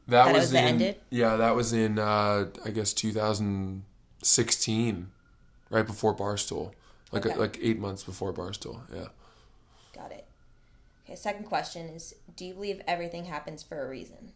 That, 0.08 0.26
That 0.26 0.32
was, 0.34 0.42
was 0.42 0.50
the 0.52 0.58
in 0.58 0.64
ended? 0.64 0.96
yeah, 1.10 1.36
that 1.36 1.54
was 1.54 1.72
in 1.72 1.98
uh, 1.98 2.46
I 2.64 2.70
guess 2.70 2.92
2016, 2.92 5.08
right 5.70 5.86
before 5.86 6.14
Barstool, 6.14 6.72
like 7.12 7.26
Okay. 7.26 7.36
like 7.36 7.58
eight 7.62 7.78
months 7.78 8.04
before 8.04 8.32
Barstool. 8.32 8.80
Yeah. 8.94 9.08
got 9.94 10.12
it. 10.12 10.26
Okay, 11.04 11.16
second 11.16 11.44
question 11.44 11.88
is 11.88 12.14
Do 12.36 12.44
you 12.44 12.54
believe 12.54 12.80
everything 12.86 13.24
happens 13.26 13.62
for 13.62 13.84
a 13.84 13.88
reason? 13.88 14.32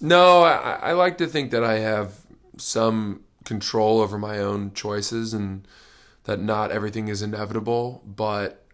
No, 0.00 0.42
I, 0.42 0.78
I 0.82 0.92
like 0.92 1.18
to 1.18 1.26
think 1.26 1.50
that 1.52 1.64
I 1.64 1.78
have 1.78 2.12
some 2.58 3.22
control 3.44 4.00
over 4.00 4.18
my 4.18 4.38
own 4.38 4.72
choices 4.72 5.34
and 5.34 5.66
that 6.24 6.40
not 6.40 6.70
everything 6.70 7.08
is 7.08 7.22
inevitable. 7.22 8.02
But 8.06 8.64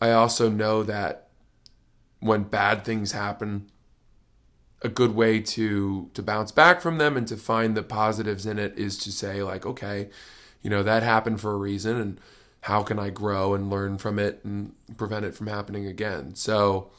I 0.00 0.12
also 0.12 0.48
know 0.48 0.82
that 0.82 1.28
when 2.20 2.44
bad 2.44 2.84
things 2.84 3.12
happen, 3.12 3.70
a 4.82 4.88
good 4.88 5.14
way 5.14 5.40
to 5.40 6.10
to 6.14 6.22
bounce 6.22 6.52
back 6.52 6.80
from 6.80 6.98
them 6.98 7.16
and 7.16 7.26
to 7.28 7.36
find 7.36 7.76
the 7.76 7.82
positives 7.82 8.46
in 8.46 8.58
it 8.58 8.78
is 8.78 8.96
to 8.98 9.12
say 9.12 9.42
like, 9.42 9.66
okay, 9.66 10.08
you 10.62 10.70
know 10.70 10.82
that 10.82 11.02
happened 11.02 11.40
for 11.40 11.52
a 11.52 11.56
reason, 11.56 12.00
and 12.00 12.20
how 12.62 12.82
can 12.82 12.98
I 12.98 13.10
grow 13.10 13.54
and 13.54 13.70
learn 13.70 13.98
from 13.98 14.18
it 14.18 14.40
and 14.44 14.74
prevent 14.96 15.24
it 15.24 15.34
from 15.34 15.46
happening 15.46 15.86
again? 15.86 16.34
So 16.34 16.90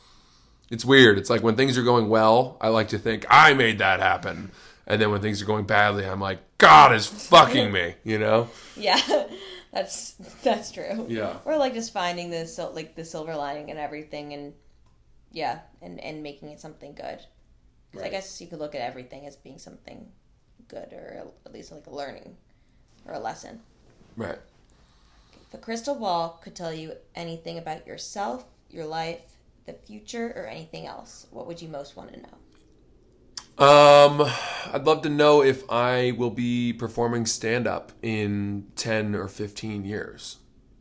it's 0.70 0.86
weird. 0.86 1.18
It's 1.18 1.30
like 1.30 1.43
when 1.43 1.55
things 1.55 1.78
are 1.78 1.84
going 1.84 2.09
well, 2.09 2.57
I 2.62 2.70
like 2.70 2.89
to 2.89 2.99
think 2.99 3.26
I 3.30 3.53
made 3.53 3.80
that 3.80 3.99
happen. 3.99 4.51
And 4.92 5.02
then 5.02 5.10
when 5.10 5.22
things 5.22 5.42
are 5.42 5.46
going 5.46 5.64
badly, 5.64 6.06
I'm 6.06 6.20
like, 6.20 6.39
God 6.58 6.94
is 6.94 7.08
fucking 7.08 7.72
me, 7.72 7.96
you 8.04 8.20
know? 8.20 8.50
Yeah, 8.76 9.00
that's 9.72 10.12
that's 10.44 10.70
true. 10.70 11.06
Yeah. 11.08 11.38
Or 11.46 11.56
like 11.56 11.74
just 11.74 11.94
finding 11.94 12.30
the 12.30 12.46
sil- 12.46 12.76
like 12.76 12.94
the 12.96 13.06
silver 13.06 13.34
lining 13.38 13.70
and 13.72 13.80
everything, 13.80 14.34
and 14.34 14.54
yeah, 15.32 15.60
and 15.82 15.98
and 16.02 16.22
making 16.22 16.50
it 16.50 16.60
something 16.60 16.94
good. 16.94 17.20
'Cause 17.94 18.02
I 18.02 18.10
guess 18.10 18.42
you 18.42 18.48
could 18.48 18.60
look 18.60 18.76
at 18.76 18.82
everything 18.82 19.26
as 19.28 19.38
being 19.38 19.60
something 19.60 20.12
good, 20.68 20.92
or 20.92 21.24
at 21.46 21.54
least 21.54 21.72
like 21.72 21.88
a 21.88 21.89
learning 21.89 22.36
or 23.06 23.14
a 23.14 23.20
lesson. 23.20 23.62
Right. 24.18 24.39
If 25.48 25.54
a 25.54 25.58
crystal 25.58 25.96
ball 25.96 26.42
could 26.44 26.54
tell 26.56 26.74
you 26.74 26.96
anything 27.16 27.58
about 27.58 27.88
yourself, 27.88 28.44
your 28.70 28.86
life, 28.86 29.22
the 29.66 29.74
future, 29.74 30.34
or 30.36 30.48
anything 30.48 30.86
else, 30.86 31.28
what 31.32 31.48
would 31.48 31.62
you 31.62 31.70
most 31.70 31.96
want 31.96 32.12
to 32.14 32.20
know? 32.20 32.38
Um, 33.58 34.28
I'd 34.74 34.86
love 34.86 35.02
to 35.04 35.10
know 35.10 35.43
if 35.43 35.70
I 35.70 36.12
will 36.18 36.32
be 36.32 36.74
performing 36.74 37.26
stand 37.26 37.68
up 37.68 37.91
in 38.02 38.68
10 38.76 39.16
or 39.16 39.28
15 39.28 39.86
years. 39.86 40.38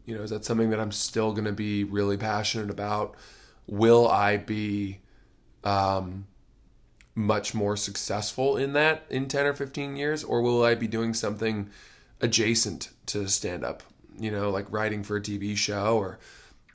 You 0.07 0.17
know, 0.17 0.23
is 0.23 0.31
that 0.31 0.45
something 0.45 0.71
that 0.71 0.81
I'm 0.81 0.93
still 0.93 1.33
going 1.33 1.45
to 1.45 1.53
be 1.53 1.85
really 1.85 2.17
passionate 2.17 2.71
about? 2.71 3.17
will 3.71 4.09
I 4.09 4.37
be 4.37 4.99
um, 5.63 6.27
much 7.15 7.55
more 7.55 7.77
successful 7.77 8.57
in 8.57 8.73
that 8.75 9.05
in 9.09 9.29
10 9.29 9.47
or 9.47 9.55
15 9.55 9.97
years 9.97 10.25
or 10.25 10.43
will 10.43 10.65
I 10.65 10.75
be 10.75 10.89
doing 10.89 11.15
something 11.15 11.71
adjacent 12.21 12.91
to 13.07 13.29
stand 13.29 13.65
up 13.65 13.83
you 14.19 14.31
know 14.31 14.51
like 14.51 14.71
writing 14.71 15.03
for 15.03 15.17
a 15.17 15.21
TV 15.21 15.57
show 15.57 15.97
or 15.97 16.19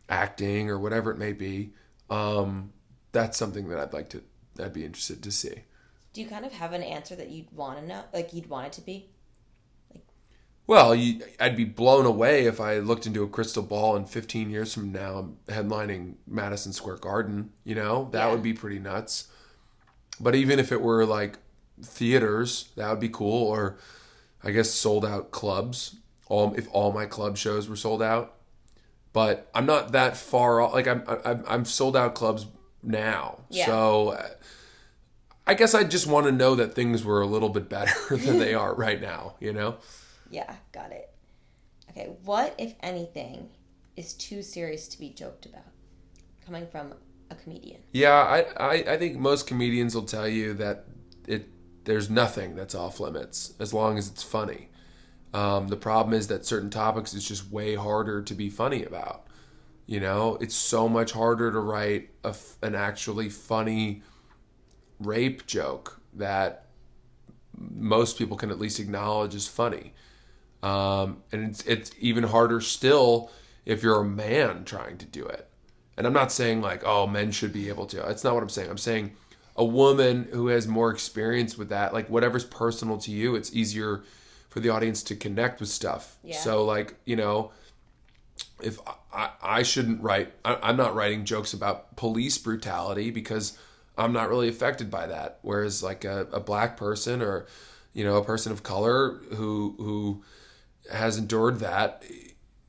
acting 0.09 0.69
or 0.69 0.79
whatever 0.79 1.11
it 1.11 1.17
may 1.17 1.33
be 1.33 1.71
um, 2.09 2.71
that's 3.11 3.37
something 3.37 3.67
that 3.69 3.79
I'd 3.79 3.93
like 3.93 4.09
to 4.09 4.23
I'd 4.59 4.73
be 4.73 4.85
interested 4.85 5.21
to 5.23 5.31
see 5.31 5.63
Do 6.15 6.21
you 6.21 6.27
kind 6.27 6.45
of 6.45 6.53
have 6.53 6.71
an 6.71 6.81
answer 6.81 7.13
that 7.17 7.29
you'd 7.29 7.51
want 7.51 7.77
to 7.77 7.85
know, 7.85 8.01
like 8.13 8.33
you'd 8.33 8.49
want 8.49 8.67
it 8.67 8.73
to 8.73 8.81
be? 8.81 9.09
well 10.67 10.95
you, 10.95 11.21
I'd 11.39 11.55
be 11.57 11.65
blown 11.65 12.05
away 12.05 12.45
if 12.45 12.59
I 12.59 12.79
looked 12.79 13.05
into 13.05 13.21
a 13.23 13.27
crystal 13.27 13.61
ball 13.61 13.95
and 13.95 14.09
15 14.09 14.49
years 14.49 14.73
from 14.73 14.91
now 14.91 15.17
I'm 15.17 15.37
headlining 15.47 16.15
Madison 16.25 16.73
Square 16.73 16.97
Garden 16.97 17.51
you 17.63 17.75
know 17.75 18.09
that 18.13 18.25
Yeah. 18.25 18.31
would 18.31 18.41
be 18.41 18.53
pretty 18.53 18.79
nuts 18.79 19.27
but 20.19 20.33
even 20.35 20.57
if 20.57 20.71
it 20.71 20.81
were 20.81 21.05
like 21.05 21.37
theaters 21.83 22.69
that 22.77 22.89
would 22.89 22.99
be 23.01 23.09
cool 23.09 23.47
or 23.47 23.77
i 24.43 24.49
guess 24.51 24.71
sold 24.71 25.05
out 25.05 25.29
clubs 25.29 25.97
all 26.27 26.53
if 26.55 26.67
all 26.71 26.91
my 26.93 27.05
club 27.05 27.35
shows 27.37 27.67
were 27.67 27.75
sold 27.75 28.01
out 28.01 28.35
but 29.11 29.49
i'm 29.53 29.65
not 29.65 29.91
that 29.91 30.15
far 30.15 30.61
off 30.61 30.73
like 30.73 30.87
i'm 30.87 31.03
i'm, 31.25 31.43
I'm 31.47 31.65
sold 31.65 31.97
out 31.97 32.15
clubs 32.15 32.47
now 32.81 33.41
Yeah. 33.49 33.65
so 33.65 34.09
uh, 34.09 34.27
i 35.47 35.53
guess 35.53 35.73
i 35.73 35.83
just 35.83 36.07
want 36.07 36.25
to 36.25 36.31
know 36.31 36.55
that 36.55 36.73
things 36.73 37.03
were 37.03 37.21
a 37.21 37.27
little 37.27 37.49
bit 37.49 37.69
better 37.69 37.93
than 38.17 38.39
they 38.39 38.53
are 38.53 38.73
right 38.73 39.01
now 39.01 39.35
you 39.39 39.53
know 39.53 39.77
Yeah, 40.29 40.55
got 40.71 40.91
it. 40.91 41.09
Okay, 41.89 42.09
what, 42.25 42.55
if 42.57 42.73
anything, 42.81 43.49
is 43.95 44.13
too 44.13 44.41
serious 44.41 44.87
to 44.89 44.99
be 44.99 45.09
joked 45.09 45.45
about? 45.45 45.71
Coming 46.45 46.67
from 46.67 46.93
a 47.29 47.35
comedian. 47.35 47.81
Yeah, 47.91 48.13
I, 48.13 48.39
I, 48.57 48.73
I 48.93 48.97
think 48.97 49.17
most 49.17 49.47
comedians 49.47 49.95
will 49.95 50.03
tell 50.03 50.27
you 50.27 50.53
that 50.55 50.85
it 51.27 51.49
there's 51.85 52.09
nothing 52.09 52.55
that's 52.55 52.73
off 52.75 52.99
limits 52.99 53.53
as 53.59 53.73
long 53.73 53.97
as 53.97 54.09
it's 54.09 54.23
funny. 54.23 54.69
Um, 55.33 55.67
the 55.67 55.77
problem 55.77 56.13
is 56.13 56.27
that 56.27 56.45
certain 56.45 56.69
topics 56.69 57.13
is 57.13 57.27
just 57.27 57.51
way 57.51 57.75
harder 57.75 58.21
to 58.23 58.33
be 58.33 58.49
funny 58.49 58.83
about. 58.83 59.27
You 59.85 59.99
know, 59.99 60.37
it's 60.41 60.55
so 60.55 60.89
much 60.89 61.11
harder 61.11 61.51
to 61.51 61.59
write 61.59 62.09
a 62.23 62.35
an 62.63 62.75
actually 62.75 63.29
funny 63.29 64.01
rape 64.99 65.45
joke 65.45 65.99
that 66.13 66.65
most 67.57 68.17
people 68.17 68.37
can 68.37 68.51
at 68.51 68.59
least 68.59 68.79
acknowledge 68.79 69.35
is 69.35 69.47
funny. 69.47 69.93
Um, 70.63 71.23
and 71.31 71.49
it's 71.49 71.63
it's 71.65 71.91
even 71.99 72.23
harder 72.23 72.59
still 72.61 73.31
if 73.65 73.83
you're 73.83 74.01
a 74.01 74.05
man 74.05 74.65
trying 74.65 74.97
to 74.97 75.05
do 75.05 75.25
it. 75.25 75.47
And 75.97 76.05
I'm 76.05 76.13
not 76.13 76.31
saying 76.31 76.61
like, 76.61 76.83
oh, 76.85 77.07
men 77.07 77.31
should 77.31 77.53
be 77.53 77.69
able 77.69 77.85
to. 77.87 77.97
That's 77.97 78.23
not 78.23 78.33
what 78.33 78.43
I'm 78.43 78.49
saying. 78.49 78.69
I'm 78.69 78.77
saying 78.77 79.11
a 79.55 79.63
woman 79.63 80.27
who 80.31 80.47
has 80.47 80.67
more 80.67 80.91
experience 80.91 81.57
with 81.57 81.69
that, 81.69 81.93
like 81.93 82.09
whatever's 82.09 82.43
personal 82.43 82.97
to 82.99 83.11
you, 83.11 83.35
it's 83.35 83.55
easier 83.55 84.03
for 84.49 84.59
the 84.59 84.69
audience 84.69 85.03
to 85.03 85.15
connect 85.15 85.59
with 85.59 85.69
stuff. 85.69 86.17
Yeah. 86.23 86.37
So 86.37 86.65
like, 86.65 86.95
you 87.05 87.15
know, 87.15 87.51
if 88.61 88.79
I, 89.13 89.29
I 89.41 89.63
shouldn't 89.63 90.01
write, 90.01 90.33
I, 90.43 90.57
I'm 90.61 90.77
not 90.77 90.95
writing 90.95 91.25
jokes 91.25 91.53
about 91.53 91.95
police 91.95 92.37
brutality 92.37 93.11
because 93.11 93.57
I'm 93.97 94.13
not 94.13 94.29
really 94.29 94.49
affected 94.49 94.89
by 94.91 95.07
that. 95.07 95.39
Whereas 95.41 95.81
like 95.83 96.03
a, 96.05 96.27
a 96.31 96.39
black 96.39 96.77
person 96.77 97.21
or, 97.21 97.45
you 97.93 98.03
know, 98.03 98.17
a 98.17 98.23
person 98.23 98.51
of 98.51 98.63
color 98.63 99.19
who 99.35 99.75
who 99.77 100.23
has 100.91 101.17
endured 101.17 101.59
that, 101.59 102.03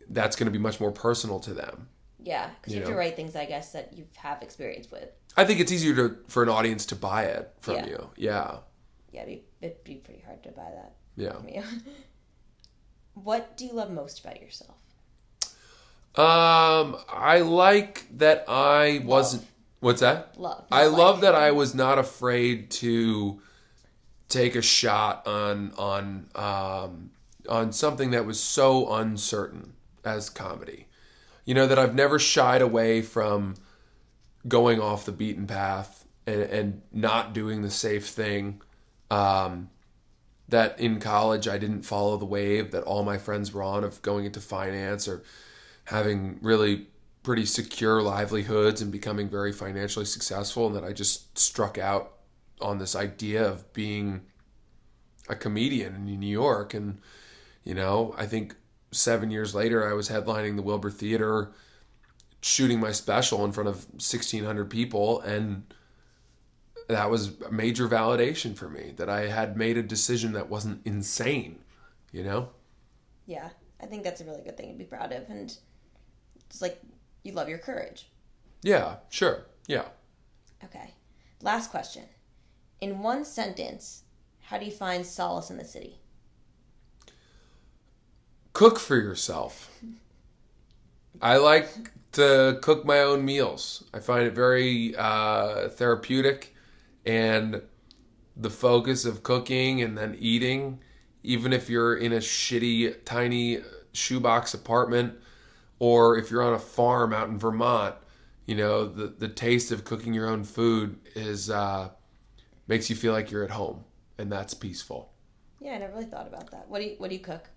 that's 0.08 0.36
going 0.36 0.46
to 0.46 0.52
be 0.52 0.58
much 0.58 0.80
more 0.80 0.92
personal 0.92 1.40
to 1.40 1.52
them. 1.52 1.88
Yeah, 2.18 2.50
because 2.60 2.72
you, 2.72 2.80
You 2.80 2.84
have 2.86 2.92
to 2.94 2.98
write 2.98 3.14
things, 3.16 3.36
I 3.36 3.44
guess, 3.44 3.72
that 3.72 3.92
you 3.96 4.06
have 4.16 4.42
experience 4.42 4.90
with. 4.90 5.08
I 5.36 5.44
think 5.44 5.60
it's 5.60 5.70
easier 5.70 5.94
to 5.96 6.16
for 6.28 6.42
an 6.42 6.48
audience 6.48 6.86
to 6.86 6.96
buy 6.96 7.24
it 7.24 7.52
from 7.60 7.76
Yeah. 7.76 7.86
you. 7.86 8.10
Yeah. 8.16 8.56
Yeah, 9.12 9.22
it'd 9.22 9.34
be, 9.34 9.44
it'd 9.66 9.84
be 9.84 9.94
pretty 9.96 10.22
hard 10.22 10.42
to 10.42 10.50
buy 10.50 10.70
that 10.74 10.94
Yeah. 11.16 11.32
from 11.32 11.48
you. 11.48 11.62
what 13.14 13.56
do 13.56 13.64
you 13.64 13.72
love 13.72 13.90
most 13.90 14.20
about 14.20 14.40
yourself? 14.40 14.76
Um, 16.16 16.96
I 17.12 17.40
like 17.40 18.06
that 18.18 18.44
I 18.48 19.02
wasn't. 19.04 19.44
What's 19.80 20.00
that? 20.00 20.38
Love. 20.38 20.64
I 20.70 20.86
love 20.86 21.20
that 21.20 21.34
I 21.34 21.50
was 21.50 21.74
not 21.74 21.98
afraid 21.98 22.70
to 22.72 23.40
take 24.28 24.56
a 24.56 24.62
shot 24.62 25.26
on 25.26 25.72
on 25.76 26.28
um, 26.34 27.10
on 27.48 27.72
something 27.72 28.10
that 28.10 28.26
was 28.26 28.40
so 28.40 28.92
uncertain 28.94 29.74
as 30.04 30.30
comedy. 30.30 30.86
You 31.44 31.54
know 31.54 31.66
that 31.66 31.78
I've 31.78 31.94
never 31.94 32.18
shied 32.18 32.62
away 32.62 33.02
from 33.02 33.54
going 34.48 34.80
off 34.80 35.04
the 35.04 35.12
beaten 35.12 35.46
path 35.46 36.06
and, 36.26 36.42
and 36.42 36.82
not 36.92 37.32
doing 37.32 37.62
the 37.62 37.70
safe 37.70 38.06
thing. 38.06 38.62
Um, 39.10 39.70
that 40.48 40.78
in 40.78 41.00
college 41.00 41.48
I 41.48 41.58
didn't 41.58 41.82
follow 41.82 42.16
the 42.16 42.24
wave 42.24 42.70
that 42.70 42.84
all 42.84 43.02
my 43.02 43.18
friends 43.18 43.52
were 43.52 43.62
on 43.62 43.84
of 43.84 44.00
going 44.02 44.24
into 44.24 44.40
finance 44.40 45.08
or 45.08 45.22
having 45.84 46.38
really 46.40 46.88
pretty 47.26 47.44
secure 47.44 48.00
livelihoods 48.00 48.80
and 48.80 48.92
becoming 48.92 49.28
very 49.28 49.52
financially 49.52 50.04
successful 50.04 50.68
and 50.68 50.76
that 50.76 50.84
I 50.84 50.92
just 50.92 51.36
struck 51.36 51.76
out 51.76 52.12
on 52.60 52.78
this 52.78 52.94
idea 52.94 53.44
of 53.44 53.72
being 53.72 54.20
a 55.28 55.34
comedian 55.34 55.96
in 55.96 56.04
New 56.04 56.28
York. 56.28 56.72
And 56.72 57.00
you 57.64 57.74
know 57.74 58.14
I 58.16 58.26
think 58.26 58.54
7 58.92 59.28
years 59.32 59.56
later 59.56 59.90
I 59.90 59.92
was 59.92 60.08
headlining 60.08 60.54
the 60.54 60.62
Wilbur 60.62 60.88
Theater 60.88 61.50
shooting 62.42 62.78
my 62.78 62.92
special 62.92 63.44
in 63.44 63.50
front 63.50 63.70
of 63.70 63.84
1600 63.94 64.70
people. 64.70 65.20
And 65.22 65.74
that 66.88 67.10
was 67.10 67.40
a 67.40 67.50
major 67.50 67.88
validation 67.88 68.56
for 68.56 68.68
me 68.68 68.92
that 68.98 69.10
I 69.10 69.26
had 69.26 69.56
made 69.56 69.76
a 69.76 69.82
decision 69.82 70.34
that 70.34 70.48
wasn't 70.48 70.86
insane 70.86 71.58
you 72.12 72.22
know? 72.22 72.50
Yeah, 73.26 73.50
I 73.80 73.86
think 73.86 74.04
that's 74.04 74.20
a 74.20 74.24
really 74.24 74.42
good 74.42 74.56
thing 74.56 74.70
to 74.70 74.78
be 74.78 74.84
proud 74.84 75.12
of. 75.12 75.28
And 75.28 75.52
it's 76.48 76.62
like 76.62 76.80
you 77.26 77.32
love 77.32 77.48
your 77.48 77.58
courage. 77.58 78.08
yeah 78.62 78.96
sure 79.10 79.46
yeah 79.66 79.86
Okay. 80.64 80.94
Last 81.42 81.70
question. 81.70 82.04
In 82.80 83.02
one 83.02 83.24
sentence, 83.24 84.04
how 84.40 84.58
do 84.58 84.64
you 84.64 84.72
find 84.72 85.04
solace 85.04 85.50
in 85.50 85.58
the 85.58 85.64
city? 85.64 86.00
cook 88.54 88.78
for 88.78 88.96
yourself. 88.96 89.70
I 91.20 91.36
like 91.36 91.68
to 92.12 92.58
cook 92.62 92.86
my 92.86 93.00
own 93.00 93.22
meals. 93.22 93.84
I 93.92 94.00
find 94.00 94.26
it 94.26 94.34
very 94.34 94.96
uh, 94.96 95.68
therapeutic, 95.68 96.54
and 97.04 97.60
the 98.34 98.48
focus 98.48 99.04
of 99.04 99.22
cooking 99.22 99.82
and 99.82 99.96
then 99.98 100.16
eating, 100.18 100.78
even 101.22 101.52
if 101.52 101.68
you're 101.68 101.96
in 101.98 102.14
a 102.14 102.18
shitty, 102.18 103.04
tiny 103.04 103.60
shoebox 103.92 104.54
apartment, 104.54 105.18
or 105.78 106.16
if 106.18 106.30
you're 106.30 106.42
on 106.42 106.54
a 106.54 106.58
farm 106.58 107.12
out 107.12 107.28
in 107.28 107.38
Vermont, 107.38 107.94
you 108.46 108.54
know 108.54 108.86
the 108.86 109.06
the 109.06 109.28
taste 109.28 109.72
of 109.72 109.84
cooking 109.84 110.14
your 110.14 110.28
own 110.28 110.44
food 110.44 110.98
is 111.14 111.50
uh, 111.50 111.90
makes 112.66 112.88
you 112.88 112.96
feel 112.96 113.12
like 113.12 113.30
you're 113.30 113.44
at 113.44 113.50
home, 113.50 113.84
and 114.18 114.30
that's 114.30 114.54
peaceful. 114.54 115.12
Yeah, 115.60 115.72
I 115.72 115.78
never 115.78 115.94
really 115.94 116.06
thought 116.06 116.26
about 116.26 116.50
that. 116.50 116.68
What 116.68 116.80
do 116.80 116.86
you 116.86 116.94
What 116.98 117.10
do 117.10 117.16
you 117.16 117.22
cook? 117.22 117.50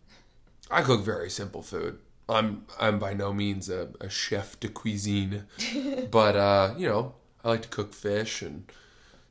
I 0.72 0.82
cook 0.82 1.03
very 1.03 1.30
simple 1.30 1.61
food. 1.61 1.99
I'm 2.28 2.65
I'm 2.80 2.99
by 2.99 3.13
no 3.13 3.34
means 3.34 3.70
a, 3.70 3.89
a 3.99 4.09
chef 4.09 4.59
de 4.59 4.70
cuisine, 4.70 5.45
but 6.11 6.36
uh, 6.36 6.74
you 6.78 6.88
know 6.88 7.15
I 7.43 7.49
like 7.49 7.61
to 7.63 7.70
cook 7.70 7.93
fish 7.93 8.41
and 8.41 8.72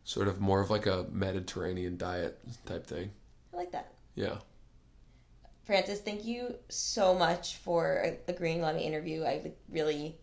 sort 0.04 0.28
of 0.28 0.40
more 0.40 0.60
of 0.60 0.70
like 0.70 0.86
a 0.86 1.06
Mediterranean 1.12 1.96
diet 1.96 2.38
type 2.66 2.86
thing. 2.86 3.10
I 3.52 3.56
like 3.56 3.72
that. 3.72 3.92
Yeah, 4.14 4.38
Francis, 5.68 6.00
thank 6.00 6.24
you 6.24 6.54
so 6.70 7.14
much 7.14 7.56
for 7.56 8.16
agreeing 8.26 8.60
to 8.60 8.64
let 8.64 8.74
me 8.74 8.84
interview. 8.84 9.22
I 9.24 9.52
really 9.68 10.16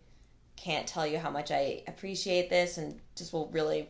can't 0.56 0.88
tell 0.88 1.06
you 1.06 1.18
how 1.18 1.30
much 1.30 1.52
I 1.52 1.84
appreciate 1.86 2.50
this 2.50 2.78
and 2.78 2.98
just 3.14 3.32
will 3.32 3.48
really 3.52 3.88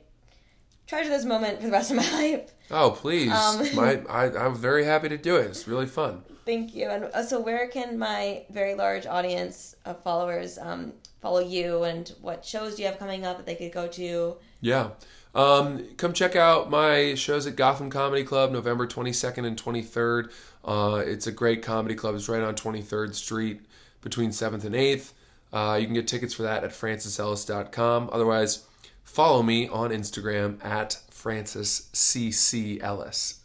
treasure 0.87 1.09
this 1.09 1.25
moment 1.25 1.61
for 1.61 1.65
the 1.65 1.73
rest 1.73 1.91
of 1.91 1.97
my 1.97 2.11
life. 2.13 2.53
Oh 2.71 2.91
please, 2.91 3.33
Um. 3.33 3.67
my 3.75 4.03
I, 4.07 4.25
I'm 4.37 4.55
very 4.55 4.85
happy 4.85 5.09
to 5.09 5.17
do 5.17 5.37
it. 5.37 5.47
It's 5.47 5.67
really 5.67 5.87
fun. 5.87 6.25
Thank 6.45 6.75
you. 6.75 6.91
And 6.91 7.05
uh, 7.05 7.23
so, 7.23 7.41
where 7.41 7.67
can 7.69 7.99
my 7.99 8.45
very 8.51 8.75
large 8.75 9.07
audience 9.07 9.77
of 9.87 10.03
followers 10.03 10.59
um, 10.59 10.93
follow 11.23 11.41
you, 11.41 11.85
and 11.85 12.13
what 12.21 12.45
shows 12.45 12.75
do 12.75 12.83
you 12.83 12.89
have 12.89 12.99
coming 12.99 13.25
up 13.25 13.39
that 13.39 13.47
they 13.47 13.55
could 13.55 13.73
go 13.73 13.89
to? 13.89 14.37
Yeah. 14.61 14.91
Um, 15.37 15.85
come 15.99 16.15
check 16.15 16.35
out 16.35 16.71
my 16.71 17.15
shows 17.15 17.47
at 17.47 17.55
Gotham 17.57 17.91
Comedy 17.91 18.25
Club 18.25 18.53
November 18.53 18.87
22nd 18.87 19.47
and 19.47 19.63
23rd. 19.63 20.33
Uh, 20.65 21.03
it's 21.05 21.27
a 21.27 21.33
great 21.33 21.63
comedy 21.63 21.95
club. 21.95 22.15
It's 22.15 22.27
right 22.27 22.43
on 22.43 22.55
23rd 22.55 23.15
Street 23.15 23.61
between 24.01 24.31
7th 24.31 24.65
and 24.65 24.75
8th. 24.75 25.13
Uh, 25.53 25.77
you 25.79 25.85
can 25.85 25.95
get 25.95 26.09
tickets 26.09 26.33
for 26.33 26.45
that 26.45 26.65
at 26.65 26.71
francisellis.com. 26.71 28.09
Otherwise, 28.11 28.65
follow 29.05 29.43
me 29.43 29.69
on 29.69 29.91
Instagram 29.91 30.65
at 30.65 30.99
francisccellis. 31.11 33.37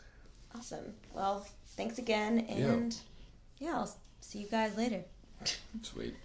Awesome. 0.56 0.94
Well, 1.14 1.46
thanks 1.76 1.98
again, 1.98 2.46
and 2.48 2.96
yeah, 3.60 3.74
I'll 3.74 3.94
see 4.22 4.40
you 4.40 4.48
guys 4.48 4.78
later. 4.78 5.04
Sweet. 5.82 6.16